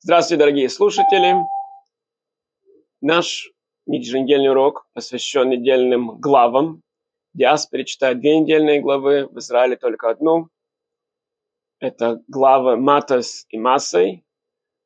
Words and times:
Здравствуйте, 0.00 0.38
дорогие 0.38 0.68
слушатели. 0.68 1.34
Наш 3.00 3.50
еженедельный 3.84 4.50
урок 4.50 4.86
посвящен 4.94 5.48
недельным 5.48 6.20
главам. 6.20 6.84
Диаспоре 7.34 7.84
читает 7.84 8.20
две 8.20 8.38
недельные 8.38 8.80
главы, 8.80 9.26
в 9.26 9.36
Израиле 9.38 9.76
только 9.76 10.08
одну. 10.08 10.50
Это 11.80 12.22
главы 12.28 12.76
Матас 12.76 13.44
и 13.48 13.58
Масой. 13.58 14.24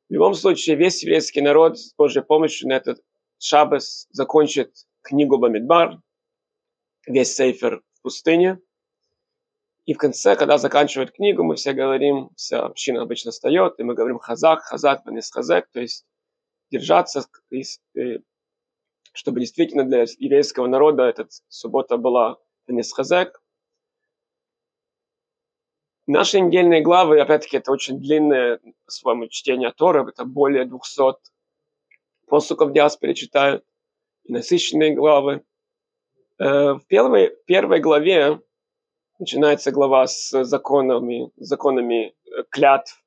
В 0.09 0.13
любом 0.13 0.33
случае, 0.33 0.77
весь 0.77 1.03
еврейский 1.03 1.41
народ 1.41 1.77
с 1.77 1.93
Божьей 1.93 2.23
помощью 2.23 2.69
на 2.69 2.73
этот 2.73 2.99
шаббас 3.37 4.07
закончит 4.09 4.73
книгу 5.03 5.37
Бамидбар, 5.37 6.01
весь 7.05 7.35
сейфер 7.35 7.83
в 7.93 8.01
пустыне– 8.01 8.59
и 9.85 9.93
в 9.93 9.97
конце, 9.97 10.35
когда 10.35 10.57
заканчивают 10.57 11.11
книгу, 11.11 11.43
мы 11.43 11.55
все 11.55 11.73
говорим, 11.73 12.29
вся 12.35 12.65
община 12.65 13.01
обычно 13.01 13.31
встает, 13.31 13.79
и 13.79 13.83
мы 13.83 13.95
говорим 13.95 14.17
хазак, 14.17 14.61
хазак, 14.61 15.03
банис 15.03 15.29
хазак, 15.29 15.67
то 15.71 15.81
есть 15.81 16.05
держаться, 16.71 17.25
чтобы 19.11 19.39
действительно 19.41 19.83
для 19.83 20.05
еврейского 20.17 20.67
народа 20.67 21.03
эта 21.03 21.27
суббота 21.49 21.97
была 21.97 22.37
банис 22.65 22.93
хазак. 22.93 23.41
Наши 26.07 26.39
недельные 26.39 26.81
главы, 26.81 27.19
опять-таки, 27.19 27.57
это 27.57 27.71
очень 27.71 27.99
длинное 27.99 28.59
своему 28.87 29.27
чтение 29.27 29.71
Тора, 29.71 30.07
это 30.07 30.25
более 30.25 30.65
200 30.65 31.15
посуков 32.27 32.73
диаспоре 32.73 33.13
читают, 33.13 33.65
и 34.23 34.33
насыщенные 34.33 34.95
главы. 34.95 35.43
Э, 36.39 36.73
в 36.73 36.81
первой, 36.87 37.35
первой 37.45 37.79
главе 37.79 38.41
начинается 39.19 39.71
глава 39.71 40.07
с 40.07 40.43
законами, 40.43 41.31
законами 41.37 42.07
э, 42.25 42.43
клятв. 42.49 43.03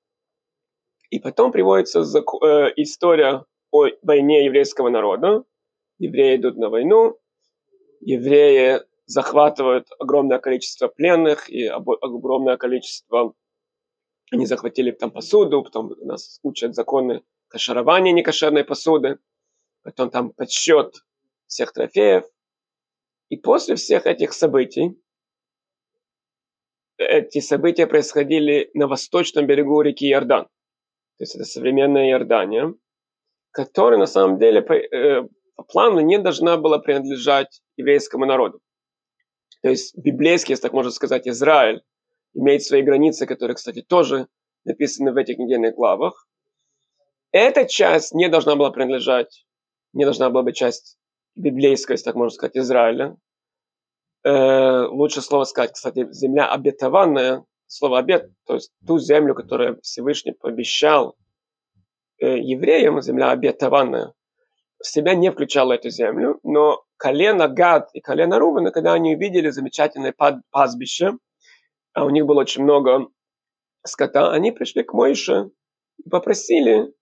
И 1.11 1.19
потом 1.19 1.53
приводится 1.53 2.01
э, 2.01 2.73
история 2.77 3.45
о 3.71 3.87
войне 4.03 4.45
еврейского 4.45 4.89
народа. 4.89 5.45
Евреи 5.99 6.37
идут 6.37 6.57
на 6.57 6.69
войну, 6.69 7.19
евреи 8.01 8.81
захватывают 9.07 9.89
огромное 9.99 10.39
количество 10.39 10.89
пленных 10.89 11.49
и 11.49 11.67
огромное 11.67 12.57
количество... 12.57 13.35
Они 14.33 14.45
захватили 14.45 14.91
там 14.91 15.13
посуду, 15.13 15.63
потом 15.63 15.95
нас 16.01 16.41
учат 16.43 16.75
законы 16.75 17.23
кашарования 17.49 18.13
некошерной 18.13 18.65
посуды, 18.65 19.19
потом 19.85 20.11
там 20.11 20.31
подсчет 20.31 20.97
всех 21.47 21.73
трофеев. 21.73 22.25
И 23.29 23.37
после 23.37 23.77
всех 23.77 24.07
этих 24.07 24.33
событий 24.33 25.01
эти 27.07 27.41
события 27.41 27.87
происходили 27.87 28.71
на 28.75 28.87
восточном 28.87 29.47
берегу 29.47 29.81
реки 29.81 30.11
Иордан. 30.11 30.45
То 31.19 31.23
есть 31.23 31.35
это 31.35 31.45
современная 31.45 32.11
Иордания, 32.11 32.75
которая 33.51 33.99
на 33.99 34.07
самом 34.07 34.39
деле 34.39 34.63
по, 34.63 34.75
э, 34.75 35.27
по 35.57 35.63
плану 35.63 36.01
не 36.01 36.19
должна 36.19 36.57
была 36.57 36.79
принадлежать 36.79 37.63
еврейскому 37.77 38.27
народу. 38.27 38.61
То 39.63 39.71
есть 39.71 39.97
библейский, 39.97 40.53
если 40.53 40.63
так 40.63 40.73
можно 40.73 40.91
сказать, 40.91 41.27
Израиль 41.27 41.83
имеет 42.35 42.63
свои 42.63 42.83
границы, 42.83 43.27
которые, 43.27 43.55
кстати, 43.55 43.83
тоже 43.83 44.29
написаны 44.65 45.13
в 45.13 45.17
этих 45.17 45.39
недельных 45.39 45.75
главах. 45.75 46.29
Эта 47.33 47.65
часть 47.65 48.15
не 48.15 48.29
должна 48.29 48.57
была 48.57 48.71
принадлежать, 48.71 49.47
не 49.93 50.05
должна 50.05 50.29
была 50.31 50.43
быть 50.43 50.57
часть 50.57 50.99
библейского, 51.35 51.95
если 51.95 52.05
так 52.05 52.15
можно 52.15 52.35
сказать, 52.35 52.57
Израиля. 52.57 53.17
Э, 54.27 54.87
лучше 54.89 55.21
слово 55.21 55.45
сказать, 55.45 55.73
кстати, 55.73 56.11
земля 56.11 56.51
обетованная, 56.51 57.45
слово 57.69 58.01
обет, 58.01 58.29
то 58.45 58.55
есть 58.55 58.73
ту 58.85 58.99
землю, 58.99 59.37
которую 59.37 59.81
Всевышний 59.83 60.33
пообещал 60.33 61.15
э, 62.19 62.37
евреям, 62.37 63.01
земля 63.01 63.31
обетованная, 63.31 64.15
в 64.81 64.87
себя 64.89 65.15
не 65.15 65.31
включала 65.31 65.75
эту 65.75 65.91
землю, 65.91 66.41
но 66.43 66.83
колено 66.97 67.47
Гад 67.47 67.89
и 67.93 68.01
колено 68.01 68.41
Рувена, 68.41 68.73
когда 68.73 68.95
они 68.95 69.15
увидели 69.15 69.51
замечательное 69.51 70.13
пастбище, 70.51 71.13
а 71.93 72.05
у 72.05 72.11
них 72.11 72.27
было 72.27 72.41
очень 72.41 72.65
много 72.65 73.07
скота, 73.85 74.33
они 74.33 74.51
пришли 74.51 74.83
к 74.83 74.93
Мойше 74.93 75.51
и 76.05 76.09
попросили, 76.09 76.93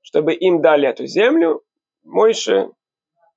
чтобы 0.00 0.34
им 0.34 0.60
дали 0.62 0.88
эту 0.88 1.06
землю. 1.06 1.62
Мойше 2.02 2.72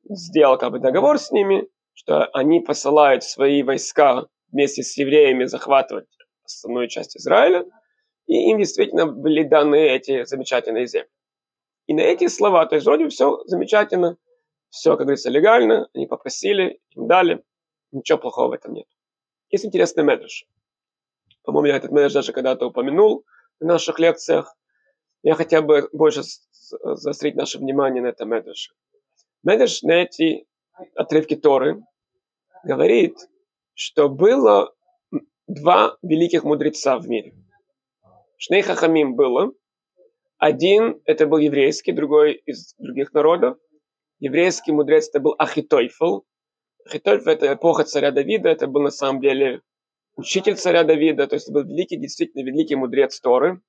сделал 0.09 0.57
как 0.57 0.71
бы 0.71 0.79
договор 0.79 1.19
с 1.19 1.29
ними, 1.29 1.67
что 1.99 2.27
они 2.27 2.61
посылают 2.61 3.25
свои 3.25 3.61
войска 3.61 4.25
вместе 4.53 4.83
с 4.83 4.95
евреями 4.95 5.43
захватывать 5.43 6.07
основную 6.45 6.87
часть 6.87 7.17
Израиля, 7.17 7.65
и 8.25 8.51
им 8.51 8.57
действительно 8.57 9.05
были 9.05 9.43
даны 9.43 9.75
эти 9.75 10.23
замечательные 10.23 10.87
земли. 10.87 11.09
И 11.87 11.93
на 11.93 11.99
эти 11.99 12.27
слова, 12.27 12.65
то 12.67 12.75
есть 12.75 12.85
вроде 12.85 13.09
все 13.09 13.43
замечательно, 13.47 14.15
все, 14.69 14.91
как 14.91 15.07
говорится, 15.07 15.29
легально, 15.29 15.89
они 15.93 16.07
попросили, 16.07 16.79
им 16.91 17.07
дали, 17.07 17.43
ничего 17.91 18.17
плохого 18.17 18.47
в 18.47 18.53
этом 18.53 18.75
нет. 18.75 18.87
Есть 19.49 19.65
интересный 19.65 20.05
медраж. 20.05 20.45
По-моему, 21.43 21.67
я 21.67 21.75
этот 21.75 21.91
медраж 21.91 22.13
даже 22.13 22.31
когда-то 22.31 22.67
упомянул 22.67 23.25
в 23.59 23.65
наших 23.65 23.99
лекциях. 23.99 24.55
Я 25.21 25.35
хотел 25.35 25.63
бы 25.63 25.89
больше 25.91 26.21
заострить 26.53 27.35
наше 27.35 27.57
внимание 27.57 28.01
на 28.01 28.07
этом 28.07 28.29
медраже. 28.29 28.71
Медраж 29.43 29.81
на 29.81 30.03
эти 30.03 30.47
отрывки 30.95 31.35
Торы 31.35 31.83
говорит, 32.63 33.15
что 33.73 34.09
было 34.09 34.73
два 35.47 35.97
великих 36.01 36.43
мудреца 36.43 36.97
в 36.97 37.07
мире. 37.07 37.33
Шней 38.37 38.61
Хахамим 38.61 39.15
было. 39.15 39.51
Один 40.37 41.01
это 41.05 41.27
был 41.27 41.39
еврейский, 41.39 41.91
другой 41.91 42.33
из 42.45 42.75
других 42.77 43.13
народов. 43.13 43.57
Еврейский 44.19 44.71
мудрец 44.71 45.09
это 45.09 45.19
был 45.19 45.35
Ахитойфл. 45.37 46.21
Ахитойфл 46.85 47.29
это 47.29 47.53
эпоха 47.53 47.83
царя 47.83 48.11
Давида, 48.11 48.49
это 48.49 48.67
был 48.67 48.81
на 48.81 48.91
самом 48.91 49.21
деле 49.21 49.61
учитель 50.15 50.55
царя 50.55 50.83
Давида, 50.83 51.27
то 51.27 51.35
есть 51.35 51.51
был 51.51 51.63
великий, 51.63 51.97
действительно 51.97 52.43
великий 52.43 52.75
мудрец 52.75 53.19
Торы. 53.19 53.61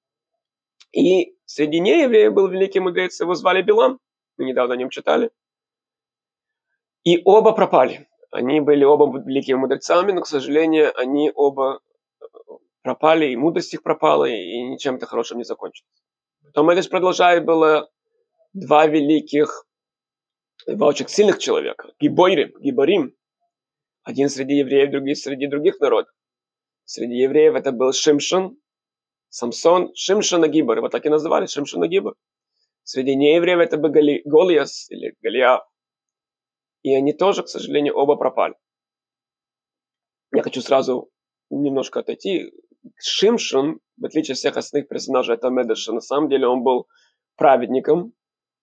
И 0.92 1.36
среди 1.44 1.80
неевреев 1.80 2.32
был 2.32 2.48
великий 2.48 2.80
мудрец, 2.80 3.20
его 3.20 3.34
звали 3.34 3.62
Билам, 3.62 3.98
мы 4.36 4.44
недавно 4.44 4.74
о 4.74 4.76
нем 4.76 4.90
читали. 4.90 5.30
И 7.04 7.22
оба 7.24 7.52
пропали. 7.52 8.09
Они 8.30 8.60
были 8.60 8.84
оба 8.84 9.18
великими 9.18 9.56
мудрецами, 9.56 10.12
но, 10.12 10.20
к 10.20 10.26
сожалению, 10.26 10.96
они 10.98 11.32
оба 11.34 11.80
э, 12.20 12.24
пропали, 12.82 13.26
и 13.26 13.36
мудрость 13.36 13.74
их 13.74 13.82
пропала, 13.82 14.24
и 14.24 14.62
ничем-то 14.62 15.06
хорошим 15.06 15.38
не 15.38 15.44
закончилось. 15.44 15.91
Потом 16.44 16.70
это 16.70 16.88
продолжает 16.88 17.44
было 17.44 17.90
два 18.52 18.86
великих, 18.86 19.66
два 20.66 20.88
очень 20.88 21.08
сильных 21.08 21.38
человека. 21.38 21.92
Гибойрим, 22.00 22.52
Гиборим. 22.60 23.14
Один 24.02 24.28
среди 24.28 24.54
евреев, 24.54 24.90
другой 24.90 25.14
среди 25.14 25.46
других 25.46 25.78
народов. 25.80 26.12
Среди 26.84 27.16
евреев 27.16 27.54
это 27.54 27.70
был 27.72 27.92
Шимшон, 27.92 28.56
Самсон, 29.28 29.92
Шимшон 29.94 30.50
Гибор. 30.50 30.78
Его 30.78 30.88
так 30.88 31.04
и 31.04 31.08
называли, 31.08 31.46
Шимшон 31.46 31.88
Гибор. 31.88 32.14
Среди 32.82 33.14
неевреев 33.14 33.58
это 33.58 33.76
был 33.76 33.90
Голиас 33.90 34.90
или 34.90 35.14
Голиаф. 35.20 35.62
И 36.82 36.94
они 36.94 37.12
тоже, 37.12 37.42
к 37.42 37.48
сожалению, 37.48 37.96
оба 37.96 38.16
пропали. 38.16 38.54
Я 40.32 40.42
хочу 40.42 40.60
сразу 40.62 41.10
немножко 41.50 42.00
отойти. 42.00 42.52
Шимшин, 42.98 43.80
в 43.98 44.04
отличие 44.04 44.32
от 44.32 44.38
всех 44.38 44.56
остальных 44.56 44.88
персонажей 44.88 45.34
этого 45.34 45.50
Медеша, 45.50 45.92
на 45.92 46.00
самом 46.00 46.28
деле 46.30 46.46
он 46.46 46.62
был 46.62 46.86
праведником, 47.36 48.14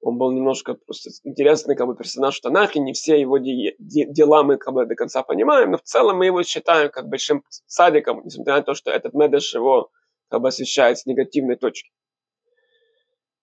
он 0.01 0.17
был 0.17 0.31
немножко 0.31 0.75
просто 0.75 1.09
интересный 1.23 1.75
как 1.75 1.87
бы, 1.87 1.95
персонаж 1.95 2.37
в 2.37 2.41
Танахе, 2.41 2.79
не 2.79 2.93
все 2.93 3.19
его 3.19 3.37
де- 3.37 3.75
де- 3.79 4.05
дела 4.05 4.43
мы 4.43 4.57
как 4.57 4.73
бы 4.73 4.85
до 4.85 4.95
конца 4.95 5.23
понимаем, 5.23 5.71
но 5.71 5.77
в 5.77 5.83
целом 5.83 6.17
мы 6.17 6.27
его 6.27 6.43
считаем 6.43 6.89
как 6.89 7.09
большим 7.09 7.43
садиком, 7.65 8.21
несмотря 8.23 8.55
на 8.55 8.63
то, 8.63 8.73
что 8.73 8.91
этот 8.91 9.13
Медеш 9.13 9.53
его 9.53 9.89
как 10.29 10.41
бы 10.41 10.47
освещает 10.47 10.99
с 10.99 11.05
негативной 11.05 11.55
точки. 11.55 11.91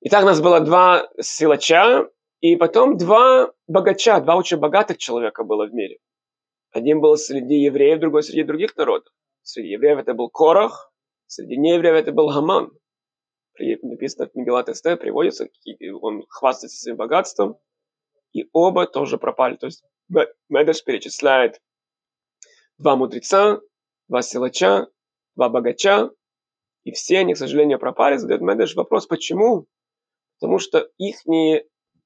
Итак, 0.00 0.22
у 0.24 0.26
нас 0.26 0.40
было 0.40 0.60
два 0.60 1.08
силача, 1.20 2.08
и 2.44 2.56
потом 2.56 2.98
два 2.98 3.54
богача, 3.66 4.20
два 4.20 4.36
очень 4.36 4.58
богатых 4.58 4.98
человека 4.98 5.44
было 5.44 5.66
в 5.66 5.72
мире. 5.72 5.96
Один 6.72 7.00
был 7.00 7.16
среди 7.16 7.54
евреев, 7.54 8.00
другой 8.00 8.22
среди 8.22 8.42
других 8.42 8.76
народов. 8.76 9.14
Среди 9.40 9.68
евреев 9.68 9.96
это 9.96 10.12
был 10.12 10.28
Корах, 10.28 10.92
среди 11.26 11.56
неевреев 11.56 11.94
это 11.94 12.12
был 12.12 12.28
Хаман. 12.28 12.70
Написано 13.58 14.28
в 14.28 14.34
Мегилат 14.34 14.68
Эстер, 14.68 14.98
приводится, 14.98 15.48
он 16.02 16.26
хвастается 16.28 16.82
своим 16.82 16.98
богатством. 16.98 17.56
И 18.34 18.46
оба 18.52 18.86
тоже 18.86 19.16
пропали. 19.16 19.56
То 19.56 19.64
есть 19.64 19.82
Медеш 20.50 20.84
перечисляет 20.84 21.62
два 22.76 22.94
мудреца, 22.94 23.62
два 24.08 24.20
силача, 24.20 24.88
два 25.34 25.48
богача, 25.48 26.10
и 26.82 26.92
все 26.92 27.20
они, 27.20 27.32
к 27.32 27.38
сожалению, 27.38 27.78
пропали. 27.78 28.18
Задает 28.18 28.42
Медеш 28.42 28.74
вопрос, 28.74 29.06
почему? 29.06 29.66
Потому 30.38 30.58
что 30.58 30.90
их 30.98 31.24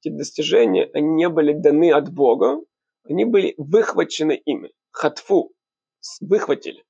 эти 0.00 0.12
достижения, 0.14 0.90
они 0.94 1.08
не 1.08 1.28
были 1.28 1.52
даны 1.52 1.92
от 1.92 2.12
Бога, 2.12 2.60
они 3.04 3.24
были 3.24 3.54
выхвачены 3.56 4.40
ими. 4.44 4.72
Хатфу. 4.90 5.52
Выхватили. 6.20 6.84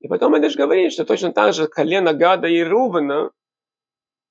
И 0.00 0.08
потом 0.08 0.36
Эдеш 0.36 0.56
говорит, 0.56 0.92
что 0.92 1.04
точно 1.04 1.32
так 1.32 1.54
же 1.54 1.68
колено 1.68 2.12
Гада 2.12 2.48
и 2.48 2.62
Рувена, 2.62 3.30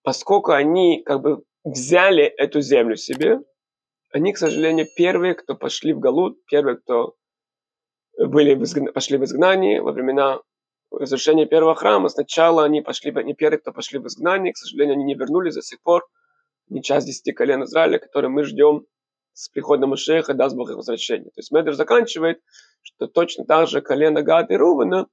поскольку 0.03 0.51
они 0.51 1.01
как 1.03 1.21
бы 1.21 1.43
взяли 1.63 2.23
эту 2.23 2.61
землю 2.61 2.95
себе, 2.95 3.39
они, 4.11 4.33
к 4.33 4.37
сожалению, 4.37 4.87
первые, 4.95 5.33
кто 5.33 5.55
пошли 5.55 5.93
в 5.93 5.99
Галут, 5.99 6.37
первые, 6.45 6.77
кто 6.77 7.15
были 8.17 8.53
в 8.53 8.63
изгна... 8.63 8.91
пошли 8.91 9.17
в 9.17 9.23
изгнание 9.23 9.81
во 9.81 9.91
времена 9.91 10.41
разрушения 10.91 11.45
первого 11.45 11.75
храма. 11.75 12.09
Сначала 12.09 12.63
они 12.63 12.81
пошли, 12.81 13.11
не 13.23 13.33
первые, 13.33 13.59
кто 13.59 13.73
пошли 13.73 13.99
в 13.99 14.07
изгнание, 14.07 14.53
к 14.53 14.57
сожалению, 14.57 14.95
они 14.95 15.03
не 15.03 15.15
вернулись 15.15 15.55
до 15.55 15.61
сих 15.61 15.81
пор. 15.81 16.05
Не 16.69 16.81
часть 16.81 17.07
десяти 17.07 17.31
колен 17.31 17.63
Израиля, 17.63 17.99
которые 17.99 18.29
мы 18.29 18.43
ждем 18.43 18.85
с 19.33 19.49
приходом 19.49 19.91
Машеха, 19.91 20.33
даст 20.33 20.55
Бог 20.55 20.69
их 20.69 20.77
возвращение. 20.77 21.29
То 21.29 21.39
есть 21.39 21.51
Медр 21.51 21.73
заканчивает, 21.73 22.41
что 22.81 23.07
точно 23.07 23.45
так 23.45 23.67
же 23.67 23.81
колено 23.81 24.21
Гад 24.21 24.51
и 24.51 24.55
Рувана, 24.55 25.07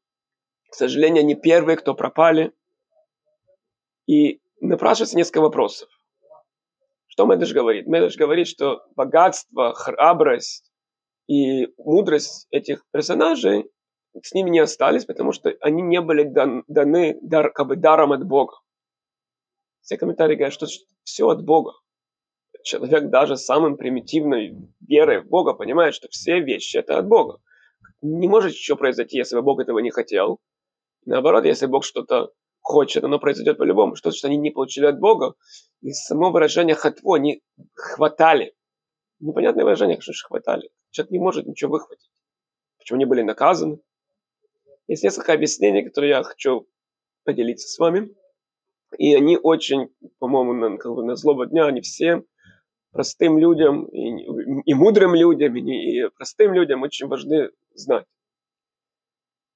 к 0.71 0.75
сожалению, 0.75 1.21
они 1.21 1.35
первые, 1.35 1.77
кто 1.77 1.95
пропали. 1.95 2.53
И 4.07 4.41
напрашивается 4.61 5.19
несколько 5.19 5.43
вопросов. 5.43 5.89
Что 7.09 7.27
Медыш 7.27 7.53
говорит? 7.53 7.87
Медыш 7.87 8.17
говорит, 8.17 8.49
что 8.49 8.83
богатство, 8.97 9.75
храбрость 9.75 10.73
и 11.29 11.67
мудрость 11.77 12.47
этих 12.51 12.85
персонажей 12.91 13.71
с 14.23 14.33
ними 14.33 14.49
не 14.49 14.61
остались, 14.61 15.05
потому 15.05 15.33
что 15.33 15.55
они 15.61 15.83
не 15.83 16.01
были 16.01 16.23
дан, 16.23 16.65
даны 16.69 17.19
дар, 17.21 17.53
как 17.53 17.67
бы 17.67 17.77
даром 17.77 18.13
от 18.13 18.25
Бога. 18.25 18.55
Все 19.83 19.99
комментарии 19.99 20.37
говорят, 20.37 20.55
что 20.55 20.67
все 21.05 21.29
от 21.29 21.45
Бога. 21.45 21.73
Человек 22.65 23.11
даже 23.11 23.37
самым 23.37 23.77
примитивной 23.77 24.57
верой 24.81 25.23
в 25.23 25.29
Бога 25.29 25.53
понимает, 25.55 25.95
что 25.95 26.09
все 26.09 26.41
вещи 26.41 26.77
это 26.77 26.99
от 26.99 27.09
Бога. 27.09 27.39
Не 28.01 28.29
может 28.29 28.53
еще 28.53 28.77
произойти, 28.77 29.17
если 29.17 29.37
бы 29.37 29.43
Бог 29.43 29.61
этого 29.61 29.79
не 29.81 29.91
хотел. 29.91 30.39
Наоборот, 31.05 31.45
если 31.45 31.67
Бог 31.67 31.85
что-то 31.85 32.33
хочет, 32.61 33.05
оно 33.05 33.19
произойдет 33.19 33.59
по-любому. 33.59 33.97
Что 33.97 34.11
значит, 34.11 34.25
они 34.25 34.37
не 34.37 34.51
получили 34.51 34.87
от 34.87 34.99
Бога. 34.99 35.35
И 35.81 35.91
само 35.93 36.31
выражение 36.31 36.77
хатво, 36.77 37.17
они 37.17 37.43
хватали. 37.75 38.55
Непонятное 39.19 39.65
выражение, 39.65 40.01
что 40.01 40.13
же 40.13 40.25
хватали. 40.25 40.71
Человек 40.91 41.11
не 41.11 41.19
может 41.19 41.47
ничего 41.47 41.73
выхватить. 41.73 42.11
Почему 42.79 42.97
они 42.97 43.05
были 43.05 43.23
наказаны? 43.23 43.81
Есть 44.89 45.05
несколько 45.05 45.33
объяснений, 45.33 45.85
которые 45.85 46.11
я 46.11 46.23
хочу 46.23 46.69
поделиться 47.25 47.69
с 47.69 47.79
вами. 47.79 48.15
И 48.99 49.15
они 49.15 49.37
очень, 49.37 49.89
по-моему, 50.19 50.53
на, 50.53 50.77
как 50.77 50.95
бы 50.95 51.05
на 51.05 51.17
злобу 51.17 51.47
дня, 51.47 51.67
они 51.67 51.81
всем 51.81 52.25
простым 52.93 53.39
людям, 53.39 53.87
и, 53.87 54.25
и 54.65 54.75
мудрым 54.75 55.15
людям, 55.15 55.57
и, 55.57 55.61
и 55.61 56.09
простым 56.11 56.53
людям 56.53 56.83
очень 56.83 57.07
важны 57.09 57.51
знать. 57.75 58.07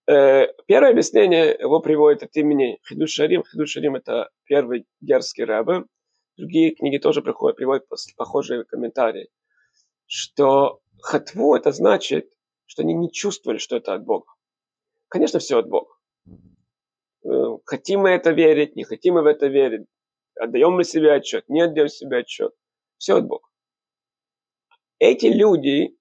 Э, 0.09 0.47
первое 0.67 0.93
объяснение 0.93 1.57
его 1.59 1.81
приводит 1.81 2.23
от 2.23 2.37
имени 2.37 2.79
Хиду 2.89 3.07
Шарим. 3.07 3.45
Хиду 3.45 3.67
Шарим 3.67 3.97
это 3.97 4.31
первый 4.45 4.87
герский 5.01 5.45
рэбе. 5.45 5.85
Другие 6.37 6.75
книги 6.75 6.99
тоже 6.99 7.23
приходят, 7.23 7.57
приводят 7.57 7.87
похожие 8.17 8.65
комментарии. 8.65 9.29
Что 10.07 10.81
хатву 11.03 11.57
это 11.57 11.73
значит, 11.73 12.31
что 12.67 12.83
они 12.83 12.95
не 12.95 13.11
чувствовали, 13.11 13.59
что 13.59 13.77
это 13.77 13.95
от 13.95 14.05
Бога. 14.05 14.27
Конечно, 15.09 15.41
все 15.41 15.59
от 15.59 15.69
Бога. 15.69 15.93
Э, 17.27 17.59
хотим 17.65 18.01
мы 18.01 18.11
это 18.11 18.31
верить, 18.31 18.77
не 18.77 18.85
хотим 18.85 19.15
мы 19.15 19.23
в 19.23 19.27
это 19.27 19.47
верить, 19.47 19.87
отдаем 20.39 20.73
мы 20.73 20.85
себе 20.85 21.13
отчет, 21.13 21.49
не 21.49 21.63
отдаем 21.63 21.89
себе 21.89 22.19
отчет. 22.19 22.55
Все 22.99 23.17
от 23.17 23.27
Бога. 23.27 23.49
Эти 24.99 25.27
люди, 25.27 25.97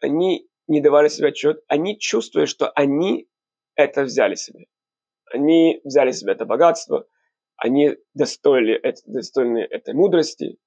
они 0.00 0.48
не 0.68 0.80
давали 0.80 1.08
себе 1.08 1.28
отчет, 1.28 1.62
они 1.66 1.98
чувствуют, 1.98 2.48
что 2.48 2.70
они 2.70 3.28
это 3.74 4.04
взяли 4.04 4.34
себе. 4.34 4.66
Они 5.30 5.80
взяли 5.84 6.12
себе 6.12 6.32
это 6.32 6.46
богатство, 6.46 7.06
они 7.56 7.96
достойны, 8.14 8.80
достойны 9.06 9.58
этой 9.58 9.94
мудрости, 9.94 10.58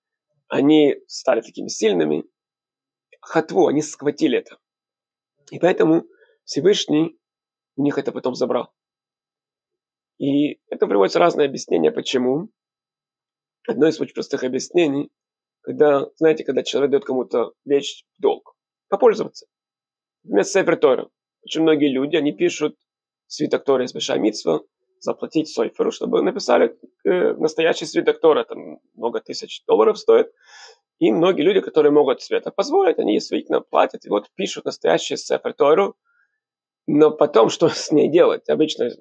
они 0.48 0.98
стали 1.08 1.42
такими 1.42 1.70
сильными. 1.70 2.26
Хатву, 3.22 3.68
они 3.68 3.82
схватили 3.82 4.40
это. 4.40 4.58
И 5.52 5.60
поэтому 5.60 6.06
Всевышний 6.44 7.18
у 7.76 7.84
них 7.84 7.98
это 7.98 8.12
потом 8.12 8.36
забрал. 8.36 8.74
И 10.22 10.60
это 10.70 10.86
приводится 10.86 11.18
разные 11.18 11.48
объяснения, 11.48 11.92
почему. 11.92 12.50
Одно 13.68 13.88
из 13.88 14.00
очень 14.00 14.14
простых 14.14 14.44
объяснений, 14.44 15.10
когда, 15.62 16.06
знаете, 16.18 16.44
когда 16.44 16.62
человек 16.62 16.92
дает 16.92 17.06
кому-то 17.06 17.54
вещь 17.66 18.06
в 18.18 18.22
долг, 18.22 18.56
попользоваться. 18.88 19.48
Например, 20.24 20.44
Сефер 20.44 20.78
Тора. 20.78 21.10
Очень 21.44 21.64
многие 21.64 21.92
люди, 21.92 22.18
они 22.18 22.34
пишут 22.34 22.78
свиток 23.26 23.64
Тора 23.64 23.84
из 23.84 23.94
Большая 23.94 24.20
Митсва, 24.20 24.62
заплатить 25.00 25.50
Сойферу, 25.50 25.90
чтобы 25.90 26.22
написали 26.22 26.78
э, 27.04 27.34
настоящий 27.34 27.88
свиток 27.88 28.20
Тора, 28.20 28.44
там 28.44 28.80
много 28.94 29.22
тысяч 29.22 29.64
долларов 29.66 29.98
стоит. 29.98 30.32
И 31.00 31.12
многие 31.12 31.42
люди, 31.42 31.62
которые 31.62 31.92
могут 31.92 32.22
себе 32.22 32.38
это 32.38 32.52
позволить, 32.52 33.00
они 33.00 33.14
действительно 33.14 33.62
платят 33.62 34.06
и 34.06 34.10
вот 34.10 34.30
пишут 34.36 34.66
настоящий 34.66 35.18
Сефер 35.18 35.54
Тору, 35.54 35.96
но 36.86 37.10
потом 37.10 37.50
что 37.50 37.70
с 37.70 37.92
ней 37.92 38.08
делать? 38.08 38.48
Обычно 38.50 38.92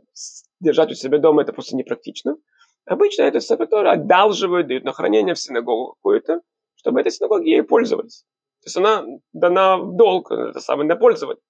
держать 0.61 0.91
у 0.93 0.95
себя 0.95 1.19
дома 1.19 1.43
это 1.43 1.53
просто 1.53 1.77
непрактично. 1.77 2.37
Обычно 2.85 3.23
эту 3.23 3.41
сапатора 3.41 3.93
одалживают, 3.93 4.69
дают 4.69 4.85
на 4.85 4.93
хранение 4.93 5.35
в 5.35 5.39
синагогу 5.39 5.95
какую-то, 5.95 6.41
чтобы 6.77 7.01
этой 7.01 7.13
синагоги 7.13 7.51
ей 7.51 7.63
пользовались. 7.63 8.25
То 8.63 8.67
есть 8.67 8.77
она 8.77 9.05
дана 9.33 9.79
в 9.79 9.97
долг, 9.97 10.31
это 10.31 10.61
самое, 10.61 10.89
на 10.89 10.97
пользование. 10.97 11.43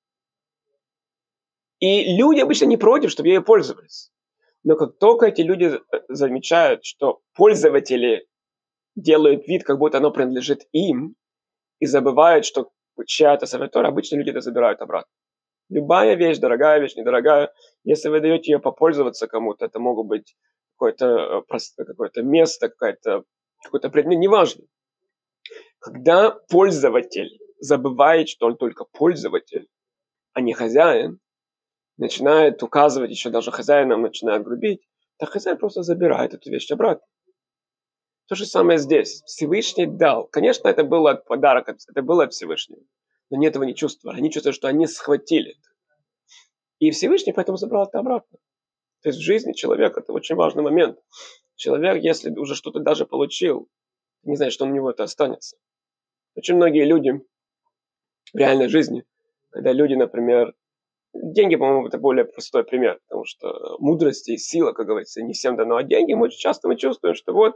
И 1.81 2.15
люди 2.17 2.41
обычно 2.41 2.67
не 2.67 2.77
против, 2.77 3.11
чтобы 3.11 3.29
ею 3.29 3.43
пользовались. 3.43 4.13
Но 4.65 4.77
как 4.77 4.99
только 4.99 5.27
эти 5.27 5.41
люди 5.41 5.65
э, 5.65 6.01
замечают, 6.09 6.85
что 6.85 7.21
пользователи 7.35 8.29
делают 8.95 9.49
вид, 9.49 9.65
как 9.65 9.79
будто 9.79 9.99
оно 9.99 10.11
принадлежит 10.11 10.69
им, 10.73 11.17
и 11.79 11.87
забывают, 11.87 12.45
что 12.45 12.71
чья-то 13.07 13.47
саватора, 13.47 13.89
обычно 13.89 14.17
люди 14.17 14.31
это 14.31 14.43
забирают 14.43 14.83
обратно. 14.83 15.11
Любая 15.71 16.17
вещь, 16.17 16.39
дорогая 16.39 16.81
вещь, 16.81 16.97
недорогая, 16.97 17.53
если 17.85 18.09
вы 18.09 18.21
даете 18.21 18.53
ее 18.53 18.59
попользоваться 18.59 19.29
кому-то, 19.29 19.65
это 19.65 19.79
могут 19.79 20.09
быть 20.09 20.37
какое-то 20.75 21.45
э, 21.49 21.85
какое 21.85 22.11
место, 22.25 22.69
какое-то 22.69 23.23
какой-то 23.63 23.89
предмет, 23.89 24.19
неважно. 24.19 24.65
Когда 25.79 26.31
пользователь 26.31 27.39
забывает, 27.61 28.29
что 28.29 28.47
он 28.47 28.57
только 28.57 28.85
пользователь, 28.85 29.69
а 30.33 30.41
не 30.41 30.55
хозяин, 30.55 31.21
начинает 31.99 32.63
указывать, 32.65 33.11
еще 33.11 33.31
даже 33.31 33.53
хозяинам 33.53 34.03
начинает 34.03 34.43
грубить, 34.43 34.81
то 35.19 35.27
хозяин 35.27 35.57
просто 35.57 35.83
забирает 35.83 36.35
эту 36.35 36.51
вещь 36.51 36.71
обратно. 36.73 37.07
То 38.27 38.35
же 38.35 38.45
самое 38.45 38.79
здесь. 38.79 39.23
Всевышний 39.27 39.87
дал. 39.87 40.27
Конечно, 40.27 40.69
это 40.69 40.83
было 40.83 41.15
подарок, 41.15 41.69
это 41.69 42.03
было 42.03 42.25
от 42.25 42.33
Всевышнего 42.33 42.83
но 43.31 43.37
они 43.37 43.47
этого 43.47 43.63
не 43.63 43.75
чувствовали. 43.75 44.19
Они 44.19 44.31
чувствовали, 44.31 44.57
что 44.57 44.69
они 44.69 44.87
схватили. 44.87 45.57
И 46.79 46.91
Всевышний 46.91 47.33
поэтому 47.33 47.57
забрал 47.57 47.87
это 47.87 47.99
обратно. 47.99 48.39
То 49.03 49.09
есть 49.09 49.19
в 49.19 49.23
жизни 49.23 49.53
человека 49.53 50.01
это 50.01 50.13
очень 50.13 50.35
важный 50.35 50.63
момент. 50.63 50.99
Человек, 51.57 52.03
если 52.03 52.31
уже 52.31 52.55
что-то 52.55 52.81
даже 52.81 53.07
получил, 53.07 53.69
не 54.25 54.37
знает, 54.37 54.53
что 54.53 54.65
у 54.65 54.69
него 54.69 54.91
это 54.91 55.05
останется. 55.05 55.57
Очень 56.35 56.57
многие 56.57 56.85
люди 56.85 57.21
в 58.33 58.37
реальной 58.37 58.69
жизни, 58.69 59.05
когда 59.51 59.73
люди, 59.73 59.95
например, 59.95 60.55
деньги, 61.13 61.57
по-моему, 61.57 61.87
это 61.87 61.99
более 61.99 62.25
простой 62.25 62.65
пример, 62.65 63.01
потому 63.09 63.25
что 63.25 63.77
мудрость 63.79 64.29
и 64.29 64.37
сила, 64.37 64.73
как 64.73 64.87
говорится, 64.87 65.23
не 65.23 65.33
всем 65.33 65.57
дано, 65.57 65.77
а 65.77 65.83
деньги 65.83 66.13
мы 66.13 66.27
очень 66.27 66.39
часто 66.39 66.69
мы 66.69 66.77
чувствуем, 66.77 67.15
что 67.15 67.33
вот 67.33 67.55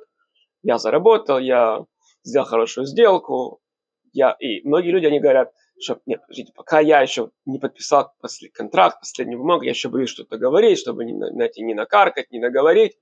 я 0.62 0.78
заработал, 0.78 1.38
я 1.38 1.84
сделал 2.24 2.46
хорошую 2.46 2.86
сделку, 2.86 3.60
я, 4.12 4.32
и 4.38 4.66
многие 4.66 4.90
люди, 4.90 5.06
они 5.06 5.20
говорят, 5.20 5.52
что, 5.80 6.00
нет, 6.06 6.20
подождите, 6.22 6.52
пока 6.54 6.80
я 6.80 7.00
еще 7.00 7.30
не 7.46 7.58
подписал 7.58 8.12
после, 8.20 8.48
контракт, 8.50 9.00
последнюю 9.00 9.38
бумагу, 9.38 9.64
я 9.64 9.70
еще 9.70 9.88
боюсь 9.88 10.10
что-то 10.10 10.38
говорить, 10.38 10.78
чтобы 10.78 11.04
не, 11.04 11.12
знаете, 11.12 11.62
не 11.62 11.74
накаркать, 11.74 12.30
не 12.30 12.38
наговорить. 12.38 12.98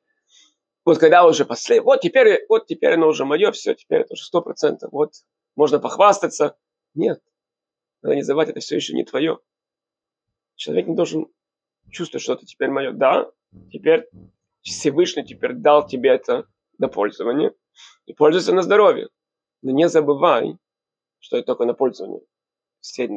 Вот 0.84 0.98
когда 0.98 1.26
уже 1.26 1.44
последний, 1.44 1.84
вот 1.84 2.00
теперь, 2.00 2.44
вот 2.48 2.66
теперь 2.66 2.94
оно 2.94 3.08
уже 3.08 3.24
мое, 3.24 3.52
все, 3.52 3.74
теперь 3.74 4.00
это 4.00 4.14
уже 4.14 4.24
сто 4.24 4.40
процентов, 4.40 4.90
вот 4.92 5.12
можно 5.54 5.78
похвастаться. 5.78 6.56
Нет, 6.94 7.20
надо 8.02 8.16
не 8.16 8.22
забывать, 8.22 8.48
это 8.48 8.60
все 8.60 8.76
еще 8.76 8.94
не 8.94 9.04
твое. 9.04 9.38
Человек 10.56 10.88
не 10.88 10.96
должен 10.96 11.26
чувствовать, 11.90 12.22
что 12.22 12.32
это 12.32 12.46
теперь 12.46 12.70
мое. 12.70 12.92
Да, 12.92 13.30
теперь 13.70 14.08
Всевышний 14.62 15.24
теперь 15.24 15.52
дал 15.52 15.86
тебе 15.86 16.10
это 16.10 16.46
на 16.78 16.88
пользование, 16.88 17.54
и 18.06 18.12
пользуйся 18.12 18.52
на 18.52 18.62
здоровье. 18.62 19.08
Но 19.60 19.70
не 19.70 19.88
забывай, 19.88 20.56
что 21.20 21.36
это 21.36 21.46
только 21.46 21.64
на 21.64 21.74
пользование 21.74 22.22
все 22.82 23.08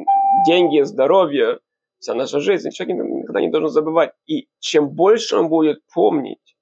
деньги, 0.46 0.82
здоровье, 0.82 1.60
вся 1.98 2.14
наша 2.14 2.40
жизнь, 2.40 2.70
человек 2.70 2.96
никогда 2.96 3.40
не 3.40 3.50
должен 3.50 3.68
забывать. 3.68 4.12
И 4.26 4.48
чем 4.60 4.90
больше 4.90 5.36
он 5.36 5.48
будет 5.48 5.82
помнить, 5.92 6.56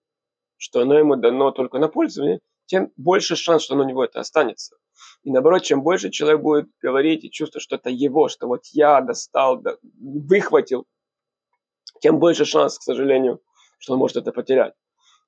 что 0.57 0.81
оно 0.81 0.99
ему 0.99 1.17
дано 1.17 1.53
только 1.53 1.79
на 1.79 1.89
пользование, 1.89 2.41
тем 2.67 2.91
больше 2.97 3.37
шанс, 3.37 3.63
что 3.63 3.75
оно 3.75 3.85
у 3.85 3.87
него 3.87 4.05
это 4.05 4.21
останется. 4.21 4.77
И 5.23 5.31
наоборот, 5.31 5.63
чем 5.63 5.83
больше 5.83 6.11
человек 6.11 6.41
будет 6.41 6.69
говорить 6.81 7.25
и 7.25 7.31
чувствовать, 7.31 7.63
что 7.63 7.77
это 7.77 7.91
его, 7.91 8.29
что 8.29 8.47
вот 8.47 8.63
я 8.73 9.01
достал, 9.01 9.63
выхватил, 10.01 10.87
тем 12.01 12.19
больше 12.19 12.45
шанс, 12.45 12.79
к 12.79 12.83
сожалению, 12.83 13.41
что 13.79 13.93
он 13.95 13.99
может 13.99 14.17
это 14.17 14.33
потерять. 14.33 14.75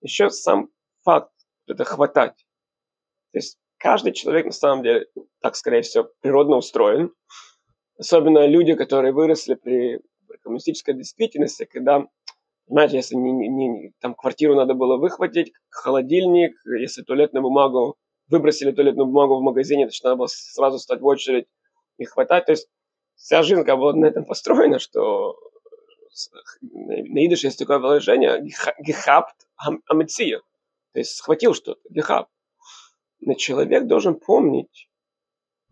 Еще 0.01 0.31
сам 0.31 0.71
факт 1.05 1.33
это 1.67 1.85
хватать. 1.85 2.47
То 3.33 3.39
есть 3.39 3.59
каждый 3.77 4.13
человек 4.13 4.47
на 4.47 4.53
самом 4.53 4.83
деле 4.83 5.07
так, 5.41 5.57
скорее 5.57 5.83
всего, 5.83 6.11
природно 6.21 6.57
устроен. 6.57 7.13
Особенно 7.99 8.47
люди, 8.47 8.75
которые 8.75 9.13
выросли 9.13 9.55
при 9.55 10.01
коммунистической 10.43 10.95
действительности, 10.95 11.65
когда, 11.65 12.07
знаете, 12.67 12.97
если 12.97 13.17
не, 13.17 13.33
не, 13.33 13.49
не, 13.49 13.93
там 14.01 14.15
квартиру 14.15 14.55
надо 14.55 14.75
было 14.75 14.97
выхватить, 14.97 15.53
холодильник, 15.71 16.55
если 16.79 17.03
туалетную 17.03 17.43
бумагу, 17.43 17.97
выбросили 18.29 18.73
туалетную 18.73 19.07
бумагу 19.07 19.37
в 19.39 19.43
магазине, 19.43 19.87
значит, 19.87 20.05
надо 20.05 20.17
было 20.17 20.27
сразу 20.29 20.79
стать 20.79 21.01
в 21.01 21.07
очередь 21.07 21.47
и 21.97 22.05
хватать. 22.05 22.47
То 22.47 22.53
есть 22.53 22.69
вся 23.15 23.43
жизнь 23.43 23.65
как 23.65 23.79
бы 23.79 23.95
на 23.95 24.07
этом 24.07 24.25
построена, 24.25 24.79
что 24.79 25.37
на 26.61 27.27
идыш 27.27 27.45
есть 27.45 27.59
такое 27.59 27.79
выражение 27.79 28.43
гехапт 28.81 29.47
амеция, 29.87 30.41
то 30.93 30.99
есть 30.99 31.17
схватил 31.17 31.55
что-то, 31.55 31.81
гехапт. 31.91 32.31
Но 33.21 33.35
человек 33.35 33.87
должен 33.87 34.15
помнить, 34.15 34.91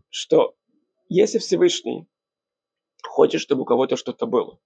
что 0.09 0.55
если 1.07 1.37
Всевышний 1.37 2.07
хочет, 3.07 3.41
чтобы 3.41 3.63
у 3.63 3.65
кого-то 3.65 3.97
что-то 3.97 4.25
было, 4.25 4.59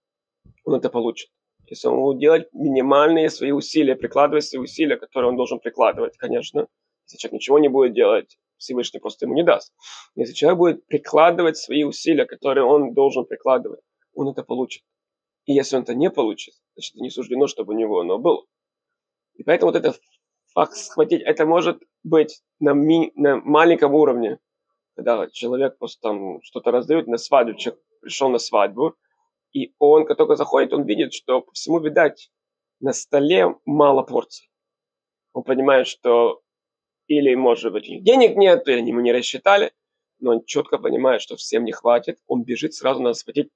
он 0.64 0.76
это 0.76 0.90
получит. 0.90 1.30
Если 1.68 1.88
он 1.88 2.00
будет 2.00 2.20
делать 2.20 2.48
минимальные 2.54 3.30
свои 3.30 3.52
усилия, 3.52 3.96
прикладывать 3.96 4.46
свои 4.46 4.62
усилия, 4.62 4.98
которые 4.98 5.30
он 5.30 5.38
должен 5.38 5.60
прикладывать, 5.60 6.18
конечно. 6.18 6.68
Если 7.06 7.18
человек 7.18 7.34
ничего 7.34 7.60
не 7.60 7.70
будет 7.70 7.94
делать, 7.94 8.38
Всевышний 8.58 9.00
просто 9.00 9.26
ему 9.26 9.36
не 9.36 9.44
даст. 9.44 9.74
Если 10.16 10.34
человек 10.34 10.58
будет 10.58 10.86
прикладывать 10.88 11.58
свои 11.58 11.84
усилия, 11.84 12.26
которые 12.26 12.66
он 12.66 12.94
должен 12.94 13.26
прикладывать, 13.26 13.82
он 14.14 14.30
это 14.30 14.44
получит. 14.44 14.84
И 15.46 15.54
если 15.54 15.78
он 15.78 15.84
это 15.84 15.96
не 15.96 16.10
получит, 16.10 16.56
значит, 16.76 16.96
не 16.96 17.10
суждено, 17.10 17.48
чтобы 17.48 17.74
у 17.74 17.78
него 17.78 18.00
оно 18.00 18.20
было. 18.20 18.46
И 19.36 19.44
поэтому 19.44 19.72
вот 19.72 19.80
это 19.80 19.98
факт 20.54 20.76
схватить, 20.76 21.22
это 21.22 21.46
может 21.46 21.82
быть 22.04 22.42
на, 22.60 22.74
ми, 22.74 23.12
на 23.16 23.38
маленьком 23.38 23.94
уровне, 23.94 24.40
когда 24.96 25.30
человек 25.30 25.78
просто 25.78 26.02
там 26.02 26.42
что-то 26.42 26.72
раздает 26.72 27.08
на 27.08 27.18
свадьбу, 27.18 27.58
человек 27.58 27.82
пришел 28.02 28.30
на 28.30 28.38
свадьбу, 28.38 28.96
и 29.52 29.74
он, 29.80 30.06
как 30.06 30.18
только 30.18 30.36
заходит, 30.36 30.74
он 30.74 30.86
видит, 30.86 31.14
что 31.14 31.42
по 31.42 31.52
всему, 31.54 31.80
видать, 31.80 32.32
на 32.80 32.94
столе 32.94 33.56
мало 33.66 34.04
порций. 34.04 34.50
Он 35.34 35.44
понимает, 35.44 35.88
что 35.88 36.42
или, 37.08 37.34
может 37.36 37.74
быть, 37.74 37.86
денег 38.04 38.36
нет, 38.36 38.68
или 38.68 38.78
они 38.78 38.92
ему 38.92 39.02
не 39.02 39.12
рассчитали, 39.12 39.74
но 40.20 40.32
он 40.32 40.46
четко 40.46 40.78
понимает, 40.78 41.22
что 41.22 41.36
всем 41.36 41.64
не 41.64 41.72
хватит, 41.72 42.20
он 42.28 42.44
бежит, 42.44 42.74
сразу 42.74 43.02
надо 43.02 43.16
схватить 43.16 43.50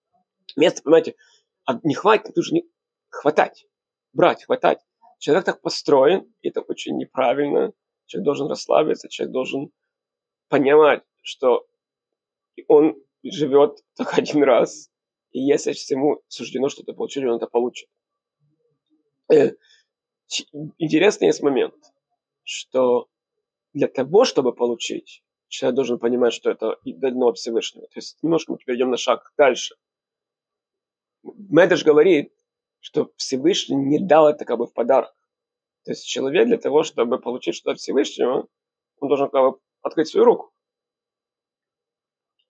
место, 0.56 0.82
понимаете, 0.82 1.16
а 1.66 1.80
не 1.84 1.94
хватит, 1.94 2.36
нужно 2.36 2.56
не 2.56 2.64
хватать, 3.10 3.68
брать, 4.12 4.44
хватать. 4.44 4.80
Человек 5.20 5.46
так 5.46 5.62
построен, 5.62 6.34
и 6.42 6.50
это 6.50 6.62
очень 6.62 6.98
неправильно. 6.98 7.74
Человек 8.08 8.26
должен 8.26 8.48
расслабиться, 8.48 9.08
человек 9.08 9.32
должен 9.32 9.72
понимать, 10.50 11.04
что 11.22 11.66
он 12.68 12.96
живет 13.32 13.80
только 13.96 14.18
один 14.18 14.44
раз, 14.44 14.90
и 15.32 15.40
если 15.40 15.74
всему 15.74 16.22
суждено 16.28 16.70
что-то 16.70 16.94
получить, 16.94 17.24
он 17.24 17.38
это 17.38 17.48
получит. 17.48 17.90
Э, 19.32 19.52
интересный 20.78 21.28
есть 21.28 21.42
момент, 21.42 21.76
что 22.44 23.08
для 23.74 23.88
того, 23.88 24.26
чтобы 24.26 24.54
получить, 24.54 25.24
человек 25.48 25.76
должен 25.76 26.00
понимать, 26.00 26.34
что 26.34 26.52
это 26.52 26.78
дано 26.86 27.30
от 27.30 27.38
Всевышнего. 27.38 27.88
То 27.88 27.98
есть 27.98 28.22
немножко 28.22 28.52
мы 28.52 28.58
перейдем 28.58 28.90
на 28.92 28.98
шаг 28.98 29.34
дальше. 29.38 29.76
Медеш 31.24 31.84
говорит, 31.84 32.34
что 32.80 33.12
Всевышний 33.16 33.78
не 33.78 34.00
дал 34.00 34.28
это 34.28 34.46
как 34.46 34.58
бы 34.58 34.68
в 34.68 34.74
подарок. 34.74 35.14
То 35.86 35.92
есть 35.92 36.06
человек 36.06 36.48
для 36.48 36.58
того, 36.58 36.84
чтобы 36.84 37.20
получить 37.20 37.56
что-то 37.56 37.72
от 37.72 37.80
Всевышнего, 37.80 38.48
он 39.00 39.08
должен 39.08 39.30
как 39.30 39.42
бы 39.42 39.60
открыть 39.82 40.08
свою 40.08 40.26
руку. 40.26 40.53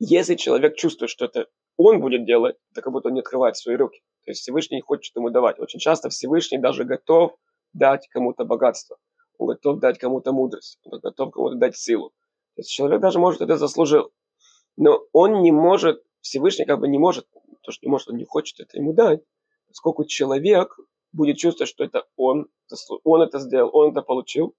Если 0.06 0.36
человек 0.36 0.76
чувствует, 0.76 1.10
что 1.10 1.26
это 1.26 1.48
он 1.78 2.02
будет 2.02 2.26
делать, 2.26 2.58
то 2.74 2.82
как 2.82 2.92
будто 2.92 3.10
он 3.10 3.16
не 3.16 3.22
открывает 3.22 3.58
свои 3.58 3.76
руки. 3.76 4.02
То 4.26 4.32
есть 4.32 4.42
Всевышний 4.42 4.82
хочет 4.82 5.16
ему 5.16 5.30
давать. 5.30 5.60
Очень 5.60 5.80
часто 5.80 6.10
Всевышний 6.10 6.58
даже 6.58 6.84
готов 6.84 7.36
дать 7.74 8.08
кому-то 8.10 8.46
богатство. 8.46 8.98
Он 9.38 9.48
готов 9.48 9.80
дать 9.80 9.98
кому-то 9.98 10.32
мудрость. 10.32 10.80
Он 10.84 11.00
готов 11.00 11.32
кому-то 11.32 11.56
дать 11.56 11.78
силу. 11.78 12.10
То 12.56 12.60
есть 12.60 12.72
человек 12.72 13.02
даже 13.02 13.20
может 13.20 13.42
это 13.42 13.58
заслужил. 13.58 14.12
Но 14.78 15.04
он 15.14 15.42
не 15.42 15.52
может, 15.52 16.04
Всевышний 16.22 16.66
как 16.66 16.80
бы 16.80 16.88
не 16.88 16.98
может, 16.98 17.28
то, 17.62 17.72
что 17.72 17.86
не 17.86 17.90
может, 17.90 18.10
он 18.10 18.18
не 18.18 18.26
хочет 18.26 18.60
это 18.60 18.78
ему 18.78 18.94
дать 18.94 19.22
сколько 19.74 20.06
человек 20.06 20.78
будет 21.12 21.38
чувствовать, 21.38 21.70
что 21.70 21.84
это 21.84 22.06
он, 22.16 22.48
он 23.04 23.22
это 23.22 23.40
сделал, 23.40 23.70
он 23.74 23.92
это 23.92 24.02
получил. 24.02 24.56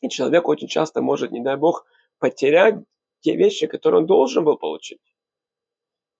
И 0.00 0.08
человек 0.08 0.46
очень 0.48 0.68
часто 0.68 1.00
может, 1.00 1.30
не 1.30 1.40
дай 1.40 1.56
бог, 1.56 1.86
потерять 2.18 2.76
те 3.20 3.36
вещи, 3.36 3.66
которые 3.66 4.00
он 4.00 4.06
должен 4.06 4.44
был 4.44 4.56
получить. 4.56 5.00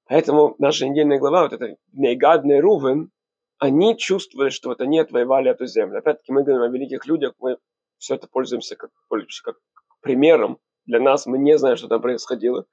Поэтому 0.09 0.55
наша 0.59 0.89
недельная 0.89 1.19
глава, 1.19 1.43
вот 1.43 1.53
это 1.53 1.77
Нейгадный 1.93 2.61
Рувен, 2.61 3.11
они 3.59 3.97
чувствовали, 3.97 4.51
что 4.51 4.69
вот 4.69 4.81
они 4.81 4.99
отвоевали 4.99 5.51
эту 5.51 5.67
землю. 5.67 5.99
Опять-таки 5.99 6.33
мы 6.33 6.45
говорим 6.45 6.63
о 6.63 6.69
великих 6.69 7.07
людях, 7.07 7.35
мы 7.39 7.59
все 7.99 8.15
это 8.15 8.29
пользуемся 8.29 8.77
как, 8.77 8.91
как 9.09 9.57
примером. 10.01 10.59
Для 10.85 11.01
нас 11.01 11.27
мы 11.27 11.39
не 11.39 11.59
знаем, 11.59 11.77
что 11.77 11.89
там 11.89 12.01
происходило. 12.01 12.67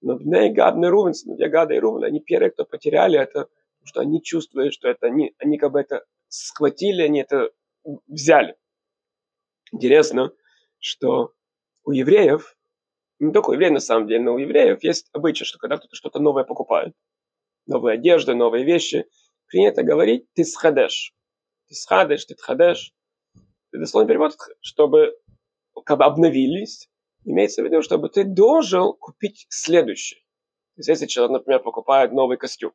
Но 0.00 0.18
Нейгадный 0.18 0.88
Рувен, 0.88 1.12
Нейгадный 1.26 1.76
и 1.76 1.80
Рувен, 1.80 2.04
они 2.04 2.20
первые, 2.20 2.50
кто 2.50 2.64
потеряли 2.64 3.18
это 3.18 3.48
что 3.88 4.00
они 4.00 4.22
чувствуют, 4.22 4.74
что 4.74 4.88
это 4.88 5.06
они, 5.06 5.34
они 5.38 5.58
как 5.58 5.72
бы 5.72 5.80
это 5.80 6.04
схватили, 6.28 7.02
они 7.02 7.20
это 7.20 7.50
взяли. 8.06 8.56
Интересно, 9.72 10.32
что 10.78 11.32
у 11.84 11.92
евреев, 11.92 12.56
не 13.18 13.32
только 13.32 13.50
у 13.50 13.52
евреев 13.52 13.72
на 13.72 13.80
самом 13.80 14.06
деле, 14.06 14.22
но 14.22 14.34
у 14.34 14.38
евреев 14.38 14.82
есть 14.82 15.08
обычай, 15.12 15.44
что 15.44 15.58
когда 15.58 15.76
кто-то 15.76 15.94
что-то 15.96 16.18
новое 16.18 16.44
покупает, 16.44 16.94
новые 17.66 17.94
одежды, 17.94 18.34
новые 18.34 18.64
вещи, 18.64 19.06
принято 19.46 19.82
говорить 19.82 20.26
ты 20.34 20.44
схадешь. 20.44 21.14
Ты 21.68 21.74
схадешь, 21.74 22.24
ты 22.24 22.34
тхадеш. 22.34 22.94
Это 23.70 23.80
дословно 23.80 24.08
перевод, 24.08 24.36
чтобы 24.60 25.14
как 25.84 25.98
бы 25.98 26.04
обновились, 26.04 26.88
имеется 27.24 27.62
в 27.62 27.66
виду, 27.66 27.82
чтобы 27.82 28.08
ты 28.08 28.24
должен 28.24 28.92
купить 28.94 29.46
следующий. 29.50 30.16
То 30.74 30.80
есть, 30.80 30.88
если 30.88 31.06
человек, 31.06 31.32
например, 31.32 31.62
покупает 31.62 32.12
новый 32.12 32.36
костюм, 32.36 32.72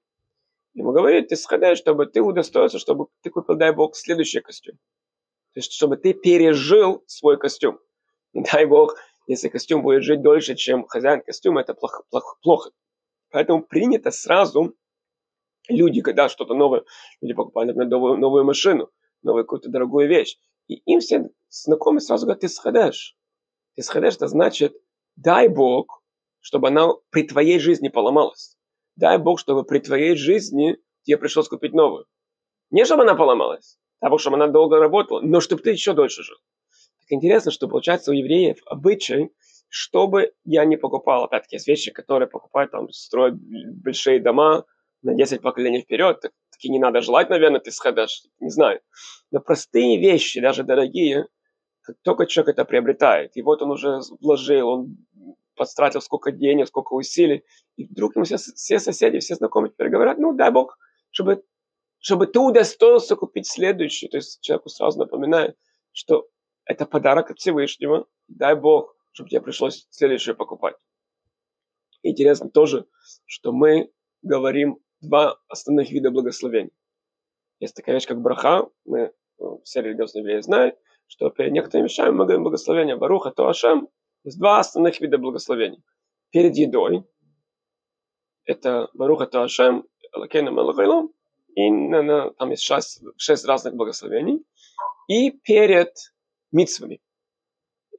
Ему 0.74 0.92
говорит, 0.92 1.28
ты 1.28 1.36
сходай, 1.36 1.76
чтобы 1.76 2.08
ты 2.08 2.22
удостоился, 2.22 2.80
чтобы 2.80 3.08
ты 3.22 3.30
купил, 3.30 3.56
дай 3.56 3.72
Бог, 3.72 3.96
следующий 3.96 4.42
костюм. 4.42 4.76
То 5.54 5.60
есть, 5.60 5.72
чтобы 5.72 5.98
ты 5.98 6.14
пережил 6.14 7.04
свой 7.06 7.38
костюм. 7.38 7.80
И 8.34 8.42
дай 8.42 8.66
Бог, 8.66 8.96
если 9.28 9.50
костюм 9.50 9.82
будет 9.82 10.04
жить 10.04 10.22
дольше, 10.22 10.56
чем 10.56 10.86
хозяин 10.86 11.22
костюма, 11.22 11.62
это 11.62 11.74
плохо. 11.74 12.04
плохо, 12.10 12.38
плохо. 12.42 12.72
Поэтому 13.32 13.64
принято 13.64 14.12
сразу 14.12 14.76
люди, 15.68 16.02
когда 16.02 16.30
что-то 16.30 16.54
новое, 16.54 16.84
люди 17.22 17.34
покупают, 17.34 17.70
например, 17.70 17.90
новую, 17.90 18.18
новую 18.18 18.46
машину, 18.46 18.90
новую 19.22 19.46
какую-то 19.46 19.70
дорогую 19.70 20.08
вещь, 20.08 20.38
и 20.68 20.76
им 20.86 21.00
все 21.00 21.30
знакомые 21.50 22.02
сразу 22.02 22.26
говорят, 22.26 22.42
ты 22.42 22.50
сходишь. 22.50 23.18
Ты 23.76 23.84
сходишь, 23.84 24.16
это 24.16 24.28
значит, 24.28 24.76
дай 25.16 25.48
Бог, 25.48 26.04
чтобы 26.40 26.68
она 26.68 26.90
при 27.10 27.24
твоей 27.24 27.60
жизни 27.60 27.90
поломалась. 27.90 28.58
Дай 28.96 29.18
Бог, 29.18 29.40
чтобы 29.40 29.64
при 29.64 29.80
твоей 29.80 30.16
жизни 30.16 30.78
тебе 31.04 31.18
пришлось 31.18 31.48
купить 31.48 31.74
новую. 31.74 32.06
Не 32.70 32.86
чтобы 32.86 33.04
она 33.04 33.16
поломалась, 33.16 33.80
а 34.00 34.18
чтобы 34.18 34.36
она 34.36 34.48
долго 34.48 34.78
работала, 34.78 35.22
но 35.22 35.40
чтобы 35.40 35.64
ты 35.64 35.72
еще 35.72 35.94
дольше 35.94 36.24
жил. 36.24 36.38
Так 37.04 37.12
интересно, 37.18 37.52
что 37.52 37.68
получается 37.68 38.12
у 38.12 38.14
евреев 38.14 38.60
обычай, 38.66 39.30
чтобы 39.68 40.34
я 40.46 40.64
не 40.64 40.78
покупал, 40.78 41.26
опять-таки, 41.26 41.58
вещи, 41.68 41.92
которые 41.92 42.30
покупают, 42.30 42.72
там, 42.72 42.90
строят 42.92 43.36
большие 43.36 44.22
дома 44.22 44.66
на 45.02 45.14
10 45.14 45.42
поколений 45.42 45.82
вперед, 45.82 46.22
так, 46.22 46.32
таки 46.52 46.70
не 46.70 46.80
надо 46.80 47.02
желать, 47.02 47.30
наверное, 47.30 47.60
ты 47.60 47.72
сходишь, 47.72 48.24
не 48.40 48.50
знаю. 48.50 48.80
Но 49.32 49.42
простые 49.42 50.00
вещи, 50.00 50.40
даже 50.40 50.64
дорогие, 50.64 51.28
только 52.04 52.26
человек 52.26 52.56
это 52.56 52.64
приобретает. 52.64 53.36
И 53.36 53.42
вот 53.42 53.62
он 53.62 53.72
уже 53.72 54.00
вложил, 54.22 54.70
он 54.70 54.98
потратил 55.56 56.00
сколько 56.00 56.32
денег, 56.32 56.68
сколько 56.68 56.94
усилий, 56.94 57.44
и 57.76 57.86
вдруг 57.86 58.16
ему 58.16 58.24
все, 58.24 58.38
все 58.38 58.80
соседи, 58.80 59.20
все 59.20 59.36
знакомые 59.36 59.72
теперь 59.72 59.90
говорят, 59.90 60.20
ну 60.20 60.34
дай 60.34 60.52
Бог, 60.52 60.78
чтобы, 61.12 61.44
чтобы 62.00 62.28
ты 62.28 62.40
удостоился 62.40 63.18
купить 63.18 63.48
следующий. 63.48 64.08
То 64.08 64.18
есть 64.18 64.40
человеку 64.42 64.70
сразу 64.70 65.00
напоминает, 65.00 65.58
что 65.92 66.28
это 66.66 66.86
подарок 66.86 67.32
от 67.32 67.40
Всевышнего, 67.40 68.08
дай 68.28 68.56
Бог, 68.56 68.96
чтобы 69.12 69.30
тебе 69.30 69.42
пришлось 69.42 69.88
следующее 69.90 70.36
покупать. 70.36 70.76
Интересно 72.02 72.50
тоже, 72.50 72.86
что 73.26 73.52
мы 73.52 73.92
говорим 74.22 74.80
два 75.02 75.38
основных 75.48 75.92
вида 75.92 76.12
благословений. 76.12 76.72
Есть 77.60 77.76
такая 77.76 77.96
вещь, 77.96 78.08
как 78.08 78.22
браха, 78.22 78.70
мы, 78.86 79.14
ну, 79.38 79.62
все 79.64 79.82
религиозные 79.82 80.22
евреи 80.22 80.42
знают, 80.42 80.78
что 81.08 81.30
перед 81.30 81.52
некоторыми 81.52 81.88
вещами 81.88 82.12
мы 82.12 82.26
говорим 82.26 82.44
благословение 82.44 82.96
Баруха, 82.96 83.32
то 83.32 83.48
Ашем, 83.48 83.90
есть 84.24 84.40
два 84.40 84.60
основных 84.60 85.00
вида 85.00 85.18
благословений. 85.18 85.84
Перед 86.32 86.56
едой, 86.56 87.06
это 88.46 88.90
Баруха 88.94 89.28
Туашем, 89.28 89.88
Лакейна 90.14 90.52
Малахайлом, 90.52 91.14
и 91.56 91.70
на, 91.70 92.02
на, 92.02 92.32
там 92.32 92.50
есть 92.50 92.64
шесть, 92.64 93.04
шесть 93.18 93.46
разных 93.46 93.76
благословений. 93.76 94.44
И 95.08 95.32
перед 95.32 95.94
митсвами. 96.54 97.02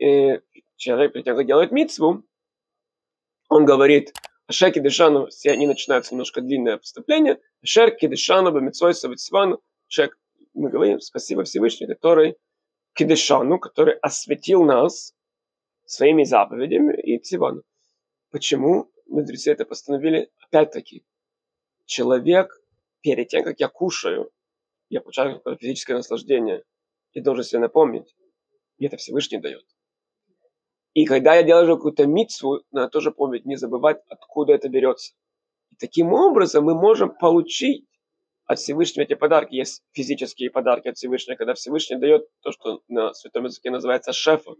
э, 0.01 0.41
человек 0.77 1.13
как 1.13 1.47
делает 1.47 1.73
митцву, 1.73 2.25
он 3.49 3.65
говорит, 3.65 4.13
Ашер 4.47 4.73
кидышану, 4.73 5.29
все 5.29 5.53
они 5.53 5.67
начинаются 5.67 6.15
немножко 6.15 6.41
длинное 6.41 6.79
вступление, 6.79 7.41
Ашер 7.63 7.91
кидышану 7.91 8.53
бамитсой 8.53 8.95
савицвану, 8.95 9.63
человек, 9.89 10.19
мы 10.55 10.71
говорим, 10.71 11.01
спасибо 11.01 11.45
Всевышний, 11.45 11.87
который 11.87 12.37
кидышану, 12.95 13.59
который 13.59 13.95
осветил 13.95 14.65
нас 14.65 15.15
своими 15.85 16.25
заповедями 16.25 17.01
и 17.01 17.19
цивану. 17.19 17.63
Почему 18.31 18.91
мудрецы 19.07 19.53
это 19.53 19.65
постановили? 19.65 20.31
Опять-таки, 20.41 21.05
человек 21.87 22.61
перед 23.01 23.29
тем, 23.29 23.45
как 23.45 23.61
я 23.61 23.69
кушаю, 23.69 24.31
я 24.89 25.01
получаю 25.01 25.43
физическое 25.61 25.95
наслаждение, 25.95 26.63
я 27.13 27.23
должен 27.23 27.45
себе 27.45 27.61
напомнить, 27.61 28.15
и 28.79 28.87
это 28.87 28.97
Всевышний 28.97 29.39
дает. 29.39 29.65
И 30.95 31.07
когда 31.07 31.35
я 31.35 31.43
делаю 31.43 31.77
какую-то 31.77 32.07
митцву, 32.07 32.63
надо 32.71 32.89
тоже 32.89 33.11
помнить, 33.11 33.45
не 33.45 33.57
забывать, 33.57 34.01
откуда 34.09 34.53
это 34.53 34.69
берется. 34.69 35.15
И 35.71 35.77
таким 35.77 36.13
образом 36.13 36.65
мы 36.65 36.75
можем 36.75 37.17
получить 37.17 37.87
от 38.47 38.59
Всевышнего 38.59 39.05
эти 39.05 39.15
подарки. 39.15 39.55
Есть 39.55 39.83
физические 39.93 40.51
подарки 40.51 40.89
от 40.89 40.97
Всевышнего, 40.97 41.37
когда 41.37 41.55
Всевышний 41.55 41.97
дает 41.97 42.29
то, 42.43 42.53
что 42.53 42.83
на 42.89 43.13
святом 43.13 43.45
языке 43.45 43.71
называется 43.71 44.13
шефа. 44.13 44.53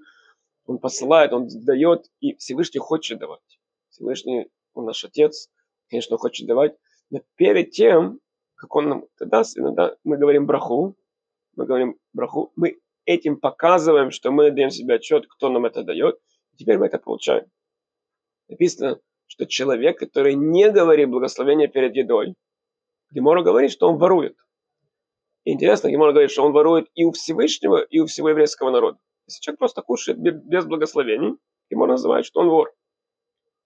Он 0.67 0.79
посылает, 0.79 1.33
он 1.33 1.47
дает, 1.49 2.07
и 2.21 2.35
Всевышний 2.37 2.81
хочет 2.81 3.19
давать. 3.19 3.61
Всевышний, 3.91 4.47
он 4.73 4.87
наш 4.87 5.05
Отец, 5.05 5.51
конечно, 5.89 6.17
хочет 6.17 6.49
давать. 6.49 6.75
Но 7.11 7.21
перед 7.37 7.71
тем, 7.71 8.19
как 8.57 8.75
он 8.75 8.89
нам 8.89 9.05
это 9.15 9.27
даст, 9.27 9.59
иногда 9.59 9.95
мы 10.03 10.17
говорим 10.17 10.47
браху, 10.47 10.97
мы 11.55 11.67
говорим 11.67 11.99
браху, 12.13 12.53
мы 12.57 12.81
этим 13.05 13.39
показываем, 13.39 14.11
что 14.11 14.31
мы 14.31 14.51
даем 14.51 14.71
себе 14.71 14.97
отчет, 14.97 15.27
кто 15.29 15.49
нам 15.49 15.67
это 15.67 15.83
дает, 15.83 16.19
и 16.53 16.57
теперь 16.57 16.79
мы 16.79 16.87
это 16.87 16.99
получаем. 16.99 17.47
Написано, 18.49 19.01
что 19.27 19.47
человек, 19.47 19.99
который 19.99 20.35
не 20.35 20.71
говорит 20.71 21.09
благословения 21.09 21.69
перед 21.69 21.95
едой, 21.97 22.35
Гемора 23.11 23.43
говорит, 23.43 23.71
что 23.71 23.89
он 23.89 23.99
ворует. 23.99 24.37
И 25.45 25.53
интересно, 25.53 25.91
Гемора 25.91 26.13
говорит, 26.13 26.31
что 26.31 26.45
он 26.45 26.53
ворует 26.53 26.89
и 26.95 27.05
у 27.05 27.13
Всевышнего, 27.13 27.83
и 27.83 28.01
у 28.01 28.07
всего 28.07 28.31
еврейского 28.31 28.71
народа. 28.71 28.99
Если 29.27 29.41
человек 29.41 29.59
просто 29.59 29.83
кушает 29.83 30.19
без 30.19 30.65
благословений, 30.67 31.37
Гемора 31.71 31.93
называет, 31.93 32.27
что 32.27 32.41
он 32.41 32.49
вор. 32.49 32.75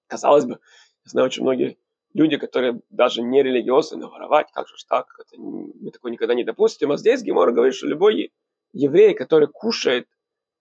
Казалось 0.06 0.44
бы, 0.44 0.52
я 0.52 1.10
знаю 1.10 1.26
очень 1.26 1.42
многие 1.42 1.78
люди, 2.14 2.36
которые 2.36 2.80
даже 2.90 3.22
не 3.22 3.42
религиозны, 3.42 3.98
но 3.98 4.08
воровать, 4.08 4.50
как 4.52 4.68
же 4.68 4.74
так, 4.88 5.06
это, 5.18 5.40
мы 5.40 5.90
такое 5.90 6.12
никогда 6.12 6.34
не 6.34 6.44
допустим. 6.44 6.92
А 6.92 6.96
здесь 6.96 7.22
Гемора 7.22 7.52
говорит, 7.52 7.74
что 7.74 7.86
любой 7.86 8.32
еврей, 8.72 9.14
который 9.14 9.48
кушает, 9.48 10.08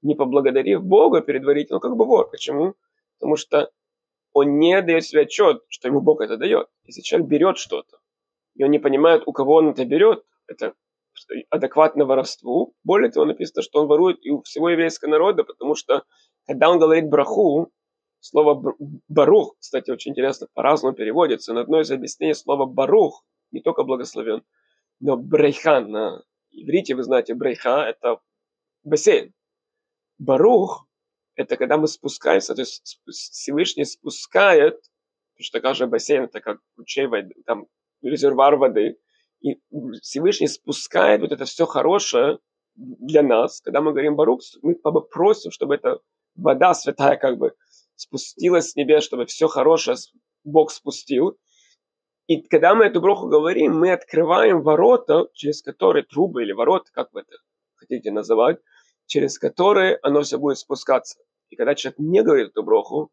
не 0.01 0.15
поблагодарив 0.15 0.83
Бога 0.83 1.21
предварительно, 1.21 1.79
как 1.79 1.95
бы 1.95 2.05
вор. 2.05 2.29
Почему? 2.29 2.75
Потому 3.19 3.35
что 3.35 3.71
он 4.33 4.59
не 4.59 4.81
дает 4.81 5.03
себе 5.03 5.21
отчет, 5.21 5.63
что 5.67 5.87
ему 5.87 6.01
Бог 6.01 6.21
это 6.21 6.37
дает. 6.37 6.67
Если 6.83 7.01
человек 7.01 7.27
берет 7.27 7.57
что-то, 7.57 7.97
и 8.55 8.63
он 8.63 8.71
не 8.71 8.79
понимает, 8.79 9.23
у 9.25 9.33
кого 9.33 9.55
он 9.55 9.69
это 9.69 9.85
берет, 9.85 10.23
это 10.47 10.73
адекватно 11.49 12.05
воровству. 12.05 12.75
Более 12.83 13.11
того, 13.11 13.25
написано, 13.25 13.63
что 13.63 13.81
он 13.81 13.87
ворует 13.87 14.23
и 14.23 14.29
у 14.29 14.41
всего 14.43 14.69
еврейского 14.69 15.09
народа, 15.09 15.43
потому 15.43 15.75
что 15.75 16.03
когда 16.45 16.69
он 16.69 16.79
говорит 16.79 17.09
браху, 17.09 17.71
слово 18.19 18.75
барух, 19.07 19.55
кстати, 19.59 19.91
очень 19.91 20.11
интересно, 20.11 20.47
по-разному 20.53 20.95
переводится. 20.95 21.53
На 21.53 21.61
одно 21.61 21.81
из 21.81 21.91
объяснений 21.91 22.33
слова 22.33 22.65
барух 22.65 23.25
не 23.51 23.61
только 23.61 23.83
благословен, 23.83 24.43
но 24.99 25.17
брейхан 25.17 25.89
на 25.89 26.23
иврите, 26.63 26.95
вы 26.95 27.03
знаете, 27.03 27.33
брейха– 27.33 27.85
это 27.87 28.19
бассейн. 28.83 29.33
Барух– 30.17 30.87
это 31.35 31.57
когда 31.57 31.77
мы 31.77 31.87
спускаемся, 31.87 32.55
то 32.55 32.61
есть 32.61 32.99
Всевышний 33.05 33.85
спускает, 33.85 34.75
потому 35.33 35.43
что 35.43 35.61
каждый 35.61 35.87
бассейн– 35.87 36.23
это 36.25 36.41
как 36.41 36.59
ручей 36.75 37.07
воды, 37.07 37.35
там 37.45 37.67
резервуар 38.01 38.55
воды, 38.55 38.97
и 39.41 39.59
Всевышний 40.01 40.47
спускает 40.47 41.21
вот 41.21 41.31
это 41.31 41.45
все 41.45 41.65
хорошее 41.65 42.39
для 42.75 43.21
нас, 43.21 43.61
когда 43.61 43.81
мы 43.81 43.91
говорим 43.91 44.15
Барух, 44.15 44.41
мы 44.61 44.75
просим, 44.75 45.51
чтобы 45.51 45.75
эта 45.75 45.99
вода 46.35 46.73
святая 46.73 47.17
как 47.17 47.37
бы 47.37 47.53
спустилась 47.95 48.71
с 48.71 48.75
небес, 48.75 49.03
чтобы 49.03 49.25
все 49.25 49.47
хорошее 49.47 49.97
Бог 50.43 50.71
спустил, 50.71 51.37
и 52.27 52.41
когда 52.41 52.75
мы 52.75 52.85
эту 52.85 52.99
броху 52.99 53.27
говорим, 53.27 53.79
мы 53.79 53.91
открываем 53.93 54.61
ворота, 54.61 55.27
через 55.33 55.61
которые 55.61 56.03
трубы 56.03 56.43
или 56.43 56.51
ворота, 56.51 56.91
как 56.91 57.13
вы 57.13 57.21
это 57.21 57.37
хотите 57.75 58.11
называть, 58.11 58.57
через 59.05 59.39
которые 59.39 59.97
оно 60.03 60.21
все 60.21 60.37
будет 60.37 60.57
спускаться. 60.57 61.19
И 61.49 61.55
когда 61.55 61.73
человек 61.73 61.99
не 61.99 62.21
говорит 62.21 62.49
эту 62.49 62.63
броху, 62.63 63.11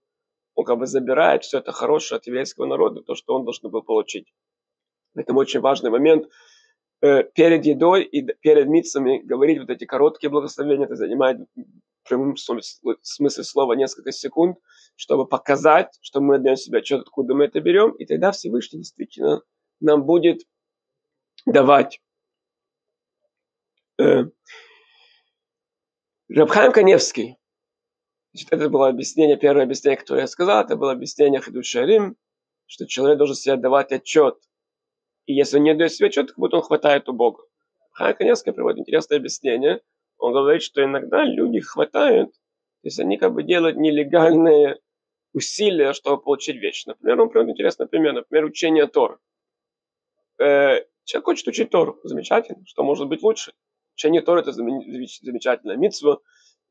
он 0.56 0.64
как 0.64 0.78
бы 0.78 0.86
забирает 0.86 1.44
все 1.44 1.58
это 1.58 1.70
хорошее 1.70 2.18
от 2.18 2.26
еврейского 2.26 2.66
народа, 2.66 3.02
то, 3.02 3.14
что 3.14 3.34
он 3.34 3.44
должен 3.44 3.70
был 3.70 3.82
получить. 3.82 4.32
Это 5.14 5.32
очень 5.32 5.60
важный 5.60 5.90
момент. 5.90 6.28
Э, 7.00 7.22
перед 7.22 7.64
едой 7.64 8.02
и 8.02 8.22
перед 8.40 8.66
митцами 8.66 9.18
говорить 9.18 9.60
вот 9.60 9.70
эти 9.70 9.84
короткие 9.84 10.30
благословения, 10.30 10.86
это 10.86 10.96
занимает 10.96 11.38
в 11.54 12.08
прямом 12.08 12.36
смысле 12.36 13.44
слова 13.44 13.74
несколько 13.74 14.10
секунд– 14.10 14.58
чтобы 14.96 15.26
показать, 15.26 15.98
что 16.00 16.20
мы 16.20 16.36
отдаем 16.36 16.56
себе 16.56 16.78
отчет, 16.78 17.00
откуда 17.02 17.34
мы 17.34 17.44
это 17.44 17.60
берем, 17.60 17.92
и 17.92 18.06
тогда 18.06 18.32
Всевышний 18.32 18.80
действительно 18.80 19.42
нам 19.80 20.04
будет 20.04 20.42
давать. 21.46 22.00
Э, 24.00 24.24
Рабхайм 26.28 26.72
Каневский, 26.72 27.36
значит, 28.32 28.52
это 28.52 28.68
было 28.68 28.88
объяснение, 28.88 29.36
первое 29.36 29.64
объяснение, 29.64 29.98
которое 29.98 30.22
я 30.22 30.26
сказал, 30.26 30.64
это 30.64 30.76
было 30.76 30.92
объяснение 30.92 31.40
Хидушарим, 31.40 32.16
что 32.66 32.86
человек 32.86 33.18
должен 33.18 33.36
себе 33.36 33.54
отдавать 33.54 33.92
отчет. 33.92 34.36
И 35.26 35.34
если 35.34 35.58
он 35.58 35.64
не 35.64 35.74
дает 35.74 35.92
себе 35.92 36.08
отчет, 36.08 36.28
как 36.28 36.38
будто 36.38 36.56
он 36.56 36.62
хватает 36.62 37.08
у 37.08 37.12
Бога. 37.12 37.44
Рабхайм 37.90 38.16
Каневский 38.16 38.52
приводит 38.52 38.80
интересное 38.80 39.18
объяснение. 39.18 39.80
Он 40.18 40.32
говорит, 40.32 40.62
что 40.62 40.82
иногда 40.82 41.24
люди 41.24 41.60
хватают, 41.60 42.34
то 42.84 42.88
есть 42.88 43.00
они 43.00 43.16
как 43.16 43.32
бы 43.32 43.42
делают 43.42 43.78
нелегальные 43.78 44.78
усилия, 45.32 45.94
чтобы 45.94 46.22
получить 46.22 46.56
вещь. 46.56 46.84
Например, 46.84 47.18
он 47.18 47.30
приводит 47.30 47.54
интересный 47.54 47.86
пример, 47.86 48.12
например, 48.12 48.44
учение 48.44 48.86
Тора. 48.86 49.18
Э, 50.38 50.84
человек 51.04 51.24
хочет 51.24 51.48
учить 51.48 51.70
Тору, 51.70 51.98
замечательно, 52.04 52.62
что 52.66 52.84
может 52.84 53.08
быть 53.08 53.22
лучше. 53.22 53.54
Учение 53.96 54.20
Тора 54.20 54.40
это 54.40 54.52
замечательная 54.52 55.76
митцва, 55.76 56.18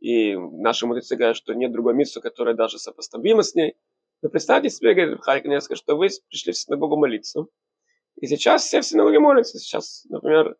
и 0.01 0.35
наши 0.35 0.85
мудрецы 0.85 1.15
говорят, 1.15 1.35
что 1.35 1.55
нет 1.55 1.71
другой 1.71 1.95
митцвы, 1.95 2.21
которая 2.21 2.53
даже 2.53 2.77
сопоставима 2.77 3.41
с 3.41 3.55
ней. 3.55 3.75
Но 4.21 4.29
представьте 4.29 4.69
себе, 4.69 4.93
говорит 4.93 5.19
Харик 5.23 5.45
несколько, 5.45 5.77
что 5.77 5.95
вы 5.95 6.09
пришли 6.29 6.51
в 6.51 6.57
синагогу 6.59 6.95
молиться, 6.95 7.47
и 8.21 8.27
сейчас 8.27 8.65
все 8.65 8.81
в 8.81 8.85
синагоге 8.85 9.17
молятся. 9.17 9.57
Сейчас, 9.57 10.05
например, 10.09 10.57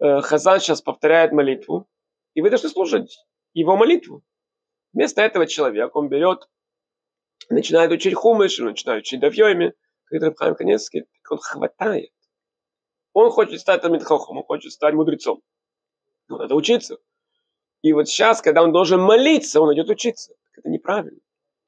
э, 0.00 0.20
Хазан 0.20 0.60
сейчас 0.60 0.80
повторяет 0.80 1.32
молитву, 1.32 1.88
и 2.34 2.40
вы 2.40 2.50
должны 2.50 2.68
слушать 2.68 3.18
его 3.52 3.76
молитву. 3.76 4.22
Вместо 4.92 5.22
этого 5.22 5.46
человек, 5.46 5.94
он 5.96 6.08
берет 6.08 6.48
начинает 7.50 7.90
учить 7.92 8.14
хумыш, 8.14 8.58
начинает 8.58 9.02
учить 9.02 9.20
давьёйми, 9.20 9.74
говорит 10.10 10.38
Рабхайм 10.40 10.56
он 11.30 11.38
хватает. 11.38 12.10
Он 13.12 13.30
хочет 13.30 13.60
стать 13.60 13.82
Тамидхохом, 13.82 14.38
он 14.38 14.44
хочет 14.44 14.72
стать 14.72 14.94
мудрецом. 14.94 15.42
Но 16.28 16.38
надо 16.38 16.54
учиться. 16.54 16.98
И 17.82 17.92
вот 17.92 18.08
сейчас, 18.08 18.40
когда 18.40 18.62
он 18.62 18.72
должен 18.72 19.00
молиться, 19.00 19.60
он 19.60 19.74
идет 19.74 19.90
учиться. 19.90 20.34
Это 20.56 20.68
неправильно. 20.68 21.20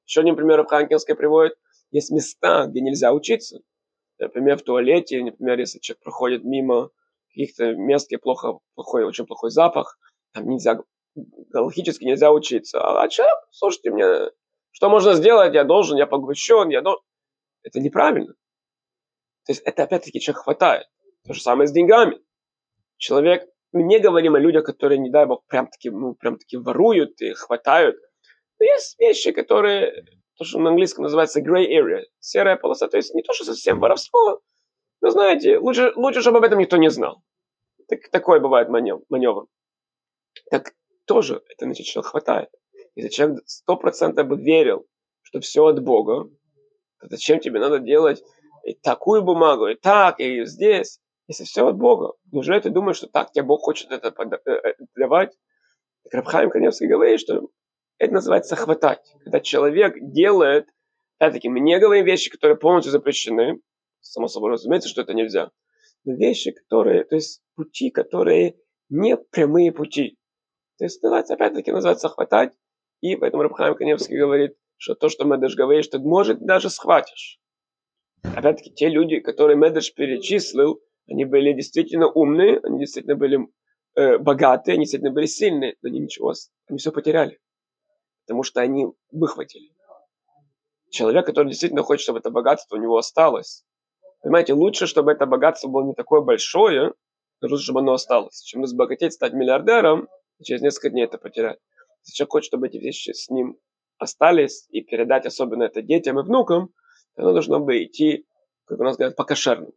Еще 0.07 0.21
один 0.21 0.37
пример 0.37 0.59
Рабханкинская 0.59 1.17
приводит. 1.17 1.59
Есть 1.91 2.11
места, 2.11 2.67
где 2.67 2.81
нельзя 2.81 3.13
учиться. 3.13 3.61
Например, 4.19 4.57
в 4.57 4.63
туалете, 4.63 5.23
например, 5.23 5.59
если 5.59 5.81
человек 5.81 6.03
проходит 6.03 6.45
мимо 6.45 6.91
каких-то 7.29 7.75
мест, 7.75 8.07
где 8.09 8.19
плохо, 8.19 8.59
плохой, 8.75 9.05
очень 9.05 9.27
плохой 9.27 9.51
запах, 9.51 9.99
там 10.33 10.49
нельзя, 10.49 10.79
логически 11.53 12.05
нельзя 12.05 12.33
учиться. 12.33 12.81
А 12.81 13.09
человек, 13.09 13.37
слушайте, 13.51 13.91
мне 13.91 14.31
что 14.73 14.89
можно 14.89 15.15
сделать? 15.15 15.55
Я 15.55 15.65
должен, 15.65 15.97
я 15.97 16.07
поглощен, 16.07 16.69
я 16.69 16.83
должен. 16.83 17.03
Это 17.63 17.81
неправильно. 17.81 18.35
То 19.47 19.53
есть 19.53 19.63
это 19.63 19.85
опять-таки 19.85 20.21
человек 20.21 20.43
хватает. 20.43 20.87
То 21.27 21.33
же 21.33 21.41
самое 21.41 21.69
с 21.69 21.73
деньгами. 21.73 22.19
Человек, 22.97 23.49
мы 23.73 23.83
не 23.83 24.01
говорим 24.01 24.35
о 24.35 24.41
людях, 24.41 24.65
которые, 24.65 24.99
не 24.99 25.11
дай 25.11 25.27
бог, 25.27 25.45
прям 25.47 25.69
таки, 25.69 25.91
ну, 25.91 26.15
прям 26.15 26.39
таки 26.39 26.57
воруют 26.57 27.21
и 27.21 27.33
хватают. 27.35 27.97
Но 28.59 28.67
есть 28.67 28.99
вещи, 28.99 29.33
которые, 29.33 30.05
то, 30.37 30.45
что 30.45 30.59
на 30.59 30.71
английском 30.71 31.05
называется 31.05 31.41
gray 31.41 31.67
area, 31.67 32.03
серая 32.19 32.57
полоса, 32.57 32.89
то 32.89 32.97
есть 32.97 33.15
не 33.15 33.23
то, 33.23 33.33
что 33.33 33.45
совсем 33.45 33.79
воровство, 33.81 34.41
но 35.01 35.11
знаете, 35.11 35.59
лучше, 35.59 35.93
лучше 35.97 36.21
чтобы 36.21 36.39
об 36.39 36.45
этом 36.45 36.59
никто 36.59 36.77
не 36.77 36.91
знал. 36.91 37.23
Так, 37.89 38.09
такое 38.11 38.41
бывает 38.41 38.69
маневр, 38.69 39.03
маневр. 39.09 39.47
Так 40.51 40.73
тоже 41.07 41.43
это 41.49 41.67
значит, 41.67 41.87
что 41.87 42.03
хватает. 42.03 42.51
Если 42.95 43.11
человек 43.11 43.43
сто 43.47 43.77
процентов 43.77 44.29
бы 44.29 44.37
верил, 44.37 44.87
что 45.23 45.41
все 45.41 45.67
от 45.67 45.83
Бога, 45.83 46.31
то 47.01 47.09
зачем 47.09 47.41
тебе 47.41 47.61
надо 47.61 47.79
делать 47.79 48.23
и 48.65 48.75
такую 48.75 49.23
бумагу, 49.23 49.67
и 49.67 49.75
так, 49.75 50.21
и 50.21 50.45
здесь, 50.47 51.01
если 51.27 51.45
все 51.45 51.67
от 51.67 51.77
Бога? 51.77 52.15
Неужели 52.33 52.61
ты 52.61 52.71
думаешь, 52.71 52.97
что 52.97 53.09
так 53.09 53.33
тебе 53.33 53.45
Бог 53.45 53.63
хочет 53.63 53.91
это 53.91 54.15
э, 54.47 54.51
э, 54.51 54.75
давать? 54.97 55.37
Так 56.11 56.25
Каневский 56.27 56.87
говорит, 56.87 57.21
что 57.21 57.49
это 57.99 58.13
называется 58.13 58.57
хватать. 58.57 59.01
Когда 59.23 59.41
человек 59.41 59.95
делает, 60.01 60.67
опять-таки, 61.19 61.49
мы 61.49 61.61
не 61.61 61.79
говорим 61.79 62.05
вещи, 62.05 62.31
которые 62.31 62.57
полностью 62.57 62.93
запрещены, 62.93 63.61
само 64.01 64.29
собой 64.29 64.51
разумеется, 64.51 64.89
что 64.89 65.03
это 65.03 65.15
нельзя, 65.15 65.51
но 66.05 66.15
вещи, 66.15 66.53
которые, 66.53 67.05
то 67.05 67.15
есть 67.15 67.43
пути, 67.55 67.91
которые 67.91 68.57
не 68.89 69.17
прямые 69.17 69.73
пути. 69.73 70.19
То 70.89 71.35
опять-таки, 71.35 71.73
называется 71.73 72.09
хватать, 72.09 72.53
и 73.01 73.17
поэтому 73.17 73.43
Рабхайм 73.43 73.75
Каневский 73.75 74.19
говорит, 74.19 74.57
что 74.77 74.95
то, 74.95 75.09
что 75.09 75.25
Медеш 75.25 75.57
говорит, 75.57 75.85
что 75.85 75.99
может 75.99 76.45
даже 76.45 76.71
схватишь. 76.71 77.41
Опять-таки, 78.33 78.73
те 78.73 78.89
люди, 78.89 79.21
которые 79.21 79.57
Медеш 79.57 79.95
перечислил, 79.95 80.81
они 81.09 81.25
были 81.25 81.53
действительно 81.53 82.09
умные, 82.09 82.61
они 82.63 82.81
действительно 82.81 83.17
были 83.17 83.49
э, 83.95 84.19
богатые, 84.19 84.75
они 84.75 84.85
действительно 84.85 85.13
были 85.13 85.27
сильные, 85.27 85.77
но 85.83 85.89
они 85.89 86.01
ничего, 86.01 86.33
они 86.69 86.79
все 86.79 86.93
потеряли, 86.93 87.39
потому 88.27 88.43
что 88.43 88.61
они 88.61 88.87
выхватили. 89.11 89.71
Человек, 90.91 91.27
который 91.27 91.49
действительно 91.49 91.83
хочет, 91.83 92.03
чтобы 92.03 92.19
это 92.21 92.31
богатство 92.31 92.77
у 92.77 92.81
него 92.81 92.97
осталось, 92.97 93.65
понимаете, 94.23 94.55
лучше, 94.55 94.87
чтобы 94.87 95.13
это 95.13 95.27
богатство 95.27 95.69
было 95.69 95.85
не 95.85 95.95
такое 95.95 96.21
большое, 96.21 96.95
но 97.41 97.49
лучше, 97.49 97.65
чтобы 97.65 97.81
оно 97.81 97.93
осталось, 97.93 98.43
чем 98.43 98.63
разбогатеть, 98.63 99.13
стать 99.13 99.35
миллиардером, 99.35 100.09
через 100.43 100.63
несколько 100.63 100.91
дней 100.91 101.05
это 101.05 101.19
потерять. 101.19 101.59
Если 102.03 102.17
человек 102.17 102.33
хочет, 102.33 102.47
чтобы 102.49 102.69
эти 102.69 102.77
вещи 102.77 103.13
с 103.13 103.31
ним 103.31 103.59
остались 103.99 104.67
и 104.71 104.83
передать 104.83 105.27
особенно 105.27 105.65
это 105.65 105.83
детям 105.83 106.19
и 106.19 106.23
внукам, 106.23 106.75
оно 107.17 107.33
должно 107.33 107.61
бы 107.61 107.85
идти, 107.85 108.27
как 108.65 108.81
у 108.81 108.85
нас 108.85 108.97
говорят, 108.97 109.17
по 109.17 109.25
кошерному. 109.25 109.73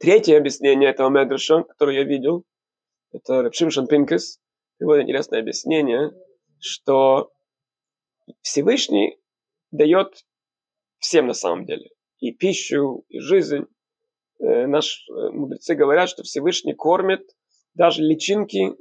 Третье 0.00 0.36
объяснение 0.36 0.90
этого 0.90 1.08
Медреша, 1.08 1.62
которое 1.62 1.98
я 1.98 2.04
видел, 2.04 2.44
это 3.12 3.42
Рапшимшан 3.42 3.86
Пинкас, 3.86 4.40
приводит 4.78 5.04
интересное 5.04 5.40
объяснение, 5.40 6.12
что 6.58 7.32
Всевышний 8.40 9.18
дает 9.70 10.24
всем 10.98 11.26
на 11.26 11.34
самом 11.34 11.66
деле. 11.66 11.90
И 12.18 12.32
пищу, 12.32 13.04
и 13.08 13.18
жизнь. 13.18 13.66
Э, 14.38 14.66
наши 14.66 15.10
э, 15.10 15.30
мудрецы 15.30 15.74
говорят, 15.74 16.08
что 16.08 16.22
Всевышний 16.22 16.74
кормит 16.74 17.22
даже 17.74 18.02
личинки 18.02 18.76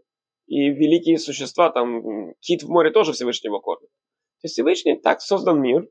и 0.51 0.69
великие 0.69 1.17
существа, 1.17 1.69
там 1.69 2.33
кит 2.41 2.63
в 2.63 2.69
море 2.69 2.91
тоже 2.91 3.13
Всевышнего 3.13 3.59
кормит. 3.59 3.87
То 4.41 4.47
есть 4.47 4.55
Всевышний 4.55 4.99
так 4.99 5.21
создал 5.21 5.55
мир. 5.55 5.87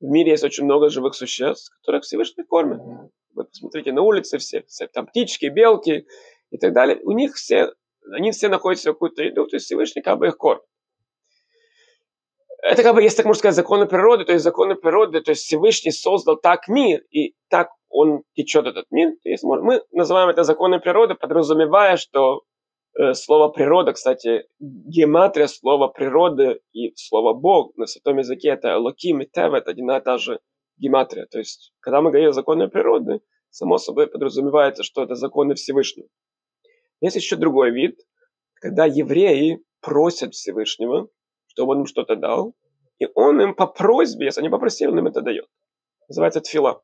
В 0.00 0.06
мире 0.06 0.32
есть 0.32 0.42
очень 0.42 0.64
много 0.64 0.88
живых 0.88 1.14
существ, 1.14 1.72
которых 1.80 2.02
Всевышний 2.02 2.42
кормит. 2.42 2.80
Вы 3.34 3.44
посмотрите 3.44 3.92
на 3.92 4.02
улице 4.02 4.38
все, 4.38 4.64
все 4.66 4.88
там 4.88 5.06
птички, 5.06 5.46
белки 5.46 6.08
и 6.50 6.58
так 6.58 6.72
далее. 6.72 6.98
У 7.04 7.12
них 7.12 7.36
все, 7.36 7.72
они 8.10 8.32
все 8.32 8.48
находятся 8.48 8.90
в 8.90 8.94
какую-то 8.94 9.22
еду, 9.22 9.46
то 9.46 9.54
есть 9.54 9.66
Всевышний 9.66 10.02
как 10.02 10.18
бы 10.18 10.26
их 10.26 10.38
кормит. 10.38 10.64
Это 12.64 12.82
как 12.82 12.96
бы, 12.96 13.02
если 13.02 13.18
так 13.18 13.26
можно 13.26 13.38
сказать, 13.38 13.54
законы 13.54 13.86
природы, 13.86 14.24
то 14.24 14.32
есть 14.32 14.42
законы 14.42 14.74
природы, 14.74 15.20
то 15.20 15.30
есть 15.30 15.44
Всевышний 15.44 15.92
создал 15.92 16.36
так 16.36 16.66
мир, 16.66 17.00
и 17.10 17.36
так 17.48 17.68
он 17.90 18.24
течет 18.34 18.66
этот 18.66 18.86
мир. 18.90 19.10
То 19.22 19.28
есть 19.28 19.44
мы 19.44 19.82
называем 19.92 20.30
это 20.30 20.42
законы 20.42 20.80
природы, 20.80 21.14
подразумевая, 21.14 21.96
что 21.96 22.42
слово 23.14 23.48
природа, 23.48 23.92
кстати, 23.92 24.46
гематрия 24.58 25.46
слова 25.46 25.88
природы 25.88 26.60
и 26.72 26.94
слово 26.96 27.34
Бог 27.34 27.76
на 27.76 27.86
святом 27.86 28.18
языке 28.18 28.50
это 28.50 28.78
локим 28.78 29.22
и 29.22 29.26
тев, 29.26 29.52
это 29.52 29.72
одна 29.72 29.98
и 29.98 30.02
та 30.02 30.18
же 30.18 30.40
гематрия. 30.76 31.26
То 31.26 31.38
есть, 31.38 31.72
когда 31.80 32.00
мы 32.00 32.10
говорим 32.10 32.30
о 32.30 32.32
законе 32.32 32.68
природы, 32.68 33.20
само 33.50 33.78
собой 33.78 34.06
подразумевается, 34.06 34.82
что 34.82 35.02
это 35.02 35.14
законы 35.14 35.54
Всевышнего. 35.54 36.08
Есть 37.00 37.16
еще 37.16 37.36
другой 37.36 37.70
вид, 37.70 37.98
когда 38.54 38.86
евреи 38.86 39.60
просят 39.80 40.34
Всевышнего, 40.34 41.08
чтобы 41.46 41.72
он 41.72 41.80
им 41.80 41.86
что-то 41.86 42.16
дал, 42.16 42.54
и 42.98 43.06
он 43.14 43.40
им 43.40 43.54
по 43.54 43.66
просьбе, 43.66 44.26
если 44.26 44.40
они 44.40 44.48
попросили, 44.48 44.88
он 44.88 44.98
им 44.98 45.06
это 45.06 45.20
дает. 45.20 45.46
Называется 46.08 46.40
тфила. 46.40 46.82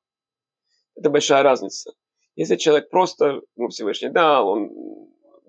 Это 0.94 1.10
большая 1.10 1.42
разница. 1.42 1.92
Если 2.36 2.56
человек 2.56 2.90
просто 2.90 3.40
ну, 3.56 3.68
Всевышний 3.68 4.10
дал, 4.10 4.48
он 4.48 4.70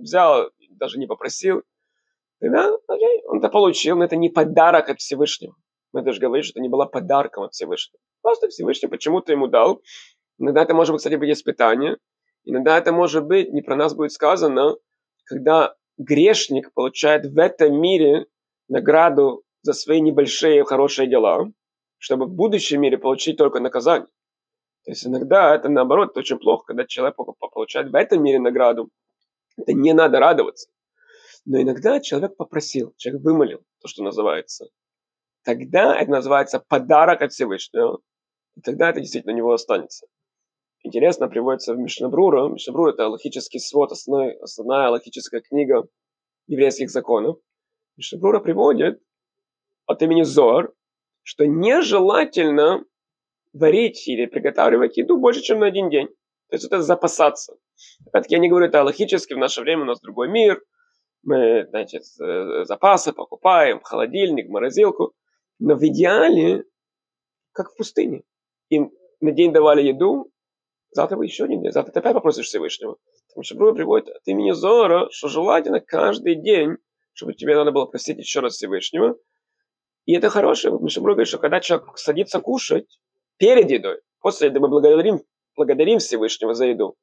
взял, 0.02 0.50
даже 0.72 1.00
не 1.00 1.08
попросил, 1.08 1.64
тогда 2.40 2.76
окей, 2.88 3.24
он 3.28 3.40
это 3.40 3.50
получил, 3.50 3.98
но 3.98 4.04
это 4.04 4.16
не 4.16 4.30
подарок 4.30 4.90
от 4.90 5.00
Всевышнего. 5.00 5.56
Мы 5.94 6.02
даже 6.02 6.20
говорим, 6.20 6.44
что 6.44 6.54
это 6.54 6.62
не 6.62 6.70
было 6.70 6.86
подарком 6.86 7.44
от 7.44 7.54
Всевышнего. 7.54 8.00
Просто 8.22 8.48
Всевышний 8.48 8.88
почему-то 8.88 9.32
ему 9.32 9.48
дал. 9.48 9.82
Иногда 10.38 10.64
это 10.64 10.74
может 10.74 10.94
быть, 10.94 11.00
кстати, 11.00 11.16
быть 11.16 11.32
испытание. 11.32 11.98
Иногда 12.44 12.78
это 12.78 12.92
может 12.92 13.26
быть, 13.26 13.52
не 13.52 13.62
про 13.62 13.76
нас 13.76 13.94
будет 13.94 14.12
сказано, 14.12 14.78
когда 15.26 15.76
грешник 15.98 16.74
получает 16.74 17.26
в 17.26 17.38
этом 17.38 17.80
мире 17.80 18.26
награду 18.68 19.44
за 19.62 19.74
свои 19.74 20.02
небольшие 20.02 20.64
хорошие 20.64 21.08
дела, 21.08 21.52
чтобы 21.98 22.26
в 22.26 22.34
будущем 22.34 22.82
мире 22.82 22.98
получить 22.98 23.38
только 23.38 23.60
наказание. 23.60 24.08
То 24.86 24.92
есть 24.92 25.06
иногда 25.06 25.54
это 25.54 25.70
наоборот 25.70 26.18
очень 26.18 26.40
плохо, 26.40 26.66
когда 26.68 26.86
человек 26.86 27.16
получает 27.16 27.92
в 27.92 27.96
этом 27.96 28.24
мире 28.24 28.40
награду. 28.40 28.90
Это 29.58 29.74
не 29.74 29.94
надо 29.94 30.20
радоваться. 30.20 30.70
Но 31.46 31.62
иногда 31.62 32.00
человек 32.00 32.36
попросил, 32.36 32.94
человек 32.98 33.24
вымолил, 33.24 33.64
то, 33.80 33.88
что 33.88 34.04
называется. 34.04 34.68
Тогда 35.44 36.00
это 36.00 36.12
называется 36.12 36.60
подарок 36.60 37.22
от 37.22 37.32
Всевышнего. 37.32 38.00
И 38.56 38.62
тогда 38.62 38.90
это 38.90 39.00
действительно 39.00 39.34
у 39.34 39.38
него 39.38 39.54
останется. 39.54 40.08
Интересно, 40.84 41.28
приводится 41.28 41.74
в 41.74 41.78
Мишнабрура. 41.78 42.48
Мишнабрур– 42.50 42.90
это 42.94 43.08
логический 43.08 43.60
свод, 43.60 43.92
основной, 43.92 44.34
основная 44.38 44.90
логическая 44.90 45.42
книга 45.42 45.88
еврейских 46.48 46.90
законов. 46.90 47.38
Мишнабрура 47.98 48.40
приводит 48.40 49.02
от 49.86 50.02
имени 50.02 50.24
Зор, 50.24 50.74
что 51.24 51.46
нежелательно 51.46 52.84
варить 53.54 54.08
или 54.08 54.26
приготавливать 54.26 54.98
еду 54.98 55.18
больше, 55.18 55.42
чем 55.42 55.60
на 55.60 55.68
один 55.68 55.90
день. 55.90 56.08
То 56.52 56.56
есть 56.56 56.66
это 56.66 56.82
запасаться. 56.82 57.56
Опять-таки 58.08 58.36
я 58.36 58.40
не 58.40 58.50
говорю 58.50 58.68
это 58.68 58.84
логически, 58.84 59.34
в 59.34 59.38
наше 59.38 59.62
время 59.62 59.84
у 59.84 59.86
нас 59.86 60.02
другой 60.02 60.28
мир, 60.28 60.62
мы, 61.24 61.66
значит, 61.70 62.04
запасы 62.04 63.14
покупаем, 63.14 63.80
холодильник, 63.82 64.50
морозилку. 64.50 65.14
Но 65.60 65.76
в 65.76 65.88
идеале, 65.88 66.66
как 67.54 67.72
в 67.72 67.78
пустыне. 67.78 68.24
Им 68.68 68.92
на 69.22 69.32
день 69.32 69.54
давали 69.54 69.82
еду, 69.82 70.30
завтра 70.92 71.16
вы 71.16 71.26
еще 71.26 71.46
один 71.46 71.62
день, 71.62 71.72
завтра 71.72 71.94
ты 71.94 72.00
опять 72.00 72.16
попросишь 72.16 72.48
Всевышнего. 72.48 72.98
Потому 73.30 73.44
что 73.46 73.56
Бруя 73.56 73.74
приводит 73.74 74.10
от 74.10 74.28
имени 74.28 74.52
Зора, 74.52 75.08
что 75.12 75.30
желательно 75.30 75.80
каждый 75.80 76.36
день, 76.36 76.76
чтобы 77.14 77.34
тебе 77.34 77.56
надо 77.56 77.72
было 77.72 77.86
просить 77.86 78.18
еще 78.18 78.42
раз 78.42 78.56
Всевышнего. 78.56 79.16
И 80.04 80.16
это 80.16 80.30
хорошее. 80.30 80.78
Мишабру 80.82 81.14
говорит, 81.14 81.30
что 81.30 81.38
когда 81.38 81.62
человек 81.62 81.98
садится 81.98 82.42
кушать 82.42 83.00
перед 83.38 83.72
едой, 83.72 84.02
после 84.20 84.50
еды 84.50 84.60
мы 84.60 84.68
благодарим, 84.68 85.22
благодарим 85.56 86.00
Всевышнего 86.00 86.54
за 86.54 86.66
еду. 86.68 86.96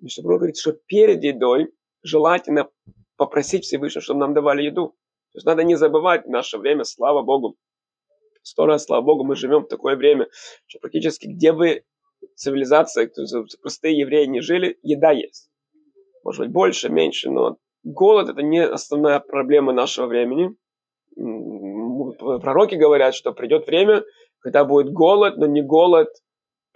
Мишабру 0.00 0.36
говорит, 0.36 0.56
что 0.56 0.72
перед 0.72 1.22
едой 1.22 1.72
желательно 2.02 2.68
попросить 3.16 3.64
Всевышнего, 3.64 4.02
чтобы 4.02 4.20
нам 4.20 4.34
давали 4.34 4.62
еду. 4.62 4.88
То 5.32 5.38
есть 5.38 5.46
надо 5.46 5.64
не 5.64 5.74
забывать 5.74 6.26
наше 6.26 6.58
время, 6.58 6.84
слава 6.84 7.22
Богу. 7.22 7.56
Сто 8.42 8.66
раз, 8.66 8.84
слава 8.84 9.02
Богу, 9.02 9.24
мы 9.24 9.36
живем 9.36 9.62
в 9.62 9.68
такое 9.68 9.96
время, 9.96 10.28
что 10.66 10.78
практически 10.78 11.26
где 11.26 11.52
бы 11.52 11.82
цивилизация, 12.36 13.10
простые 13.62 13.98
евреи 13.98 14.26
не 14.26 14.40
жили, 14.40 14.78
еда 14.82 15.12
есть. 15.12 15.50
Может 16.22 16.42
быть, 16.42 16.52
больше, 16.52 16.88
меньше, 16.88 17.30
но 17.30 17.56
голод 17.82 18.28
это 18.28 18.42
не 18.42 18.64
основная 18.64 19.20
проблема 19.20 19.72
нашего 19.72 20.06
времени. 20.06 20.54
Пророки 21.16 22.74
говорят, 22.74 23.14
что 23.14 23.32
придет 23.32 23.66
время, 23.66 24.04
когда 24.40 24.64
будет 24.64 24.92
голод, 24.92 25.36
но 25.36 25.46
не 25.46 25.62
голод 25.62 26.08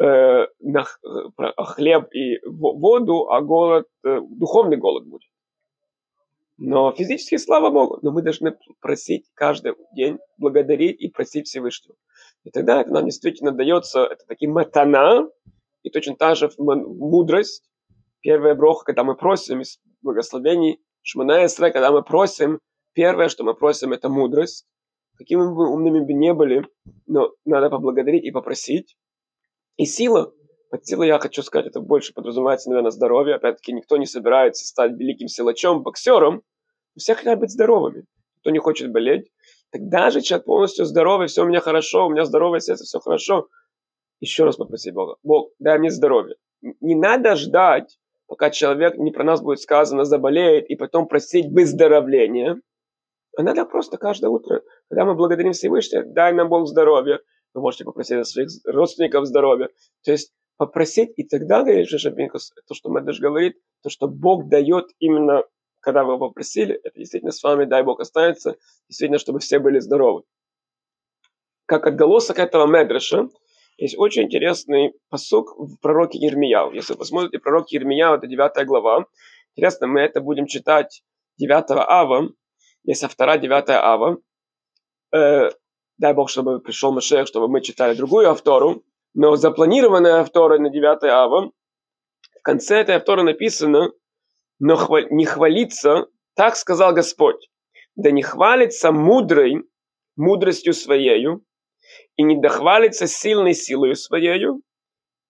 э, 0.00 0.46
на 0.60 0.84
хлеб 0.84 2.08
и 2.14 2.38
воду, 2.46 3.30
а 3.30 3.40
голод, 3.40 3.86
э, 4.04 4.20
духовный 4.30 4.76
голод 4.76 5.06
будет. 5.06 5.30
Но 6.56 6.92
физически, 6.92 7.36
слава 7.36 7.70
Богу, 7.70 8.00
но 8.02 8.10
мы 8.10 8.22
должны 8.22 8.56
просить 8.80 9.30
каждый 9.34 9.74
день, 9.94 10.18
благодарить 10.38 11.00
и 11.00 11.08
просить 11.08 11.46
Всевышнего. 11.46 11.96
И 12.44 12.50
тогда 12.50 12.80
это 12.80 12.90
нам 12.90 13.04
действительно 13.04 13.52
дается, 13.52 14.04
это 14.04 14.24
такие 14.26 14.50
матана, 14.50 15.28
и 15.84 15.90
точно 15.90 16.16
так 16.16 16.36
же 16.36 16.50
мудрость. 16.58 17.64
Первая 18.20 18.56
броха, 18.56 18.86
когда 18.86 19.04
мы 19.04 19.14
просим 19.16 19.60
из 19.60 19.78
благословений, 20.02 20.80
Шманая 21.02 21.48
когда 21.48 21.90
мы 21.90 22.02
просим, 22.02 22.58
первое, 22.92 23.28
что 23.28 23.44
мы 23.44 23.54
просим, 23.54 23.92
это 23.92 24.08
мудрость. 24.08 24.66
Какими 25.16 25.40
бы 25.40 25.70
умными 25.70 26.00
бы 26.00 26.12
не 26.12 26.34
были, 26.34 26.66
но 27.06 27.32
надо 27.44 27.70
поблагодарить 27.70 28.24
и 28.24 28.30
попросить. 28.30 28.96
И 29.78 29.84
сила. 29.84 30.34
Под 30.70 30.84
силой 30.84 31.06
я 31.06 31.18
хочу 31.18 31.42
сказать, 31.42 31.68
это 31.68 31.80
больше 31.80 32.12
подразумевается, 32.12 32.68
наверное, 32.68 32.90
здоровье. 32.90 33.36
Опять-таки, 33.36 33.72
никто 33.72 33.96
не 33.96 34.04
собирается 34.04 34.66
стать 34.66 34.92
великим 34.92 35.28
силачом, 35.28 35.82
боксером. 35.82 36.42
Все 36.96 37.14
хотят 37.14 37.38
быть 37.38 37.50
здоровыми. 37.50 38.04
Кто 38.40 38.50
не 38.50 38.58
хочет 38.58 38.92
болеть. 38.92 39.30
Так 39.70 39.88
даже 39.88 40.20
человек 40.20 40.46
полностью 40.46 40.84
здоровый, 40.84 41.28
все 41.28 41.44
у 41.44 41.46
меня 41.46 41.60
хорошо, 41.60 42.06
у 42.06 42.10
меня 42.10 42.24
здоровое 42.24 42.60
сердце, 42.60 42.84
все 42.84 42.98
хорошо. 42.98 43.48
Еще 44.20 44.44
раз 44.44 44.56
попроси 44.56 44.90
Бога. 44.90 45.16
Бог, 45.22 45.52
дай 45.58 45.78
мне 45.78 45.90
здоровье. 45.90 46.36
Не 46.80 46.96
надо 46.96 47.36
ждать, 47.36 47.98
пока 48.26 48.50
человек, 48.50 48.96
не 48.96 49.12
про 49.12 49.24
нас 49.24 49.40
будет 49.40 49.60
сказано, 49.60 50.04
заболеет, 50.04 50.68
и 50.68 50.76
потом 50.76 51.06
просить 51.06 51.46
выздоровления. 51.52 52.60
А 53.36 53.42
надо 53.42 53.64
просто 53.64 53.96
каждое 53.96 54.28
утро, 54.28 54.62
когда 54.88 55.04
мы 55.04 55.14
благодарим 55.14 55.52
Всевышнего, 55.52 56.02
дай 56.04 56.32
нам 56.32 56.48
Бог 56.48 56.66
здоровья. 56.66 57.20
Вы 57.54 57.60
можете 57.60 57.84
попросить 57.84 58.26
своих 58.26 58.48
родственников 58.64 59.26
здоровья. 59.26 59.68
То 60.04 60.12
есть 60.12 60.32
попросить, 60.56 61.12
и 61.16 61.24
тогда, 61.24 61.62
говорит 61.62 61.88
Шабинкус, 61.88 62.52
то, 62.66 62.74
что 62.74 62.90
Медеш 62.90 63.20
говорит, 63.20 63.56
то, 63.82 63.90
что 63.90 64.08
Бог 64.08 64.48
дает 64.48 64.86
именно, 64.98 65.44
когда 65.80 66.04
вы 66.04 66.18
попросили, 66.18 66.74
это 66.82 66.98
действительно 66.98 67.32
с 67.32 67.42
вами, 67.42 67.64
дай 67.64 67.82
Бог, 67.82 68.00
останется, 68.00 68.56
действительно, 68.88 69.18
чтобы 69.18 69.38
все 69.38 69.58
были 69.60 69.78
здоровы. 69.78 70.24
Как 71.66 71.86
отголосок 71.86 72.38
этого 72.38 72.66
Медреша, 72.66 73.28
есть 73.76 73.96
очень 73.96 74.24
интересный 74.24 74.92
посук 75.08 75.54
в 75.56 75.76
пророке 75.76 76.18
Ермияу. 76.18 76.72
Если 76.72 76.94
вы 76.94 76.98
посмотрите 76.98 77.38
пророк 77.38 77.70
Ермияу, 77.70 78.16
это 78.16 78.26
9 78.26 78.66
глава. 78.66 79.06
Интересно, 79.54 79.86
мы 79.86 80.00
это 80.00 80.20
будем 80.20 80.46
читать 80.46 81.02
9 81.38 81.64
ава, 81.70 82.30
есть 82.82 83.04
автора 83.04 83.38
9 83.38 83.70
ава. 83.70 84.18
Э, 85.14 85.50
дай 85.98 86.14
Бог, 86.14 86.30
чтобы 86.30 86.60
пришел 86.60 86.92
Машех, 86.92 87.26
чтобы 87.26 87.48
мы 87.48 87.60
читали 87.60 87.94
другую 87.96 88.30
автору. 88.30 88.82
Но 89.14 89.36
запланированная 89.36 90.20
автора 90.20 90.58
на 90.58 90.70
9 90.70 91.04
ава, 91.04 91.50
в 92.38 92.42
конце 92.42 92.80
этой 92.80 92.96
авторы 92.96 93.22
написано, 93.22 93.90
но 94.60 94.76
хвал, 94.76 95.02
не 95.10 95.24
хвалиться, 95.24 96.06
так 96.34 96.56
сказал 96.56 96.92
Господь, 96.92 97.50
да 97.96 98.10
не 98.10 98.22
хвалится 98.22 98.92
мудрой 98.92 99.64
мудростью 100.16 100.74
своею, 100.74 101.44
и 102.16 102.22
не 102.22 102.40
дохвалится 102.40 103.06
сильной 103.06 103.54
силой 103.54 103.94
своею, 103.94 104.62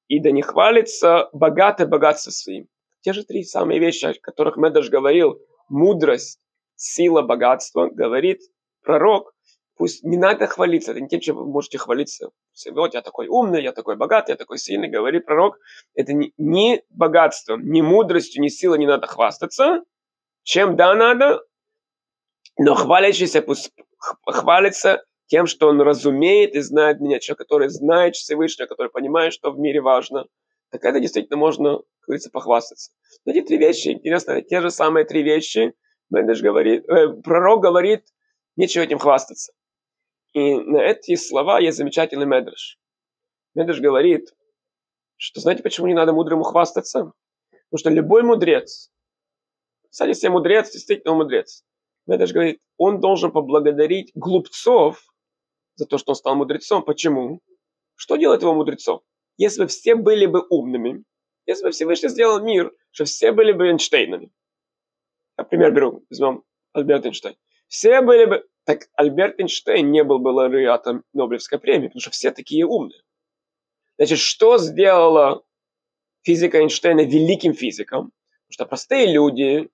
и 0.08 0.20
да 0.20 0.30
не 0.30 0.42
хвалится 0.42 1.28
богатое 1.32 1.86
богатство 1.86 2.30
своим. 2.30 2.66
Те 3.02 3.12
же 3.12 3.22
три 3.24 3.44
самые 3.44 3.78
вещи, 3.78 4.06
о 4.06 4.14
которых 4.20 4.56
Медаш 4.56 4.88
говорил, 4.88 5.38
мудрость, 5.68 6.40
сила, 6.74 7.22
богатство, 7.22 7.88
говорит 7.88 8.40
пророк, 8.82 9.34
пусть 9.78 10.04
не 10.04 10.16
надо 10.16 10.46
хвалиться, 10.46 10.90
это 10.90 11.00
не 11.00 11.08
тем, 11.08 11.20
чем 11.20 11.36
вы 11.36 11.46
можете 11.46 11.78
хвалиться. 11.78 12.30
Вот 12.72 12.94
я 12.94 13.02
такой 13.02 13.28
умный, 13.28 13.62
я 13.62 13.72
такой 13.72 13.96
богатый, 13.96 14.32
я 14.32 14.36
такой 14.36 14.58
сильный, 14.58 14.88
говорит 14.88 15.24
пророк. 15.24 15.58
Это 15.94 16.12
не, 16.12 16.82
богатством, 16.90 17.62
не 17.62 17.80
мудростью, 17.80 18.42
не 18.42 18.50
силой 18.50 18.78
не 18.78 18.86
надо 18.86 19.06
хвастаться. 19.06 19.82
Чем 20.42 20.76
да 20.76 20.94
надо, 20.94 21.42
но 22.58 22.74
хвалящийся 22.74 23.40
пусть 23.40 23.72
хвалится 24.26 25.04
тем, 25.26 25.46
что 25.46 25.68
он 25.68 25.80
разумеет 25.80 26.54
и 26.54 26.60
знает 26.60 27.00
меня, 27.00 27.20
человек, 27.20 27.38
который 27.38 27.68
знает 27.68 28.16
Всевышнего, 28.16 28.66
который 28.66 28.90
понимает, 28.90 29.32
что 29.32 29.52
в 29.52 29.58
мире 29.58 29.80
важно, 29.80 30.26
так 30.70 30.84
это 30.84 31.00
действительно 31.00 31.36
можно, 31.36 31.76
как 31.76 32.06
говорится, 32.06 32.30
похвастаться. 32.30 32.90
Но 33.24 33.32
эти 33.32 33.42
три 33.42 33.58
вещи, 33.58 33.88
интересно, 33.88 34.40
те 34.42 34.60
же 34.60 34.70
самые 34.70 35.04
три 35.04 35.22
вещи, 35.22 35.74
говорит, 36.10 36.88
э, 36.88 37.08
пророк 37.22 37.62
говорит, 37.62 38.06
нечего 38.56 38.82
этим 38.82 38.98
хвастаться. 38.98 39.52
И 40.32 40.54
на 40.54 40.78
эти 40.78 41.16
слова 41.16 41.58
есть 41.58 41.78
замечательный 41.78 42.26
Медреш. 42.26 42.78
Медреш 43.54 43.80
говорит, 43.80 44.34
что 45.16 45.40
знаете, 45.40 45.62
почему 45.62 45.86
не 45.86 45.94
надо 45.94 46.12
мудрому 46.12 46.44
хвастаться? 46.44 47.12
Потому 47.50 47.78
что 47.78 47.90
любой 47.90 48.22
мудрец, 48.22 48.90
кстати, 49.90 50.12
все 50.12 50.30
мудрец, 50.30 50.70
действительно 50.70 51.14
мудрец, 51.14 51.64
Медреш 52.06 52.32
говорит, 52.32 52.60
он 52.76 53.00
должен 53.00 53.32
поблагодарить 53.32 54.12
глупцов, 54.14 55.02
за 55.78 55.86
то, 55.86 55.96
что 55.96 56.10
он 56.12 56.16
стал 56.16 56.34
мудрецом. 56.34 56.82
Почему? 56.82 57.40
Что 57.94 58.16
делает 58.16 58.42
его 58.42 58.52
мудрецом? 58.52 59.00
Если 59.36 59.62
бы 59.62 59.68
все 59.68 59.94
были 59.94 60.26
бы 60.26 60.44
умными, 60.50 61.04
если 61.46 61.64
бы 61.64 61.70
Всевышний 61.70 62.08
сделал 62.08 62.40
мир, 62.40 62.72
что 62.90 63.04
все 63.04 63.32
были 63.32 63.52
бы 63.52 63.68
Эйнштейнами. 63.68 64.30
Например, 65.36 65.70
беру, 65.72 66.04
возьмем 66.10 66.42
Альберт 66.72 67.06
Эйнштейн. 67.06 67.36
Все 67.68 68.00
были 68.00 68.24
бы... 68.24 68.48
Так 68.68 68.90
Альберт 68.96 69.40
Эйнштейн 69.40 69.90
не 69.90 70.04
был 70.04 70.18
бы 70.18 70.28
лауреатом 70.28 71.02
Нобелевской 71.14 71.58
премии, 71.58 71.86
потому 71.86 72.02
что 72.02 72.10
все 72.10 72.32
такие 72.32 72.66
умные. 72.66 73.00
Значит, 73.96 74.18
что 74.18 74.58
сделала 74.58 75.42
физика 76.20 76.58
Эйнштейна 76.58 77.00
великим 77.00 77.54
физиком? 77.54 78.12
Потому 78.46 78.50
что 78.50 78.66
простые 78.66 79.10
люди 79.10 79.70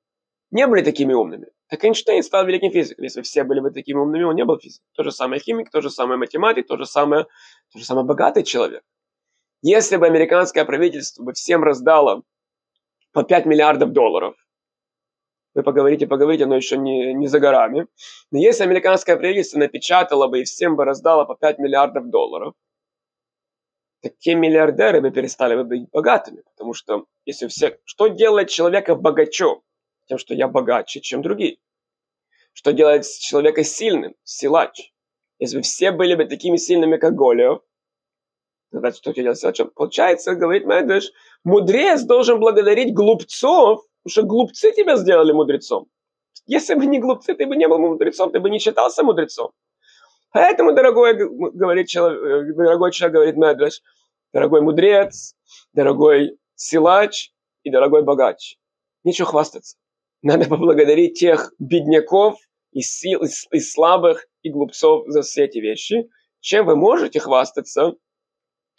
не 0.52 0.68
были 0.68 0.84
такими 0.84 1.12
умными. 1.12 1.48
Так 1.66 1.84
Эйнштейн 1.84 2.22
стал 2.22 2.46
великим 2.46 2.70
физиком. 2.70 3.02
Если 3.02 3.22
все 3.22 3.42
были 3.42 3.58
бы 3.58 3.72
такими 3.72 3.98
умными, 3.98 4.22
он 4.22 4.36
не 4.36 4.44
был 4.44 4.60
физиком. 4.60 4.86
То 4.92 5.02
же 5.02 5.10
самое 5.10 5.40
химик, 5.40 5.72
то 5.72 5.80
же 5.80 5.90
самое 5.90 6.16
математик, 6.16 6.68
то 6.68 6.76
же 6.76 6.86
самое, 6.86 7.26
то 7.72 7.80
же 7.80 7.84
самое 7.84 8.06
богатый 8.06 8.44
человек. 8.44 8.84
Если 9.60 9.96
бы 9.96 10.06
американское 10.06 10.64
правительство 10.64 11.24
бы 11.24 11.32
всем 11.32 11.64
раздало 11.64 12.22
по 13.10 13.24
5 13.24 13.46
миллиардов 13.46 13.90
долларов, 13.90 14.36
вы 15.54 15.62
поговорите, 15.62 16.06
поговорите, 16.06 16.46
но 16.46 16.56
еще 16.56 16.76
не, 16.76 17.14
не 17.14 17.28
за 17.28 17.38
горами. 17.38 17.86
Но 18.30 18.38
если 18.38 18.64
американское 18.64 19.16
правительство 19.16 19.58
напечатало 19.58 20.26
бы 20.26 20.40
и 20.40 20.44
всем 20.44 20.76
бы 20.76 20.84
раздало 20.84 21.24
по 21.24 21.36
5 21.36 21.58
миллиардов 21.58 22.10
долларов, 22.10 22.54
так 24.02 24.18
те 24.18 24.34
миллиардеры 24.34 25.00
бы 25.00 25.10
перестали 25.10 25.54
бы 25.54 25.64
быть 25.64 25.88
богатыми. 25.90 26.42
Потому 26.42 26.74
что 26.74 27.06
если 27.24 27.46
все... 27.46 27.78
Что 27.84 28.08
делает 28.08 28.48
человека 28.48 28.96
богачом? 28.96 29.62
Тем, 30.06 30.18
что 30.18 30.34
я 30.34 30.48
богаче, 30.48 31.00
чем 31.00 31.22
другие. 31.22 31.58
Что 32.52 32.72
делает 32.72 33.04
человека 33.04 33.64
сильным? 33.64 34.14
Силач. 34.24 34.92
Если 35.38 35.56
бы 35.56 35.62
все 35.62 35.92
были 35.92 36.14
бы 36.16 36.26
такими 36.26 36.56
сильными, 36.56 36.96
как 36.96 37.14
Голиев, 37.14 37.60
тогда 38.70 38.92
что 38.92 39.12
делать 39.12 39.38
силачом? 39.38 39.70
Получается, 39.74 40.34
говорит 40.34 40.66
Медведь, 40.66 41.12
мудрец 41.44 42.02
должен 42.02 42.40
благодарить 42.40 42.92
глупцов, 42.92 43.84
потому 44.04 44.12
что 44.12 44.22
глупцы 44.22 44.72
тебя 44.72 44.96
сделали 44.96 45.32
мудрецом. 45.32 45.86
Если 46.46 46.74
бы 46.74 46.84
не 46.86 47.00
глупцы, 47.00 47.34
ты 47.34 47.46
бы 47.46 47.56
не 47.56 47.66
был 47.66 47.78
мудрецом, 47.78 48.30
ты 48.30 48.38
бы 48.38 48.50
не 48.50 48.58
считался 48.58 49.02
мудрецом. 49.02 49.52
Поэтому, 50.32 50.74
дорогой, 50.74 51.14
говорит 51.14 51.88
человек, 51.88 52.54
дорогой 52.54 52.92
человек, 52.92 53.14
говорит 53.14 53.36
Медведь, 53.36 53.82
дорогой 54.32 54.60
мудрец, 54.60 55.34
дорогой 55.72 56.36
силач 56.54 57.30
и 57.62 57.70
дорогой 57.70 58.02
богач. 58.02 58.56
Нечего 59.04 59.28
хвастаться. 59.28 59.76
Надо 60.22 60.48
поблагодарить 60.48 61.18
тех 61.18 61.52
бедняков 61.58 62.36
и, 62.72 62.80
сил, 62.80 63.22
и, 63.22 63.28
и 63.52 63.60
слабых, 63.60 64.26
и 64.42 64.50
глупцов 64.50 65.04
за 65.06 65.22
все 65.22 65.44
эти 65.44 65.58
вещи. 65.58 66.10
Чем 66.40 66.66
вы 66.66 66.76
можете 66.76 67.20
хвастаться, 67.20 67.94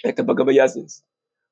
это 0.04 0.24
богобоязненность. 0.24 1.04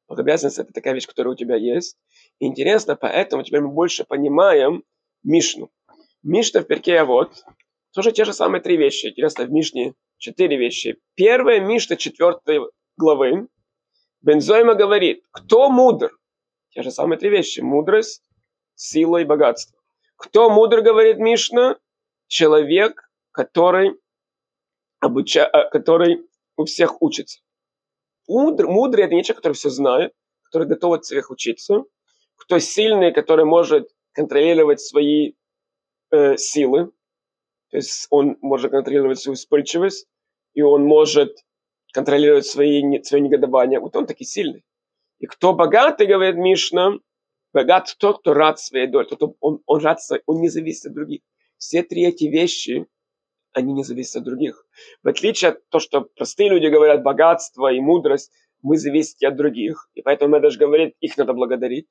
Богобоязненность– 0.07 0.57
это 0.59 0.73
такая 0.73 0.93
вещь, 0.93 1.07
которая 1.07 1.33
у 1.33 1.37
тебя 1.37 1.55
есть. 1.55 1.97
Интересно, 2.39 2.95
поэтому 2.95 3.43
теперь 3.43 3.61
мы 3.61 3.69
больше 3.69 4.03
понимаем 4.03 4.83
Мишну. 5.23 5.71
Мишна 6.23 6.61
в 6.61 6.65
перке 6.65 7.03
вот 7.03 7.43
тоже 7.93 8.11
те 8.11 8.25
же 8.25 8.33
самые 8.33 8.61
три 8.61 8.75
вещи. 8.75 9.07
Интересно, 9.07 9.45
в 9.45 9.51
Мишне 9.51 9.93
четыре 10.17 10.57
вещи. 10.57 10.97
Первая 11.15 11.59
Мишна 11.59 11.95
четвертой 11.95 12.59
главы. 12.97 13.47
Бензойма 14.21 14.73
говорит, 14.73 15.23
кто 15.31 15.69
мудр? 15.69 16.17
Те 16.69 16.81
же 16.81 16.91
самые 16.91 17.19
три 17.19 17.29
вещи. 17.29 17.59
Мудрость, 17.59 18.23
сила 18.75 19.17
и 19.17 19.25
богатство. 19.25 19.77
Кто 20.15 20.49
мудр, 20.49 20.81
говорит 20.81 21.17
Мишна? 21.17 21.77
Человек, 22.27 23.09
который, 23.31 23.99
обуча... 24.99 25.49
Э, 25.51 25.69
который 25.69 26.25
у 26.55 26.65
всех 26.65 27.01
учится. 27.01 27.41
Мудр, 28.27 28.67
мудрый– 28.67 29.03
это 29.05 29.13
не 29.13 29.23
человек, 29.23 29.37
который 29.37 29.53
все 29.53 29.69
знает, 29.69 30.13
который 30.43 30.67
готов 30.67 30.93
от 30.93 31.03
всех 31.03 31.29
учиться. 31.29 31.83
Кто 32.43 32.59
сильный, 32.59 33.13
который 33.13 33.45
может 33.45 33.89
контролировать 34.13 34.79
свои 34.79 35.33
э, 36.11 36.37
силы. 36.37 36.91
То 37.71 37.77
есть 37.77 38.07
он 38.09 38.37
может 38.41 38.71
контролировать 38.71 39.19
свою 39.19 39.35
вспыльчивость, 39.35 40.07
и 40.53 40.61
он 40.61 40.83
может 40.83 41.37
контролировать 41.93 42.45
свои, 42.45 43.01
свои 43.03 43.21
негодования. 43.21 43.79
Вот 43.79 43.95
он 43.95 44.05
таки 44.05 44.23
сильный. 44.23 44.63
И 45.19 45.25
кто 45.25 45.53
богатый, 45.53 46.05
говорит 46.05 46.35
Мишна, 46.35 46.99
Богат 47.53 47.95
тот, 47.99 48.19
кто 48.19 48.33
рад 48.33 48.59
своей 48.59 48.87
доле, 48.87 49.07
тот, 49.07 49.35
он, 49.39 49.61
он 49.65 49.79
рад 49.81 50.01
своей, 50.01 50.23
он 50.25 50.41
не 50.41 50.49
зависит 50.49 50.87
от 50.87 50.93
других. 50.93 51.21
Все 51.57 51.83
три 51.83 52.03
эти 52.03 52.25
вещи, 52.25 52.87
они 53.53 53.73
не 53.73 53.83
зависят 53.83 54.17
от 54.17 54.23
других. 54.23 54.65
В 55.03 55.07
отличие 55.07 55.51
от 55.51 55.69
того, 55.69 55.79
что 55.79 56.01
простые 56.01 56.49
люди 56.49 56.65
говорят, 56.65 57.03
богатство 57.03 57.71
и 57.71 57.79
мудрость, 57.79 58.31
мы 58.63 58.77
зависим 58.77 59.27
от 59.27 59.35
других. 59.35 59.89
И 59.93 60.01
поэтому 60.01 60.39
даже 60.39 60.57
говорит, 60.57 60.95
их 60.99 61.15
надо 61.17 61.33
благодарить. 61.33 61.87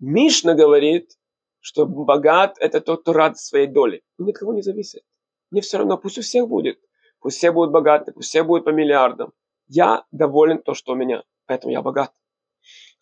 Мишна 0.00 0.54
говорит, 0.54 1.12
что 1.60 1.86
богат– 1.86 2.56
это 2.60 2.80
тот, 2.80 3.02
кто 3.02 3.12
рад 3.12 3.38
своей 3.38 3.66
доле. 3.66 4.02
Он 4.18 4.32
кого 4.32 4.52
не 4.52 4.62
зависит. 4.62 5.02
Мне 5.50 5.60
все 5.60 5.78
равно, 5.78 5.96
пусть 5.96 6.18
у 6.18 6.22
всех 6.22 6.48
будет. 6.48 6.78
Пусть 7.20 7.38
все 7.38 7.52
будут 7.52 7.72
богаты, 7.72 8.12
пусть 8.12 8.28
все 8.28 8.42
будут 8.42 8.64
по 8.64 8.70
миллиардам. 8.70 9.32
Я 9.66 10.04
доволен 10.12 10.62
то, 10.62 10.74
что 10.74 10.92
у 10.92 10.94
меня. 10.94 11.24
Поэтому 11.46 11.72
я 11.72 11.80
богат. 11.80 12.12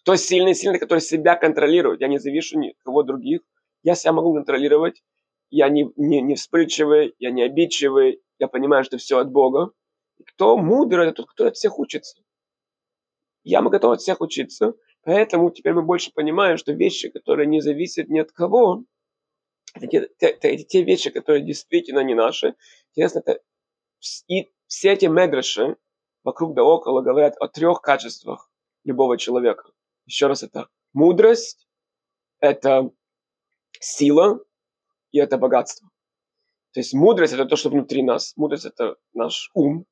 Кто 0.03 0.17
сильный, 0.17 0.55
сильный, 0.55 0.79
который 0.79 1.01
себя 1.01 1.37
контролирует. 1.37 2.01
Я 2.01 2.09
не 2.09 2.19
завишу 2.19 2.59
ни 2.59 2.75
кого 2.85 3.03
других. 3.03 3.41
Я 3.83 3.95
себя 3.95 4.13
могу 4.13 4.35
контролировать. 4.35 5.03
Я 5.51 5.69
не, 5.69 5.91
не, 5.97 6.21
не 6.23 6.35
вспыльчивый, 6.35 7.15
я 7.19 7.31
не 7.31 7.43
обидчивый. 7.43 8.23
Я 8.39 8.49
понимаю, 8.49 8.85
что 8.85 8.97
все 8.99 9.19
от 9.19 9.31
Бога. 9.31 9.73
Кто 10.27 10.57
мудрый, 10.57 11.09
это 11.09 11.17
тот, 11.17 11.31
кто 11.31 11.47
от 11.47 11.57
всех 11.57 11.79
учится. 11.79 12.23
Я 13.45 13.61
могу 13.61 13.73
готов 13.73 13.93
от 13.93 14.01
всех 14.01 14.21
учиться. 14.21 14.75
Поэтому 15.05 15.51
теперь 15.51 15.75
мы 15.75 15.83
больше 15.83 16.13
понимаем, 16.13 16.57
что 16.57 16.73
вещи, 16.73 17.09
которые 17.09 17.47
не 17.47 17.61
зависят 17.61 18.09
ни 18.09 18.19
от 18.21 18.33
кого, 18.33 18.85
это 19.75 19.87
те, 19.87 20.09
это 20.19 20.65
те 20.65 20.83
вещи, 20.85 21.11
которые 21.11 21.45
действительно 21.45 22.01
не 22.01 22.15
наши. 22.15 22.55
Интересно, 22.91 23.21
это 23.21 23.41
и 24.29 24.53
все 24.67 24.93
эти 24.93 25.07
медраши 25.07 25.77
вокруг 26.25 26.55
да 26.55 26.63
около 26.63 27.03
говорят 27.03 27.37
о 27.41 27.49
трех 27.49 27.81
качествах 27.81 28.51
любого 28.85 29.19
человека. 29.19 29.71
Еще 30.07 30.27
раз, 30.27 30.43
это 30.43 30.69
мудрость, 30.93 31.69
это 32.41 32.91
сила 33.81 34.41
и 35.11 35.19
это 35.19 35.39
богатство. 35.39 35.89
То 36.73 36.81
есть 36.81 36.95
мудрость 36.95 37.35
это 37.35 37.45
то, 37.45 37.57
что 37.57 37.71
внутри 37.71 38.03
нас. 38.03 38.37
Мудрость 38.37 38.65
это 38.65 38.97
наш 39.13 39.51
ум. 39.55 39.87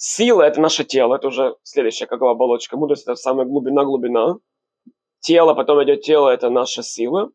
Сила 0.00 0.42
это 0.42 0.60
наше 0.60 0.84
тело, 0.84 1.16
это 1.16 1.26
уже 1.26 1.56
следующая 1.64 2.06
как 2.06 2.22
оболочка. 2.22 2.76
Мудрость 2.76 3.02
это 3.02 3.16
самая 3.16 3.46
глубина 3.46 3.84
глубина. 3.84 4.36
Тело, 5.18 5.54
потом 5.54 5.82
идет 5.82 6.02
тело, 6.02 6.28
это 6.28 6.50
наша 6.50 6.84
сила. 6.84 7.32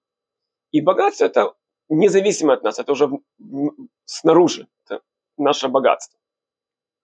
И 0.71 0.79
богатство 0.79 1.25
это 1.25 1.55
независимо 1.89 2.53
от 2.53 2.63
нас, 2.63 2.79
это 2.79 2.93
уже 2.93 3.09
снаружи, 4.05 4.69
это 4.85 5.01
наше 5.37 5.67
богатство. 5.67 6.17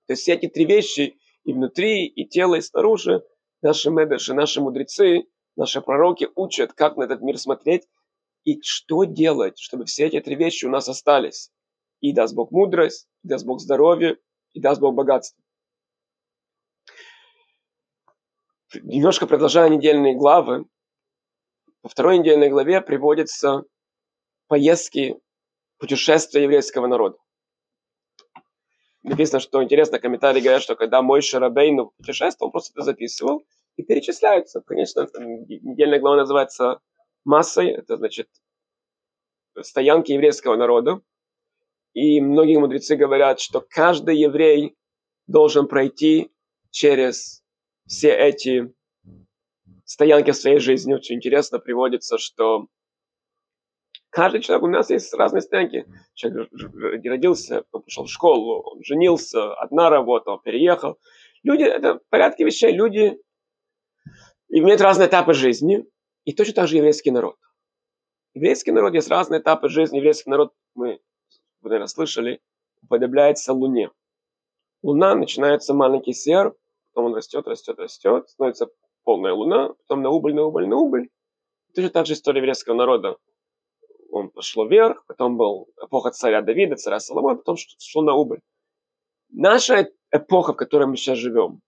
То 0.07 0.13
есть 0.13 0.21
все 0.21 0.35
эти 0.35 0.47
три 0.47 0.63
вещи 0.63 1.17
и 1.43 1.51
внутри, 1.51 2.05
и 2.05 2.25
тело, 2.25 2.55
и 2.55 2.61
снаружи, 2.61 3.21
наши 3.61 3.91
медыши, 3.91 4.33
наши 4.33 4.61
мудрецы, 4.61 5.25
наши 5.57 5.81
пророки 5.81 6.29
учат, 6.35 6.71
как 6.71 6.95
на 6.95 7.03
этот 7.03 7.19
мир 7.19 7.37
смотреть 7.37 7.85
и 8.45 8.61
что 8.61 9.03
делать, 9.03 9.59
чтобы 9.59 9.83
все 9.83 10.05
эти 10.05 10.21
три 10.21 10.35
вещи 10.35 10.65
у 10.65 10.69
нас 10.69 10.87
остались. 10.87 11.51
И 11.99 12.13
даст 12.13 12.33
Бог 12.33 12.51
мудрость, 12.51 13.09
и 13.25 13.27
даст 13.27 13.45
Бог 13.45 13.59
здоровье, 13.59 14.15
и 14.53 14.61
даст 14.61 14.79
Бог 14.79 14.95
богатство. 14.95 15.43
Немножко 18.73 19.27
продолжая 19.27 19.69
недельные 19.69 20.15
главы, 20.15 20.65
во 21.81 21.89
второй 21.89 22.19
недельной 22.19 22.49
главе 22.49 22.81
приводятся 22.81 23.63
поездки, 24.47 25.19
путешествия 25.77 26.43
еврейского 26.43 26.87
народа 26.87 27.17
написано, 29.03 29.39
что 29.39 29.63
интересно, 29.63 29.99
комментарии 29.99 30.41
говорят, 30.41 30.61
что 30.61 30.75
когда 30.75 31.01
мой 31.01 31.21
Шарабейну 31.21 31.91
путешествовал, 31.97 32.47
он 32.47 32.51
просто 32.51 32.73
это 32.73 32.83
записывал 32.83 33.43
и 33.75 33.83
перечисляются. 33.83 34.61
Конечно, 34.61 35.07
недельная 35.47 35.99
глава 35.99 36.17
называется 36.17 36.79
массой, 37.25 37.69
это 37.69 37.97
значит 37.97 38.29
стоянки 39.61 40.11
еврейского 40.11 40.55
народа. 40.55 41.01
И 41.93 42.21
многие 42.21 42.57
мудрецы 42.59 42.95
говорят, 42.95 43.39
что 43.39 43.65
каждый 43.67 44.17
еврей 44.17 44.75
должен 45.27 45.67
пройти 45.67 46.31
через 46.69 47.43
все 47.89 48.15
эти 48.15 48.71
стоянки 49.83 50.31
в 50.31 50.35
своей 50.35 50.59
жизни. 50.59 50.93
Очень 50.93 51.15
интересно 51.15 51.59
приводится, 51.59 52.17
что 52.17 52.67
Каждый 54.11 54.41
человек, 54.41 54.63
у 54.63 54.67
нас 54.67 54.89
есть 54.89 55.13
разные 55.13 55.41
стоянки. 55.41 55.85
Человек 56.15 56.49
родился, 57.05 57.63
пошел 57.71 58.05
в 58.05 58.09
школу, 58.09 58.63
он 58.63 58.83
женился, 58.83 59.53
одна 59.53 59.91
работа, 59.91 60.31
он 60.31 60.41
переехал. 60.41 60.97
Люди, 61.43 61.61
это 61.61 61.99
порядки 62.09 62.41
вещей, 62.41 62.71
люди 62.71 63.19
имеют 64.47 64.81
разные 64.81 65.07
этапы 65.07 65.35
жизни. 65.35 65.85
И 66.25 66.33
точно 66.33 66.55
так 66.55 66.67
же 66.67 66.77
еврейский 66.77 67.11
народ. 67.11 67.35
Еврейский 68.33 68.71
народ 68.71 68.95
есть 68.95 69.09
разные 69.09 69.41
этапы 69.41 69.69
жизни. 69.69 69.97
Еврейский 69.97 70.31
народ, 70.31 70.53
мы, 70.73 70.99
вы, 71.61 71.69
наверное, 71.69 71.87
слышали, 71.87 72.41
уподобляется 72.81 73.53
Луне. 73.53 73.91
Луна 74.81 75.13
начинается 75.13 75.75
маленький 75.75 76.13
сер, 76.13 76.55
потом 76.99 77.11
он 77.11 77.15
растет, 77.15 77.47
растет, 77.47 77.79
растет, 77.79 78.29
становится 78.29 78.67
полная 79.03 79.33
луна, 79.33 79.69
потом 79.69 80.01
на 80.01 80.09
убыль, 80.09 80.35
на 80.35 80.43
убыль, 80.43 80.67
на 80.67 80.75
убыль. 80.75 81.09
Точно 81.73 81.89
так 81.89 82.05
же 82.05 82.13
история 82.13 82.39
еврейского 82.39 82.75
народа 82.75 83.15
он 84.11 84.31
пошло 84.31 84.65
вверх, 84.65 85.05
потом 85.05 85.37
был 85.37 85.69
эпоха 85.81 86.11
царя 86.11 86.41
Давида, 86.41 86.75
царя 86.75 86.99
Соломона, 86.99 87.37
потом 87.37 87.55
шло 87.57 88.01
на 88.01 88.15
убыль. 88.15 88.41
Наша 89.29 89.87
эпоха, 90.11 90.53
в 90.53 90.57
которой 90.57 90.87
мы 90.87 90.97
сейчас 90.97 91.19
живем, 91.19 91.61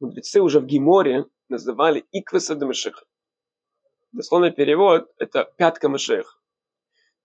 мудрецы 0.00 0.40
уже 0.40 0.60
в 0.60 0.64
Гиморе 0.64 1.26
называли 1.48 2.04
Иквеса 2.12 2.54
Дамашиха. 2.54 3.04
Дословный 4.12 4.52
перевод– 4.52 5.10
это 5.18 5.52
пятка 5.56 5.88
Машеха. 5.88 6.38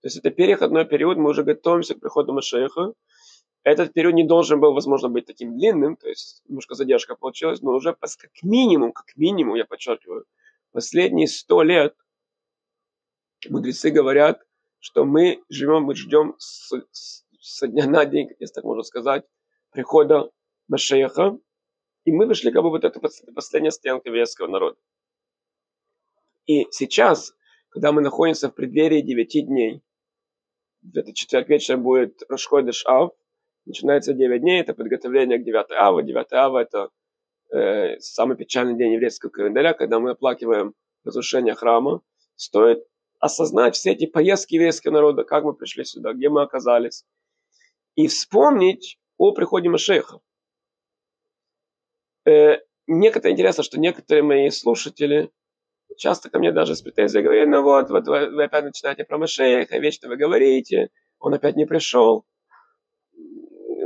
То 0.02 0.08
есть 0.08 0.18
это 0.18 0.32
переходной 0.32 0.86
период, 0.86 1.18
мы 1.18 1.30
уже 1.30 1.44
готовимся 1.44 1.96
к 1.96 2.00
приходу 2.00 2.34
Машеха. 2.34 2.94
Этот 3.68 3.92
период 3.92 4.14
не 4.14 4.24
должен 4.24 4.62
был, 4.62 4.74
возможно, 4.74 5.10
быть 5.10 5.26
таким 5.26 5.58
длинным, 5.58 5.98
то 5.98 6.08
есть 6.08 6.42
немножко 6.48 6.74
задержка 6.74 7.18
получилась, 7.18 7.62
но 7.62 7.74
уже 7.74 7.94
как 7.94 8.32
минимум, 8.42 8.94
как 8.94 9.18
минимум, 9.18 9.56
я 9.56 9.66
подчеркиваю, 9.66 10.26
последние 10.72 11.28
сто 11.28 11.64
лет 11.64 11.94
мудрецы 13.50 13.90
говорят, 13.90 14.42
что 14.80 15.04
мы 15.04 15.44
живем, 15.50 15.84
мы 15.84 15.96
ждем 15.96 16.36
с, 16.38 16.72
с, 16.94 17.26
со 17.42 17.68
дня 17.68 17.90
на 17.90 18.06
день, 18.06 18.30
если 18.40 18.54
так 18.54 18.64
можно 18.64 18.84
сказать, 18.84 19.26
прихода 19.72 20.32
Машеха, 20.70 21.38
и 22.06 22.14
мы 22.14 22.26
вышли 22.26 22.52
как 22.52 22.64
бы 22.64 22.70
вот 22.70 22.86
эту 22.86 23.02
последняя 23.02 23.72
стенка 23.72 24.08
еврейского 24.08 24.48
народа. 24.48 24.78
И 26.46 26.68
сейчас, 26.72 27.36
когда 27.68 27.92
мы 27.92 28.02
находимся 28.02 28.48
в 28.48 28.56
преддверии 28.56 29.02
девяти 29.02 29.42
дней, 29.42 29.82
в 30.84 30.98
этот 30.98 31.16
четверг 31.16 31.50
вечером 31.50 31.84
будет 31.84 32.24
Рашходыш 32.30 32.86
Ав, 32.86 33.12
начинается 33.68 34.14
9 34.14 34.42
дней, 34.42 34.62
это 34.62 34.74
подготовление 34.74 35.38
к 35.38 35.44
9 35.44 35.72
Ава. 35.72 36.02
9 36.02 36.34
Ава 36.34 36.60
это 36.60 36.90
э, 37.52 38.00
самый 38.00 38.38
печальный 38.38 38.78
день 38.78 38.94
еврейского 38.94 39.30
календаря, 39.30 39.74
когда 39.74 40.00
мы 40.00 40.12
оплакиваем 40.12 40.74
разрушение 41.04 41.54
храма. 41.54 42.02
Стоит 42.36 42.86
осознать 43.20 43.76
все 43.76 43.92
эти 43.92 44.06
поездки 44.06 44.56
еврейского 44.56 44.94
народа, 44.94 45.24
как 45.24 45.44
мы 45.44 45.54
пришли 45.54 45.84
сюда, 45.84 46.14
где 46.14 46.30
мы 46.30 46.42
оказались, 46.42 47.04
и 47.96 48.08
вспомнить 48.08 49.00
о 49.18 49.32
приходе 49.32 49.70
Машеха. 49.70 50.20
Э, 52.26 52.60
некоторые 52.86 53.34
интересно, 53.34 53.64
что 53.64 53.80
некоторые 53.80 54.24
мои 54.24 54.50
слушатели 54.50 55.32
часто 55.98 56.30
ко 56.30 56.40
мне 56.40 56.52
даже 56.52 56.76
с 56.76 56.82
претензией 56.82 57.24
говорят, 57.24 57.48
ну 57.48 57.64
вот, 57.64 57.90
вот 57.90 58.08
вы, 58.08 58.30
вы 58.30 58.44
опять 58.44 58.66
начинаете 58.66 59.04
про 59.04 59.18
Машеха, 59.18 59.78
вечно 59.80 60.10
вы 60.10 60.18
говорите, 60.18 60.90
он 61.20 61.34
опять 61.34 61.56
не 61.56 61.66
пришел. 61.66 62.26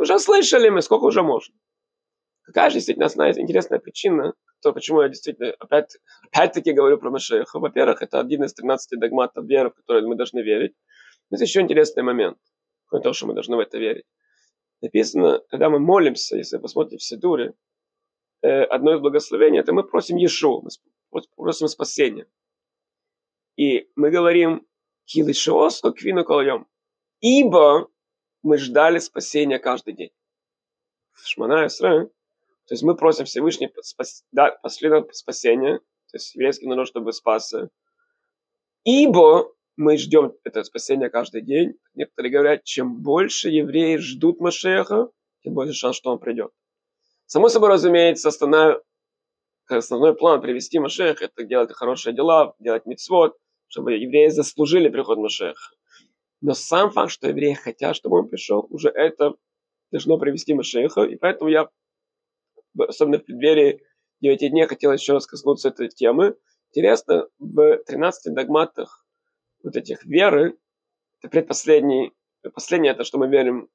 Уже 0.02 0.18
слышали 0.18 0.70
мы, 0.70 0.82
сколько 0.82 1.04
уже 1.04 1.22
можно. 1.22 1.54
Какая 2.42 2.72
же 2.72 2.78
действительно 2.78 3.06
основная 3.06 3.38
интересная 3.38 3.78
причина, 3.78 4.34
то 4.60 4.74
почему 4.74 5.04
я 5.04 5.10
действительно 5.10 5.54
опять, 5.60 5.96
опять-таки 6.32 6.72
говорю 6.74 6.98
про 6.98 7.12
Машеха. 7.12 7.60
Во-первых, 7.60 8.02
это 8.02 8.20
один 8.20 8.44
из 8.44 8.56
13 8.56 9.00
догматов 9.00 9.46
веры, 9.46 9.70
в 9.70 9.76
которые 9.76 10.08
мы 10.08 10.16
должны 10.16 10.40
верить. 10.40 10.74
Но 11.30 11.38
есть 11.38 11.48
еще 11.48 11.62
интересный 11.62 12.02
момент, 12.02 12.40
кроме 12.88 13.04
того, 13.04 13.14
что 13.14 13.28
мы 13.28 13.36
должны 13.36 13.56
в 13.56 13.60
это 13.60 13.78
верить. 13.78 14.06
Написано, 14.82 15.44
когда 15.50 15.70
мы 15.70 15.78
молимся, 15.78 16.36
если 16.36 16.56
вы 16.56 16.64
посмотрите 16.64 16.98
в 16.98 17.04
Сидуре, 17.04 17.54
э, 18.42 18.64
одно 18.64 18.96
из 18.96 19.02
благословений, 19.02 19.60
это 19.60 19.72
мы 19.72 19.84
просим 19.84 20.16
Ешу, 20.16 20.64
мы 21.12 21.22
просим 21.36 21.68
спасения. 21.68 22.26
И 23.56 23.88
мы 23.96 24.10
говорим, 24.10 24.66
Килишос, 25.06 25.84
квину 25.96 26.26
колоем. 26.26 26.66
Ибо 27.20 27.92
мы 28.44 28.58
ждали 28.58 29.00
спасения 29.00 29.60
каждый 29.60 29.94
день. 29.94 30.12
Шмана 31.24 31.68
Исра, 31.68 32.06
то 32.06 32.74
есть 32.74 32.84
мы 32.84 32.96
просим 32.96 33.26
Всевышний 33.26 33.70
спас, 33.82 34.24
да, 34.32 34.52
последнего 34.64 35.08
спасения, 35.12 35.80
то 35.80 36.18
есть 36.18 36.36
еврейский 36.36 36.68
народ, 36.68 36.88
чтобы 36.88 37.14
спасся. 37.14 37.70
Ибо 38.84 39.54
мы 39.78 39.98
ждем 39.98 40.34
это 40.44 40.64
спасение 40.64 41.10
каждый 41.10 41.42
день. 41.42 41.74
Некоторые 41.94 42.32
говорят, 42.32 42.64
чем 42.64 43.02
больше 43.02 43.50
евреи 43.50 43.98
ждут 43.98 44.40
Машеха, 44.40 45.10
тем 45.44 45.54
больше 45.54 45.74
шанс, 45.74 45.96
что 45.96 46.12
он 46.12 46.20
придет. 46.20 46.52
Само 47.26 47.50
собой 47.50 47.70
разумеется, 47.70 48.30
основной, 48.30 48.82
основной 49.68 50.16
план 50.16 50.42
привести 50.42 50.80
Машеха, 50.80 51.26
это 51.26 51.44
делать 51.44 51.72
хорошие 51.72 52.14
дела, 52.14 52.54
делать 52.60 52.86
мицвод, 52.86 53.38
чтобы 53.68 53.94
евреи 53.94 54.28
заслужили 54.28 54.90
приход 54.90 55.18
Машеха. 55.18 55.76
Но 56.42 56.54
сам 56.54 56.92
факт, 56.92 57.12
что 57.12 57.30
евреи 57.30 57.54
хотят, 57.54 57.96
чтобы 57.96 58.20
он 58.20 58.28
пришел, 58.28 58.66
уже 58.70 58.90
это 58.90 59.36
должно 59.92 60.18
привести 60.18 60.54
Машеха. 60.54 61.04
И 61.04 61.16
поэтому 61.16 61.50
я 61.50 61.70
особенно 62.78 63.20
в 63.20 63.26
преддверии 63.26 63.82
9 64.22 64.52
дней, 64.52 64.66
хотел 64.66 64.92
еще 64.92 65.14
раз 65.14 65.28
коснуться 65.28 65.70
этой 65.70 65.90
темы. 65.90 66.36
Интересно, 66.70 67.28
в 67.38 67.78
13 67.86 68.34
догматах 68.34 69.06
вот 69.64 69.76
этих 69.76 70.04
веры, 70.06 70.58
это 71.20 71.30
предпоследний, 71.30 72.14
последнее 72.54 72.94
это, 72.94 73.04
что 73.04 73.20
мы 73.20 73.28
верим 73.28 73.70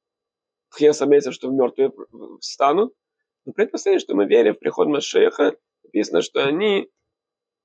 в 0.70 0.78
Хесамейса, 0.78 1.30
что 1.30 1.48
в 1.48 1.52
мертвые 1.52 1.92
встанут, 2.40 2.94
но 3.44 3.52
предпоследнее, 3.52 4.00
что 4.00 4.14
мы 4.14 4.26
верим 4.26 4.54
в 4.54 4.58
приход 4.58 4.88
Машеха, 4.88 5.56
написано, 5.84 6.22
что 6.22 6.44
они 6.44 6.90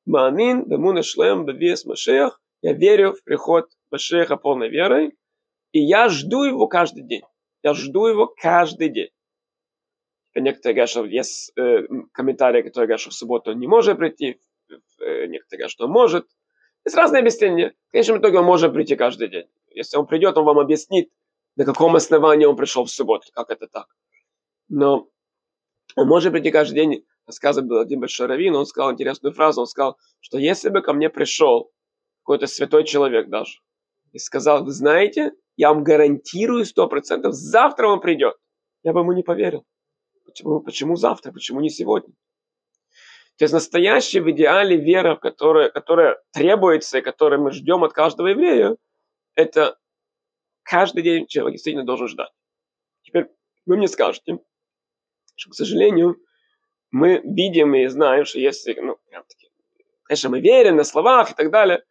Маамин, 0.05 0.67
Дамуна 0.67 1.01
Шлем, 1.01 1.45
Бавиес 1.45 1.85
Машех, 1.85 2.39
я 2.61 2.73
верю 2.73 3.13
в 3.13 3.23
приход 3.23 3.69
Машеха 3.91 4.37
полной 4.37 4.69
верой, 4.69 5.17
и 5.71 5.79
я 5.79 6.09
жду 6.09 6.43
его 6.43 6.67
каждый 6.67 7.03
день. 7.03 7.23
Я 7.63 7.73
жду 7.73 8.07
его 8.07 8.27
каждый 8.27 8.89
день. 8.89 9.09
Некоторые 10.35 10.75
говорят, 10.75 10.89
что 10.89 11.05
есть 11.05 11.51
э, 11.57 11.87
комментарии, 12.13 12.61
которые 12.61 12.87
говорят, 12.87 13.01
что 13.01 13.09
в 13.09 13.13
субботу 13.13 13.51
он 13.51 13.59
не 13.59 13.67
может 13.67 13.97
прийти, 13.97 14.39
э, 14.69 15.25
некоторые 15.27 15.57
говорят, 15.57 15.71
что 15.71 15.85
он 15.85 15.91
может. 15.91 16.27
Есть 16.85 16.95
разные 16.95 17.19
объяснения. 17.19 17.73
В 17.89 17.91
конечном 17.91 18.19
итоге 18.19 18.39
он 18.39 18.45
может 18.45 18.73
прийти 18.73 18.95
каждый 18.95 19.27
день. 19.27 19.47
Если 19.69 19.97
он 19.97 20.07
придет, 20.07 20.37
он 20.37 20.45
вам 20.45 20.59
объяснит, 20.59 21.11
на 21.55 21.65
каком 21.65 21.95
основании 21.95 22.45
он 22.45 22.55
пришел 22.55 22.85
в 22.85 22.91
субботу, 22.91 23.27
как 23.33 23.49
это 23.49 23.67
так. 23.67 23.87
Но 24.69 25.09
он 25.95 26.07
может 26.07 26.31
прийти 26.31 26.51
каждый 26.51 26.75
день. 26.75 27.05
Рассказывал 27.27 27.79
один 27.79 27.99
большой 27.99 28.27
раввин, 28.27 28.55
он 28.55 28.65
сказал 28.65 28.91
интересную 28.91 29.33
фразу, 29.33 29.61
он 29.61 29.67
сказал, 29.67 29.97
что 30.21 30.37
если 30.37 30.69
бы 30.69 30.81
ко 30.81 30.91
мне 30.91 31.09
пришел 31.09 31.71
какой-то 32.31 32.47
святой 32.47 32.85
человек 32.85 33.27
даже, 33.27 33.59
и 34.13 34.17
сказал, 34.17 34.63
вы 34.63 34.71
знаете, 34.71 35.33
я 35.57 35.73
вам 35.73 35.83
гарантирую 35.83 36.63
сто 36.63 36.87
процентов, 36.87 37.33
завтра 37.33 37.87
он 37.87 37.99
придет. 37.99 38.37
Я 38.83 38.93
бы 38.93 39.01
ему 39.01 39.11
не 39.11 39.21
поверил. 39.21 39.65
Почему, 40.25 40.61
почему 40.61 40.95
завтра? 40.95 41.33
Почему 41.33 41.59
не 41.59 41.69
сегодня? 41.69 42.13
То 43.37 43.43
есть 43.43 43.53
настоящая 43.53 44.21
в 44.21 44.31
идеале 44.31 44.77
вера, 44.77 45.17
которая, 45.17 45.69
которая 45.69 46.21
требуется 46.31 46.99
и 46.99 47.01
которую 47.01 47.41
мы 47.41 47.51
ждем 47.51 47.83
от 47.83 47.91
каждого 47.91 48.27
еврея, 48.27 48.77
это 49.35 49.77
каждый 50.63 51.03
день 51.03 51.27
человек 51.27 51.55
действительно 51.55 51.85
должен 51.85 52.07
ждать. 52.07 52.31
Теперь 53.01 53.27
вы 53.65 53.75
мне 53.75 53.89
скажете, 53.89 54.39
что, 55.35 55.49
к 55.49 55.53
сожалению, 55.53 56.15
мы 56.91 57.21
видим 57.25 57.75
и 57.75 57.87
знаем, 57.87 58.23
что 58.23 58.39
если, 58.39 58.73
ну, 58.79 58.97
прям 59.09 59.25
таки, 59.25 59.49
конечно, 60.03 60.29
мы 60.29 60.39
верим 60.39 60.77
на 60.77 60.85
словах 60.85 61.31
и 61.31 61.35
так 61.35 61.51
далее, 61.51 61.83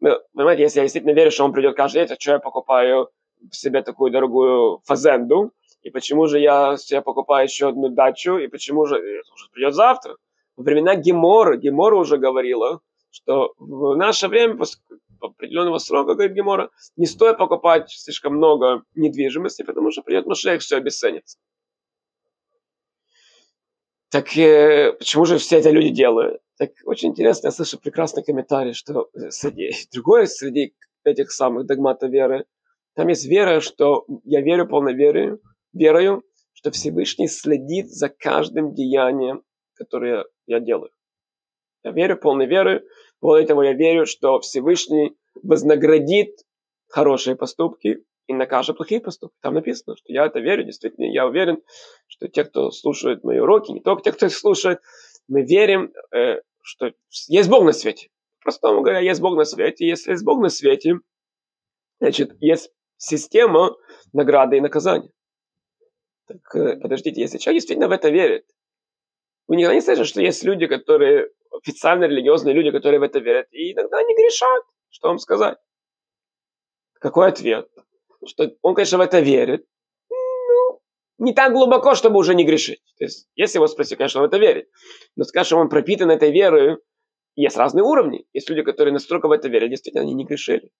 понимаете, 0.00 0.62
если 0.62 0.80
я 0.80 0.84
действительно 0.84 1.12
верю, 1.12 1.30
что 1.30 1.44
он 1.44 1.52
придет 1.52 1.76
каждый 1.76 1.98
день, 1.98 2.08
то 2.08 2.16
что 2.20 2.32
я 2.32 2.38
покупаю 2.38 3.08
себе 3.50 3.82
такую 3.82 4.10
дорогую 4.10 4.80
фазенду, 4.84 5.52
и 5.82 5.90
почему 5.90 6.26
же 6.26 6.40
я 6.40 6.76
себе 6.76 7.00
покупаю 7.02 7.46
еще 7.46 7.68
одну 7.68 7.88
дачу, 7.88 8.38
и 8.38 8.48
почему 8.48 8.86
же 8.86 8.96
э, 8.96 9.22
придет 9.52 9.74
завтра? 9.74 10.16
Во 10.56 10.64
времена 10.64 10.96
Гемора, 10.96 11.56
Гемора 11.56 11.96
уже 11.96 12.16
говорила, 12.16 12.80
что 13.10 13.52
в 13.58 13.94
наше 13.94 14.28
время, 14.28 14.56
после 14.56 14.80
определенного 15.20 15.78
срока, 15.78 16.14
говорит 16.14 16.34
Гемора, 16.34 16.70
не 16.96 17.06
стоит 17.06 17.38
покупать 17.38 17.90
слишком 17.90 18.36
много 18.36 18.82
недвижимости, 18.94 19.62
потому 19.62 19.90
что 19.90 20.02
придет 20.02 20.26
Машех, 20.26 20.60
все 20.60 20.76
обесценится. 20.76 21.38
Так 24.10 24.36
э, 24.36 24.92
почему 24.92 25.24
же 25.24 25.38
все 25.38 25.58
эти 25.58 25.68
люди 25.68 25.90
делают? 25.90 26.40
Так 26.58 26.70
очень 26.84 27.10
интересно, 27.10 27.48
я 27.48 27.52
слышу 27.52 27.78
прекрасный 27.78 28.22
комментарий, 28.22 28.72
что 28.72 29.10
среди, 29.30 29.72
другой 29.92 30.26
среди 30.26 30.74
этих 31.04 31.30
самых 31.30 31.66
догматов 31.66 32.10
веры, 32.10 32.46
там 32.94 33.08
есть 33.08 33.26
вера, 33.26 33.60
что 33.60 34.06
я 34.24 34.40
верю 34.40 34.66
полной 34.66 34.94
верою, 34.94 35.40
верою, 35.72 36.22
что 36.52 36.70
Всевышний 36.70 37.28
следит 37.28 37.90
за 37.90 38.08
каждым 38.08 38.74
деянием, 38.74 39.42
которое 39.74 40.24
я 40.46 40.60
делаю. 40.60 40.90
Я 41.84 41.92
верю 41.92 42.16
полной 42.16 42.46
верой, 42.46 42.82
более 43.20 43.46
того, 43.46 43.62
я 43.62 43.74
верю, 43.74 44.06
что 44.06 44.40
Всевышний 44.40 45.16
вознаградит 45.42 46.40
хорошие 46.88 47.36
поступки 47.36 48.02
и 48.26 48.34
накажет 48.34 48.76
плохие 48.76 49.00
поступки. 49.00 49.36
Там 49.40 49.54
написано, 49.54 49.96
что 49.96 50.12
я 50.12 50.26
это 50.26 50.40
верю, 50.40 50.64
действительно, 50.64 51.04
я 51.06 51.26
уверен, 51.26 51.62
что 52.06 52.28
те, 52.28 52.44
кто 52.44 52.70
слушает 52.70 53.24
мои 53.24 53.38
уроки, 53.38 53.70
не 53.70 53.80
только 53.80 54.02
те, 54.02 54.12
кто 54.12 54.26
их 54.26 54.34
слушает, 54.34 54.80
мы 55.28 55.42
верим, 55.42 55.92
э, 56.12 56.40
что 56.62 56.92
есть 57.28 57.48
Бог 57.48 57.64
на 57.64 57.72
свете. 57.72 58.08
Просто 58.42 58.68
говоря, 58.68 59.00
есть 59.00 59.20
Бог 59.20 59.36
на 59.36 59.44
свете. 59.44 59.86
Если 59.86 60.12
есть 60.12 60.24
Бог 60.24 60.40
на 60.40 60.48
свете, 60.48 61.00
значит, 62.00 62.36
есть 62.40 62.70
система 62.96 63.76
награды 64.12 64.56
и 64.56 64.60
наказания. 64.60 65.10
Так, 66.26 66.54
э, 66.54 66.76
подождите, 66.76 67.20
если 67.20 67.38
человек 67.38 67.60
действительно 67.60 67.88
в 67.88 67.92
это 67.92 68.08
верит, 68.10 68.46
вы 69.46 69.56
никогда 69.56 69.74
не 69.74 69.80
слышали, 69.80 70.04
что 70.04 70.20
есть 70.20 70.42
люди, 70.42 70.66
которые, 70.66 71.30
официально 71.52 72.04
религиозные 72.04 72.54
люди, 72.54 72.70
которые 72.72 72.98
в 72.98 73.04
это 73.04 73.20
верят, 73.20 73.46
и 73.52 73.72
иногда 73.72 73.98
они 73.98 74.14
грешат. 74.14 74.62
Что 74.90 75.08
вам 75.08 75.18
сказать? 75.18 75.58
Какой 76.94 77.28
ответ? 77.28 77.68
Что 78.26 78.50
он, 78.62 78.74
конечно, 78.74 78.98
в 78.98 79.00
это 79.00 79.20
верит, 79.20 79.64
ну, 80.10 80.80
не 81.18 81.32
так 81.32 81.52
глубоко, 81.52 81.94
чтобы 81.94 82.18
уже 82.18 82.34
не 82.34 82.44
грешить. 82.44 82.82
То 82.98 83.04
есть, 83.04 83.28
если 83.34 83.58
его 83.58 83.66
спросить, 83.66 83.98
конечно, 83.98 84.20
он 84.20 84.26
в 84.26 84.28
это 84.28 84.38
верит. 84.38 84.68
Но 85.16 85.24
скажем, 85.24 85.58
он 85.58 85.68
пропитан 85.68 86.10
этой 86.10 86.30
верой, 86.30 86.78
есть 87.34 87.56
разные 87.56 87.84
уровни. 87.84 88.26
Есть 88.32 88.48
люди, 88.48 88.62
которые 88.62 88.92
настолько 88.92 89.28
в 89.28 89.32
это 89.32 89.48
верят, 89.48 89.70
действительно, 89.70 90.02
они 90.02 90.14
не 90.14 90.24
грешили 90.24 90.70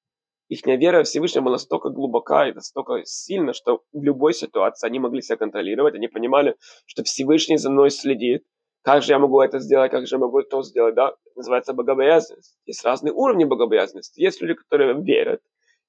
их 0.49 0.64
вера 0.64 1.03
Всевышнего 1.03 1.44
была 1.44 1.55
настолько 1.55 1.88
глубока 1.90 2.49
и 2.49 2.53
настолько 2.53 3.05
сильна, 3.05 3.53
что 3.53 3.82
в 3.92 4.03
любой 4.03 4.32
ситуации 4.32 4.86
они 4.86 4.99
могли 4.99 5.22
себя 5.22 5.36
контролировать, 5.36 5.94
они 5.94 6.09
понимали, 6.09 6.57
что 6.86 7.03
Всевышний 7.03 7.57
за 7.57 7.70
мной 7.70 7.90
следит, 7.90 8.44
как 8.82 9.03
же 9.03 9.12
я 9.12 9.18
могу 9.18 9.40
это 9.40 9.59
сделать, 9.59 9.90
как 9.90 10.07
же 10.07 10.14
я 10.14 10.20
могу 10.20 10.42
то 10.42 10.62
сделать, 10.62 10.94
да, 10.94 11.14
называется 11.34 11.72
богобоязненность. 11.72 12.57
Есть 12.66 12.84
разные 12.84 13.12
уровни 13.12 13.44
богобоязненности. 13.44 14.20
Есть 14.20 14.40
люди, 14.40 14.55
которые 14.55 14.94
верят, 15.03 15.40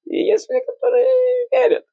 и 0.09 0.23
есть 0.23 0.49
люди, 0.49 0.65
которые 0.65 1.47
верят. 1.51 1.85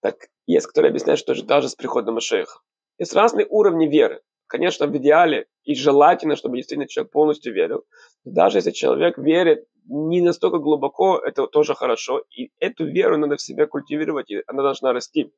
Так 0.00 0.28
есть, 0.46 0.66
которые 0.66 0.90
объясняют, 0.90 1.18
что 1.18 1.40
даже 1.44 1.68
с 1.68 1.74
приходом 1.74 2.14
Машеха. 2.14 2.60
Есть 2.98 3.14
разные 3.14 3.46
уровни 3.48 3.86
веры. 3.86 4.20
Конечно, 4.46 4.86
в 4.86 4.96
идеале 4.96 5.46
и 5.64 5.74
желательно, 5.74 6.36
чтобы 6.36 6.56
действительно 6.56 6.86
человек 6.86 7.12
полностью 7.12 7.54
верил. 7.54 7.84
Даже 8.24 8.58
если 8.58 8.70
человек 8.70 9.16
верит 9.18 9.66
не 9.86 10.20
настолько 10.20 10.58
глубоко, 10.58 11.18
это 11.18 11.46
тоже 11.46 11.74
хорошо. 11.74 12.24
И 12.30 12.52
эту 12.58 12.84
веру 12.86 13.16
надо 13.16 13.36
в 13.36 13.40
себе 13.40 13.66
культивировать, 13.66 14.30
и 14.30 14.42
она 14.46 14.62
должна 14.62 14.92
расти. 14.92 15.32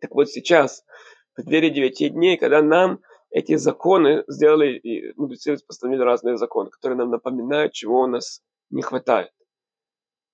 Так 0.00 0.14
вот 0.14 0.28
сейчас, 0.28 0.84
в 1.32 1.36
преддверии 1.36 1.70
девяти 1.70 2.10
дней, 2.10 2.36
когда 2.36 2.62
нам 2.62 3.00
эти 3.30 3.56
законы 3.56 4.24
сделали, 4.28 4.76
и 4.76 5.12
мудрецы 5.16 5.56
постановили 5.66 6.02
разные 6.02 6.36
законы, 6.36 6.70
которые 6.70 6.98
нам 6.98 7.10
напоминают, 7.10 7.72
чего 7.72 8.02
у 8.02 8.06
нас 8.06 8.42
не 8.70 8.82
хватает. 8.82 9.30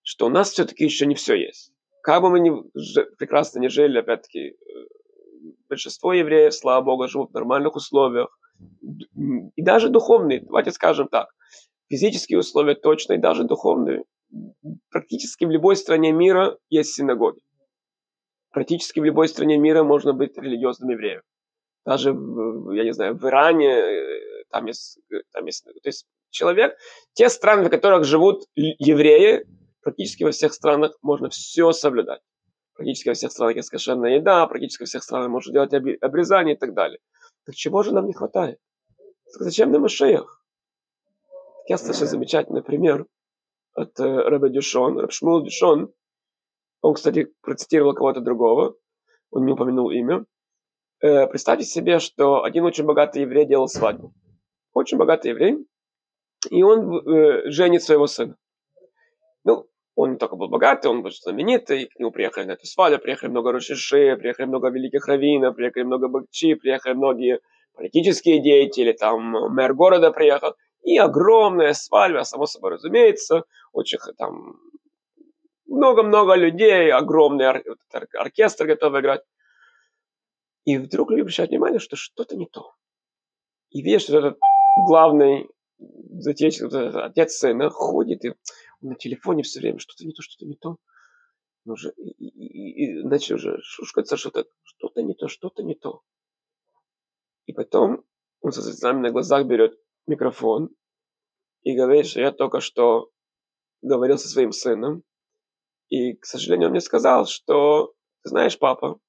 Что 0.02 0.26
у 0.26 0.30
нас 0.30 0.50
все-таки 0.50 0.84
еще 0.84 1.06
не 1.06 1.14
все 1.14 1.34
есть. 1.34 1.72
Как 2.02 2.22
бы 2.22 2.30
мы 2.30 2.40
ни, 2.40 2.50
прекрасно 3.18 3.60
не 3.60 3.68
жили, 3.68 3.98
опять-таки, 3.98 4.38
э, 4.38 4.54
большинство 5.68 6.12
евреев, 6.12 6.54
слава 6.54 6.82
Богу, 6.82 7.08
живут 7.08 7.30
в 7.30 7.34
нормальных 7.34 7.76
условиях, 7.76 8.36
и 9.56 9.62
даже 9.62 9.88
духовные, 9.88 10.40
давайте 10.40 10.72
скажем 10.72 11.08
так, 11.08 11.28
физические 11.88 12.38
условия 12.38 12.74
точно 12.74 13.14
и 13.14 13.18
даже 13.18 13.44
духовные. 13.44 14.04
Практически 14.90 15.44
в 15.44 15.50
любой 15.50 15.76
стране 15.76 16.12
мира 16.12 16.58
есть 16.68 16.94
синагоги. 16.94 17.40
Практически 18.52 19.00
в 19.00 19.04
любой 19.04 19.28
стране 19.28 19.58
мира 19.58 19.82
можно 19.82 20.12
быть 20.12 20.36
религиозным 20.36 20.90
евреем. 20.90 21.22
Даже, 21.84 22.10
я 22.10 22.84
не 22.84 22.92
знаю, 22.92 23.16
в 23.16 23.24
Иране 23.26 23.68
э, 23.68 24.44
там 24.50 24.66
есть, 24.66 24.98
там 25.32 25.46
есть, 25.46 25.64
то 25.64 25.88
есть 25.88 26.06
человек, 26.30 26.76
те 27.14 27.28
страны, 27.28 27.64
в 27.64 27.70
которых 27.70 28.04
живут 28.04 28.44
евреи, 28.54 29.46
практически 29.82 30.24
во 30.24 30.30
всех 30.30 30.52
странах 30.52 30.96
можно 31.02 31.28
все 31.28 31.72
соблюдать. 31.72 32.20
Практически 32.74 33.08
во 33.08 33.14
всех 33.14 33.32
странах 33.32 33.56
есть 33.56 33.70
кошерная 33.70 34.16
еда, 34.16 34.46
практически 34.46 34.82
во 34.82 34.86
всех 34.86 35.02
странах 35.02 35.28
можно 35.30 35.52
делать 35.52 35.74
обрезание 36.00 36.54
и 36.54 36.58
так 36.58 36.74
далее. 36.74 36.98
Так 37.44 37.54
чего 37.54 37.82
же 37.82 37.92
нам 37.92 38.06
не 38.06 38.12
хватает? 38.12 38.58
Зачем 39.26 39.70
нам 39.70 39.82
Машеях? 39.82 40.44
Я 41.66 41.78
слышал 41.78 42.06
замечательный 42.06 42.62
пример 42.62 43.06
от 43.74 43.98
э, 44.00 44.04
Рэба 44.04 44.48
Дюшон, 44.48 44.98
Рэб 44.98 45.12
Шмул 45.12 45.42
Дюшон. 45.42 45.92
Он, 46.80 46.94
кстати, 46.94 47.32
процитировал 47.42 47.94
кого-то 47.94 48.20
другого, 48.20 48.74
он 49.30 49.44
не 49.44 49.52
упомянул 49.52 49.90
имя. 49.90 50.24
Э, 51.02 51.26
представьте 51.26 51.64
себе, 51.64 51.98
что 51.98 52.42
один 52.42 52.64
очень 52.64 52.84
богатый 52.84 53.22
еврей 53.22 53.46
делал 53.46 53.68
свадьбу. 53.68 54.12
Очень 54.72 54.98
богатый 54.98 55.28
еврей. 55.28 55.66
И 56.50 56.62
он 56.62 57.06
э, 57.06 57.50
женит 57.50 57.82
своего 57.82 58.06
сына. 58.06 58.36
Он 60.02 60.12
не 60.12 60.16
только 60.16 60.34
был 60.34 60.48
богатый, 60.48 60.86
он 60.86 61.02
был 61.02 61.10
знаменитый, 61.10 61.84
к 61.84 61.98
нему 61.98 62.10
приехали 62.10 62.46
на 62.46 62.52
эту 62.52 62.64
свадьбу, 62.64 63.02
приехали 63.02 63.28
много 63.28 63.52
рушиши, 63.52 64.16
приехали 64.16 64.46
много 64.46 64.70
великих 64.70 65.06
раввинов, 65.06 65.56
приехали 65.56 65.82
много 65.82 66.08
бакчи, 66.08 66.54
приехали 66.54 66.94
многие 66.94 67.40
политические 67.74 68.42
деятели, 68.42 68.92
там 68.92 69.20
мэр 69.54 69.74
города 69.74 70.10
приехал. 70.10 70.54
И 70.82 70.96
огромная 70.96 71.74
свадьба, 71.74 72.22
само 72.22 72.46
собой 72.46 72.70
разумеется, 72.70 73.44
очень 73.74 73.98
там 74.16 74.56
много-много 75.66 76.34
людей, 76.34 76.90
огромный 76.90 77.48
ор- 77.48 77.64
оркестр 78.14 78.68
готов 78.68 78.98
играть. 78.98 79.20
И 80.64 80.78
вдруг 80.78 81.10
люди 81.10 81.20
обращают 81.20 81.50
внимание, 81.50 81.78
что 81.78 81.96
что-то 81.96 82.38
не 82.38 82.46
то. 82.46 82.72
И 83.68 83.82
видят, 83.82 84.00
что 84.00 84.18
этот 84.18 84.38
главный 84.86 85.50
затечек, 86.18 86.72
отец 86.72 87.36
сына 87.36 87.70
ходит 87.70 88.24
и 88.24 88.34
на 88.80 88.94
телефоне 88.94 89.42
все 89.42 89.60
время 89.60 89.78
что-то 89.78 90.04
не 90.04 90.12
то, 90.12 90.22
что-то 90.22 90.46
не 90.46 90.56
то. 90.56 90.76
Он 91.66 91.72
уже, 91.72 91.92
и, 91.96 92.10
и, 92.10 92.84
и, 92.84 93.02
начал 93.02 93.36
уже 93.36 93.58
шушкаться, 93.62 94.16
что-то, 94.16 94.46
что-то 94.62 95.02
не 95.02 95.14
то, 95.14 95.28
что-то 95.28 95.62
не 95.62 95.74
то. 95.74 96.02
И 97.46 97.52
потом 97.52 98.04
он 98.40 98.52
со 98.52 98.62
слезами 98.62 99.00
на 99.00 99.10
глазах 99.10 99.46
берет 99.46 99.78
микрофон 100.06 100.70
и 101.62 101.76
говорит, 101.76 102.06
что 102.06 102.20
я 102.20 102.32
только 102.32 102.60
что 102.60 103.10
говорил 103.82 104.18
со 104.18 104.28
своим 104.28 104.52
сыном, 104.52 105.02
и, 105.88 106.14
к 106.14 106.24
сожалению, 106.24 106.68
он 106.68 106.72
мне 106.72 106.80
сказал, 106.80 107.26
что, 107.26 107.94
знаешь, 108.22 108.58
папа, 108.58 109.00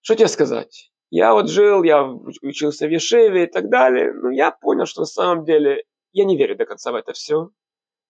что 0.00 0.14
тебе 0.14 0.28
сказать? 0.28 0.92
Я 1.10 1.32
вот 1.32 1.48
жил, 1.48 1.82
я 1.82 2.04
учился 2.42 2.86
в 2.86 2.90
Ешеве 2.90 3.44
и 3.44 3.46
так 3.46 3.70
далее, 3.70 4.12
но 4.12 4.30
я 4.30 4.50
понял, 4.50 4.84
что 4.84 5.00
на 5.00 5.06
самом 5.06 5.44
деле 5.44 5.84
я 6.12 6.24
не 6.24 6.36
верю 6.36 6.56
до 6.56 6.66
конца 6.66 6.92
в 6.92 6.96
это 6.96 7.12
все. 7.12 7.50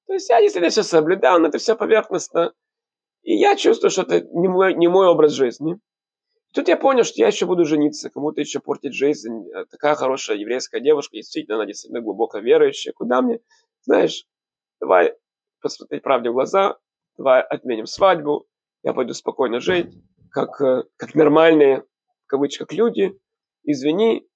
То 0.07 0.15
есть 0.15 0.29
я 0.31 0.41
действительно 0.41 0.71
все 0.71 0.83
соблюдал, 0.83 1.39
но 1.39 1.49
это 1.49 1.59
все 1.59 1.77
поверхностно. 1.77 2.53
И 3.23 3.37
я 3.37 3.57
чувствую, 3.57 3.91
что 3.91 4.03
это 4.03 4.23
не 4.23 4.49
мой, 4.49 4.75
не 4.75 4.89
мой 4.89 5.07
образ 5.07 5.33
жизни. 5.33 5.75
И 6.49 6.55
тут 6.55 6.69
я 6.69 6.77
понял, 6.77 7.05
что 7.05 7.21
я 7.21 7.27
еще 7.27 7.47
буду 7.47 7.65
жениться, 7.65 8.11
кому-то 8.11 8.41
еще 8.41 8.59
портить 8.59 8.95
жизнь. 8.95 9.47
Э, 9.55 9.67
такая 9.71 9.95
хорошая 9.95 10.39
еврейская 10.39 10.81
девушка, 10.81 11.17
действительно, 11.17 11.57
она 11.57 11.67
действительно 11.67 12.01
глубоко 12.01 12.39
верующая. 12.39 12.93
Куда 12.93 13.21
мне? 13.21 13.41
Знаешь, 13.83 14.25
давай 14.81 15.15
посмотреть 15.61 16.03
правде 16.03 16.31
в 16.31 16.33
глаза, 16.33 16.79
давай 17.17 17.43
отменим 17.43 17.87
свадьбу, 17.87 18.47
я 18.83 18.95
пойду 18.95 19.13
спокойно 19.13 19.61
жить, 19.61 19.93
как, 20.31 20.61
э, 20.63 20.85
как 20.97 21.15
нормальные, 21.15 21.85
кавычках, 22.29 22.73
люди, 22.73 23.19
извини, 23.65 24.27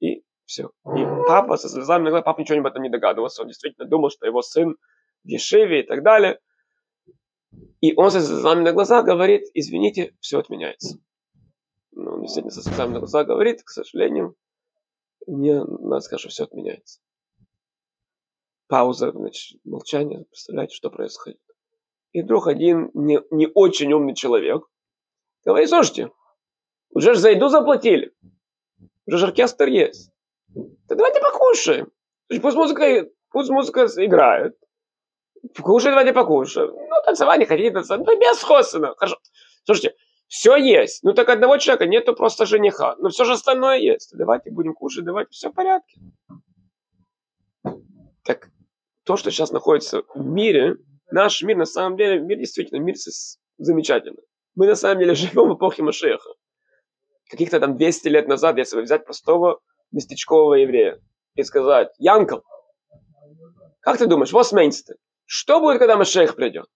и 0.00 0.22
все. 0.44 0.70
И 0.96 1.04
папа 1.26 1.56
со 1.56 1.68
слезами 1.68 2.04
на 2.04 2.10
глазах, 2.10 2.24
папа 2.24 2.40
ничего 2.40 2.58
об 2.60 2.66
этом 2.66 2.82
не 2.82 2.88
догадывался, 2.88 3.42
он 3.42 3.48
действительно 3.48 3.88
думал, 3.88 4.10
что 4.10 4.26
его 4.26 4.42
сын 4.42 4.76
в 5.24 5.28
Ешиве 5.28 5.80
и 5.80 5.86
так 5.86 6.02
далее. 6.02 6.40
И 7.80 7.94
он 7.96 8.10
со 8.10 8.20
слезами 8.20 8.62
на 8.62 8.72
глазах 8.72 9.04
говорит, 9.04 9.42
извините, 9.54 10.14
все 10.20 10.38
отменяется. 10.38 10.98
Ну, 11.92 12.12
он 12.12 12.22
действительно 12.22 12.52
со 12.52 12.62
слезами 12.62 12.92
на 12.92 12.98
глазах 13.00 13.26
говорит, 13.26 13.62
к 13.62 13.70
сожалению, 13.70 14.36
мне 15.26 15.62
надо 15.64 16.00
сказать, 16.00 16.20
что 16.20 16.28
все 16.30 16.44
отменяется. 16.44 17.00
Пауза, 18.68 19.12
значит, 19.12 19.60
молчание, 19.64 20.24
представляете, 20.24 20.74
что 20.74 20.90
происходит. 20.90 21.40
И 22.12 22.22
вдруг 22.22 22.46
один 22.46 22.90
не, 22.94 23.20
не 23.30 23.48
очень 23.54 23.92
умный 23.92 24.14
человек 24.14 24.62
говорит, 25.44 25.68
слушайте, 25.68 26.10
уже 26.90 27.14
же 27.14 27.20
зайду 27.20 27.48
заплатили. 27.48 28.12
Уже 29.06 29.18
же 29.18 29.26
оркестр 29.26 29.68
есть. 29.68 30.10
Да 30.54 30.94
давайте 30.94 31.20
покушаем. 31.20 31.90
Пусть 32.42 32.56
музыка, 32.56 33.08
пусть 33.30 33.50
музыка 33.50 33.86
играет. 33.96 34.56
Кушать 35.60 35.90
давайте 35.90 36.12
покушаем. 36.12 36.70
Ну, 36.70 37.02
танцевать 37.04 37.38
не 37.38 37.46
хотите 37.46 37.70
танцевать. 37.70 38.06
Ну, 38.06 38.18
без 38.18 38.42
Хосена. 38.42 38.94
Хорошо. 38.96 39.18
Слушайте, 39.64 39.94
все 40.26 40.56
есть. 40.56 41.02
Ну, 41.02 41.14
так 41.14 41.28
одного 41.28 41.56
человека 41.58 41.86
нету 41.86 42.14
просто 42.14 42.44
жениха. 42.44 42.96
Но 42.98 43.08
все 43.08 43.24
же 43.24 43.32
остальное 43.32 43.78
есть. 43.78 44.12
Давайте 44.16 44.50
будем 44.50 44.74
кушать, 44.74 45.04
давайте, 45.04 45.30
все 45.30 45.50
в 45.50 45.54
порядке. 45.54 46.00
Так, 48.24 48.50
то, 49.04 49.16
что 49.16 49.30
сейчас 49.30 49.52
находится 49.52 50.02
в 50.14 50.22
мире, 50.22 50.76
наш 51.10 51.42
мир, 51.42 51.56
на 51.56 51.64
самом 51.64 51.96
деле, 51.96 52.20
мир 52.20 52.38
действительно, 52.38 52.78
мир 52.78 52.96
замечательный. 53.56 54.22
Мы 54.54 54.66
на 54.66 54.74
самом 54.74 54.98
деле 54.98 55.14
живем 55.14 55.48
в 55.48 55.56
эпохе 55.56 55.82
Машеха. 55.82 56.30
Каких-то 57.28 57.60
там 57.60 57.76
200 57.76 58.08
лет 58.08 58.28
назад, 58.28 58.56
если 58.58 58.80
взять 58.80 59.04
простого 59.04 59.60
местечкового 59.92 60.54
еврея 60.54 61.00
и 61.34 61.42
сказать, 61.42 61.88
Янкл, 61.98 62.38
как 63.80 63.98
ты 63.98 64.06
думаешь, 64.06 64.32
вот 64.32 64.50
мейнсты, 64.52 64.96
что 65.24 65.60
будет, 65.60 65.78
когда 65.78 65.96
Машех 65.96 66.36
придет? 66.36 66.66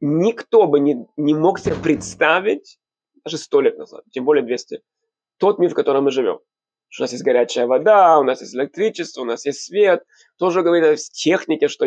Никто 0.00 0.66
бы 0.66 0.80
не, 0.80 1.06
не 1.16 1.34
мог 1.34 1.58
себе 1.58 1.74
представить, 1.74 2.78
даже 3.24 3.38
сто 3.38 3.60
лет 3.60 3.76
назад, 3.76 4.04
тем 4.12 4.24
более 4.24 4.44
200, 4.44 4.82
тот 5.38 5.58
мир, 5.58 5.70
в 5.70 5.74
котором 5.74 6.04
мы 6.04 6.10
живем. 6.10 6.38
Что 6.88 7.02
у 7.02 7.04
нас 7.04 7.12
есть 7.12 7.24
горячая 7.24 7.66
вода, 7.66 8.18
у 8.18 8.24
нас 8.24 8.40
есть 8.40 8.54
электричество, 8.54 9.22
у 9.22 9.24
нас 9.24 9.46
есть 9.46 9.62
свет. 9.62 10.02
Тоже 10.38 10.62
говорит 10.62 10.84
о 10.84 10.96
технике, 10.96 11.68
что 11.68 11.86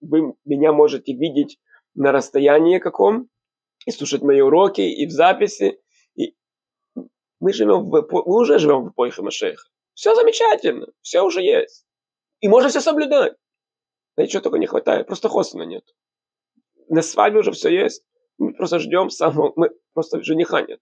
вы 0.00 0.34
меня 0.44 0.72
можете 0.72 1.12
видеть 1.12 1.58
на 1.94 2.10
расстоянии 2.10 2.78
каком, 2.78 3.28
и 3.86 3.92
слушать 3.92 4.22
мои 4.22 4.40
уроки, 4.40 4.80
и 4.80 5.06
в 5.06 5.10
записи. 5.10 5.78
Мы, 7.40 7.52
живем 7.52 7.90
в, 7.90 8.06
мы 8.10 8.22
уже 8.22 8.58
живем 8.58 8.84
в 8.84 8.90
эпохе 8.90 9.22
Машеха. 9.22 9.68
Все 9.94 10.14
замечательно, 10.14 10.88
все 11.02 11.22
уже 11.22 11.42
есть. 11.42 11.84
И 12.40 12.48
можно 12.48 12.68
все 12.68 12.80
соблюдать. 12.80 13.34
Да 14.16 14.22
ничего 14.22 14.42
только 14.42 14.58
не 14.58 14.66
хватает, 14.66 15.06
просто 15.06 15.28
хостена 15.28 15.62
нет. 15.62 15.84
На 16.88 17.02
свадьбе 17.02 17.40
уже 17.40 17.52
все 17.52 17.70
есть. 17.70 18.04
Мы 18.38 18.54
просто 18.54 18.78
ждем 18.78 19.10
самого, 19.10 19.52
мы 19.56 19.70
просто 19.92 20.22
жениха 20.22 20.62
нет. 20.62 20.80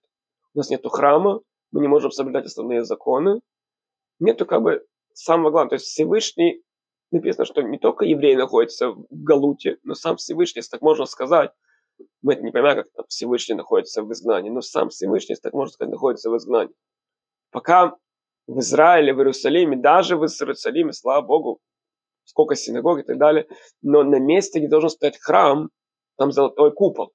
У 0.53 0.59
нас 0.59 0.69
нету 0.69 0.89
храма, 0.89 1.41
мы 1.71 1.81
не 1.81 1.87
можем 1.87 2.11
соблюдать 2.11 2.45
основные 2.45 2.83
законы. 2.83 3.41
Нету 4.19 4.45
как 4.45 4.61
бы 4.61 4.85
самого 5.13 5.51
главного. 5.51 5.69
То 5.69 5.75
есть 5.75 5.85
Всевышний 5.87 6.63
написано, 7.11 7.45
что 7.45 7.61
не 7.61 7.77
только 7.77 8.05
евреи 8.05 8.35
находятся 8.35 8.91
в 8.91 9.05
Галуте, 9.09 9.77
но 9.83 9.93
сам 9.93 10.17
Всевышний, 10.17 10.59
если 10.59 10.71
так 10.71 10.81
можно 10.81 11.05
сказать, 11.05 11.51
мы 12.21 12.33
это 12.33 12.43
не 12.43 12.51
понимаем, 12.51 12.77
как 12.83 12.91
там 12.91 13.05
Всевышний 13.07 13.55
находится 13.55 14.03
в 14.03 14.11
изгнании, 14.11 14.49
но 14.49 14.61
сам 14.61 14.89
Всевышний, 14.89 15.35
так 15.35 15.53
можно 15.53 15.71
сказать, 15.71 15.91
находится 15.91 16.29
в 16.29 16.37
изгнании. 16.37 16.73
Пока 17.51 17.95
в 18.47 18.59
Израиле, 18.59 19.13
в 19.13 19.17
Иерусалиме, 19.17 19.77
даже 19.77 20.17
в 20.17 20.23
Иерусалиме, 20.23 20.93
слава 20.93 21.25
Богу, 21.25 21.59
сколько 22.23 22.55
синагог 22.55 22.99
и 22.99 23.03
так 23.03 23.17
далее, 23.17 23.47
но 23.81 24.03
на 24.03 24.19
месте, 24.19 24.59
где 24.59 24.67
должен 24.67 24.89
стоять 24.89 25.19
храм, 25.19 25.69
там 26.17 26.31
золотой 26.31 26.73
купол. 26.73 27.13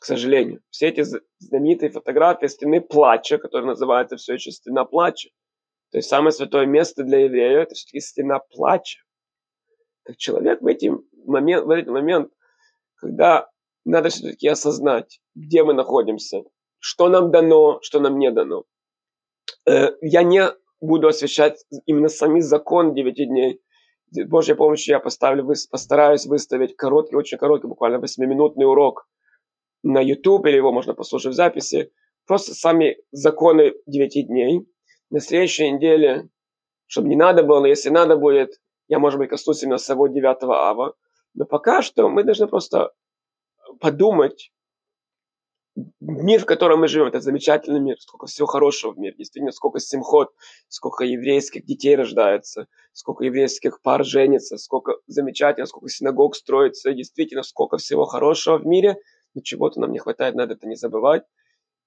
К 0.00 0.04
сожалению. 0.04 0.60
Все 0.70 0.88
эти 0.88 1.04
знаменитые 1.38 1.90
фотографии 1.90 2.46
стены 2.46 2.80
плача, 2.80 3.38
которая 3.38 3.66
называется 3.68 4.16
все 4.16 4.34
еще 4.34 4.52
стена 4.52 4.84
плача, 4.84 5.30
то 5.90 5.98
есть 5.98 6.08
самое 6.08 6.32
святое 6.32 6.66
место 6.66 7.02
для 7.02 7.24
еврея– 7.24 7.60
это 7.62 7.74
все-таки 7.74 8.00
стена 8.00 8.40
плача. 8.40 9.00
Так 10.04 10.16
человек 10.16 10.60
в, 10.60 10.66
эти 10.66 10.92
момент, 11.24 11.64
в 11.64 11.70
этот 11.70 11.88
момент, 11.88 12.30
когда 12.96 13.48
надо 13.90 14.08
все-таки 14.08 14.48
осознать, 14.48 15.20
где 15.34 15.64
мы 15.64 15.74
находимся, 15.74 16.44
что 16.78 17.08
нам 17.08 17.30
дано, 17.30 17.78
что 17.82 18.00
нам 18.00 18.18
не 18.18 18.30
дано. 18.30 18.64
Э, 19.66 19.92
я 20.00 20.22
не 20.22 20.48
буду 20.80 21.08
освещать 21.08 21.64
именно 21.86 22.08
сами 22.08 22.40
закон 22.40 22.94
9 22.94 23.28
дней. 23.28 23.60
Божьей 24.26 24.54
помощью 24.54 24.94
я 24.94 25.00
поставлю, 25.00 25.46
постараюсь 25.70 26.26
выставить 26.26 26.76
короткий, 26.76 27.16
очень 27.16 27.38
короткий, 27.38 27.68
буквально 27.68 27.96
8-минутный 27.96 28.66
урок 28.66 29.08
на 29.82 30.00
YouTube, 30.00 30.46
или 30.46 30.56
его 30.56 30.72
можно 30.72 30.94
послушать 30.94 31.32
в 31.32 31.36
записи. 31.36 31.92
Просто 32.26 32.54
сами 32.54 32.96
законы 33.10 33.74
9 33.86 34.26
дней– 34.26 34.66
на 35.10 35.20
следующей 35.20 35.70
неделе, 35.70 36.28
чтобы 36.86 37.08
не 37.08 37.16
надо 37.16 37.42
было, 37.42 37.66
если 37.66 37.90
надо 37.90 38.16
будет, 38.16 38.60
я, 38.88 38.98
может 38.98 39.18
быть, 39.18 39.30
коснусь 39.30 39.62
именно 39.62 39.78
самого 39.78 40.08
9 40.08 40.42
ава. 40.42 40.94
Но 41.34 41.44
пока 41.44 41.82
что 41.82 42.08
мы 42.08 42.24
должны 42.24 42.46
просто 42.46 42.92
подумать, 43.80 44.52
мир, 46.00 46.40
в 46.40 46.46
котором 46.46 46.80
мы 46.80 46.88
живем, 46.88 47.06
это 47.06 47.20
замечательный 47.20 47.80
мир, 47.80 48.00
сколько 48.00 48.26
всего 48.26 48.46
хорошего 48.46 48.92
в 48.92 48.98
мире, 48.98 49.14
действительно, 49.16 49.52
сколько 49.52 49.78
симхот, 49.78 50.32
сколько 50.68 51.04
еврейских 51.04 51.64
детей 51.64 51.96
рождается, 51.96 52.66
сколько 52.92 53.24
еврейских 53.24 53.80
пар 53.82 54.04
женится, 54.04 54.58
сколько 54.58 54.94
замечательно, 55.06 55.66
сколько 55.66 55.88
синагог 55.88 56.34
строится, 56.34 56.92
действительно, 56.92 57.42
сколько 57.42 57.76
всего 57.76 58.04
хорошего 58.04 58.58
в 58.58 58.66
мире, 58.66 58.98
но 59.34 59.42
чего-то 59.42 59.80
нам 59.80 59.92
не 59.92 59.98
хватает, 59.98 60.34
надо 60.34 60.54
это 60.54 60.66
не 60.66 60.76
забывать. 60.76 61.22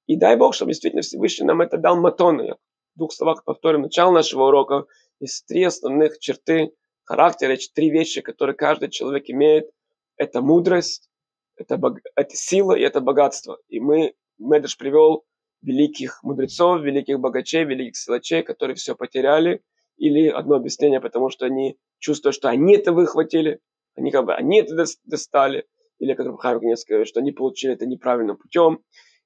И 0.07 0.15
дай 0.15 0.35
Бог, 0.35 0.53
чтобы 0.53 0.71
действительно 0.71 1.01
Всевышний 1.01 1.45
нам 1.45 1.61
это 1.61 1.77
дал 1.77 1.99
матоны, 1.99 2.55
в 2.95 2.97
двух 2.97 3.13
словах 3.13 3.43
повторим 3.43 3.81
начало 3.81 4.11
нашего 4.11 4.47
урока. 4.47 4.85
Есть 5.19 5.45
три 5.45 5.63
основных 5.63 6.19
черты 6.19 6.73
характера, 7.03 7.57
три 7.73 7.89
вещи, 7.89 8.21
которые 8.21 8.55
каждый 8.55 8.89
человек 8.89 9.29
имеет. 9.29 9.69
Это 10.17 10.41
мудрость, 10.41 11.09
это, 11.55 11.79
это 12.15 12.35
сила 12.35 12.73
и 12.73 12.81
это 12.81 13.01
богатство. 13.01 13.57
И 13.67 13.79
мы, 13.79 14.13
Медреш 14.37 14.77
привел 14.77 15.25
великих 15.61 16.23
мудрецов, 16.23 16.81
великих 16.81 17.19
богачей, 17.19 17.63
великих 17.63 17.97
силачей, 17.97 18.43
которые 18.43 18.75
все 18.75 18.95
потеряли. 18.95 19.61
Или 19.97 20.27
одно 20.27 20.55
объяснение, 20.55 20.99
потому 20.99 21.29
что 21.29 21.45
они 21.45 21.77
чувствуют, 21.99 22.35
что 22.35 22.49
они 22.49 22.75
это 22.75 22.91
выхватили, 22.91 23.59
они 23.95 24.09
как 24.09 24.25
бы 24.25 24.33
они 24.33 24.61
это 24.61 24.85
достали. 25.05 25.67
Или, 25.99 26.15
как 26.15 26.25
Рабхайм 26.25 26.59
говорит, 26.59 27.07
что 27.07 27.19
они 27.19 27.31
получили 27.31 27.73
это 27.73 27.85
неправильным 27.85 28.37
путем 28.37 28.83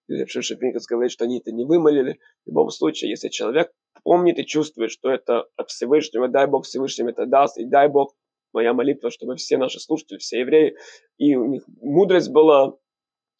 или 0.08 0.26
Шишипинкас 0.26 0.86
говорит, 0.86 1.12
что 1.12 1.26
они 1.26 1.40
это 1.40 1.52
не 1.52 1.66
вымолили. 1.66 2.20
В 2.46 2.50
любом 2.50 2.70
случае, 2.70 3.10
если 3.10 3.30
человек 3.30 3.72
помнит 4.04 4.38
и 4.38 4.46
чувствует, 4.46 4.92
что 4.92 5.10
это 5.10 5.46
от 5.56 5.70
Всевышнего, 5.70 6.28
дай 6.28 6.48
Бог 6.48 6.66
Всевышнему 6.66 7.10
это 7.10 7.26
даст, 7.26 7.58
и 7.58 7.66
дай 7.66 7.88
Бог 7.88 8.14
моя 8.56 8.74
молитва, 8.74 9.12
чтобы 9.12 9.36
все 9.36 9.58
наши 9.58 9.80
слушатели, 9.80 10.18
все 10.18 10.40
евреи, 10.40 10.76
и 11.18 11.36
у 11.36 11.46
них 11.46 11.64
мудрость 11.82 12.32
была, 12.32 12.76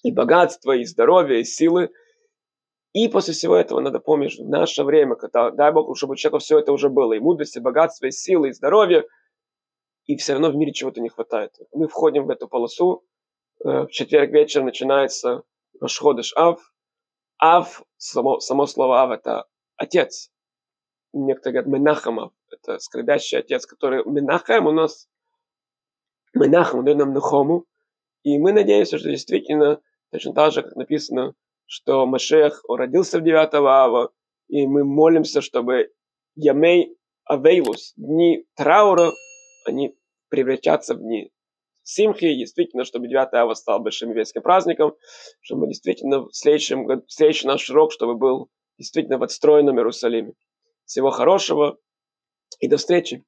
и 0.04 0.12
богатство, 0.12 0.74
и 0.74 0.86
здоровье, 0.86 1.42
и 1.42 1.44
силы. 1.44 1.90
И 2.94 3.08
после 3.08 3.34
всего 3.34 3.56
этого 3.56 3.80
надо 3.80 4.00
помнить, 4.00 4.38
в 4.38 4.48
наше 4.48 4.84
время, 4.84 5.16
когда, 5.16 5.50
дай 5.52 5.72
Бог, 5.72 5.98
чтобы 5.98 6.14
у 6.14 6.16
человека 6.16 6.40
все 6.40 6.60
это 6.60 6.72
уже 6.72 6.90
было, 6.90 7.14
и 7.14 7.20
мудрость, 7.20 7.58
и 7.58 7.60
богатство, 7.60 8.06
и 8.06 8.12
силы, 8.12 8.50
и 8.50 8.54
здоровье, 8.54 9.06
и 10.06 10.16
все 10.18 10.34
равно 10.34 10.52
в 10.52 10.56
мире 10.56 10.72
чего-то 10.72 11.02
не 11.02 11.10
хватает. 11.10 11.58
Мы 11.74 11.88
входим 11.88 12.26
в 12.26 12.30
эту 12.30 12.48
полосу, 12.48 13.04
э, 13.64 13.86
в 13.86 13.88
четверг 13.88 14.32
вечером 14.32 14.68
начинается 14.68 15.44
Рошходыш 15.82 16.34
Ав. 16.36 16.60
Ав, 17.38 17.84
само, 17.98 18.40
само 18.40 18.66
слово 18.66 19.02
Ав 19.02 19.12
это 19.12 19.46
отец. 19.76 20.32
Некоторые 21.14 21.64
говорят 21.64 21.80
Менахамов, 21.80 22.34
это 22.52 22.80
скорбящий 22.80 23.40
отец, 23.40 23.66
который 23.66 24.04
Менахем 24.06 24.68
у 24.68 24.72
нас, 24.72 25.08
Менахам 26.34 26.84
дает 26.84 26.98
нам 26.98 27.14
Нахому, 27.14 27.66
и 28.24 28.38
мы 28.38 28.52
надеемся, 28.52 28.98
что 28.98 29.10
действительно, 29.10 29.82
точно 30.12 30.34
так 30.34 30.52
же, 30.52 30.64
как 30.64 30.76
написано, 30.76 31.34
что 31.66 32.06
Машех 32.06 32.64
родился 32.68 33.20
в 33.20 33.24
9 33.24 33.54
ава, 33.54 34.12
и 34.48 34.68
мы 34.68 34.84
молимся, 34.84 35.42
чтобы 35.42 35.92
Ямей 36.36 36.98
Авейлус, 37.26 37.94
дни 37.96 38.46
траура, 38.56 39.12
они 39.66 39.96
превратятся 40.30 40.96
в 40.96 41.00
дни 41.00 41.32
симхи, 41.86 42.36
действительно, 42.36 42.84
чтобы 42.84 43.08
9 43.08 43.34
ава 43.34 43.54
стал 43.54 43.80
большим 43.80 44.10
еврейским 44.10 44.42
праздником, 44.42 44.96
чтобы 45.42 45.68
действительно 45.68 46.26
в 46.26 46.34
следующем, 46.34 46.86
в 46.88 47.04
следующий 47.08 47.48
наш 47.48 47.70
урок, 47.70 47.94
чтобы 47.94 48.16
был 48.16 48.50
действительно 48.78 49.18
в 49.18 49.24
отстроенном 49.24 49.78
Иерусалиме. 49.78 50.34
Всего 50.86 51.12
хорошего 51.12 51.78
и 52.60 52.68
до 52.68 52.78
встречи. 52.78 53.24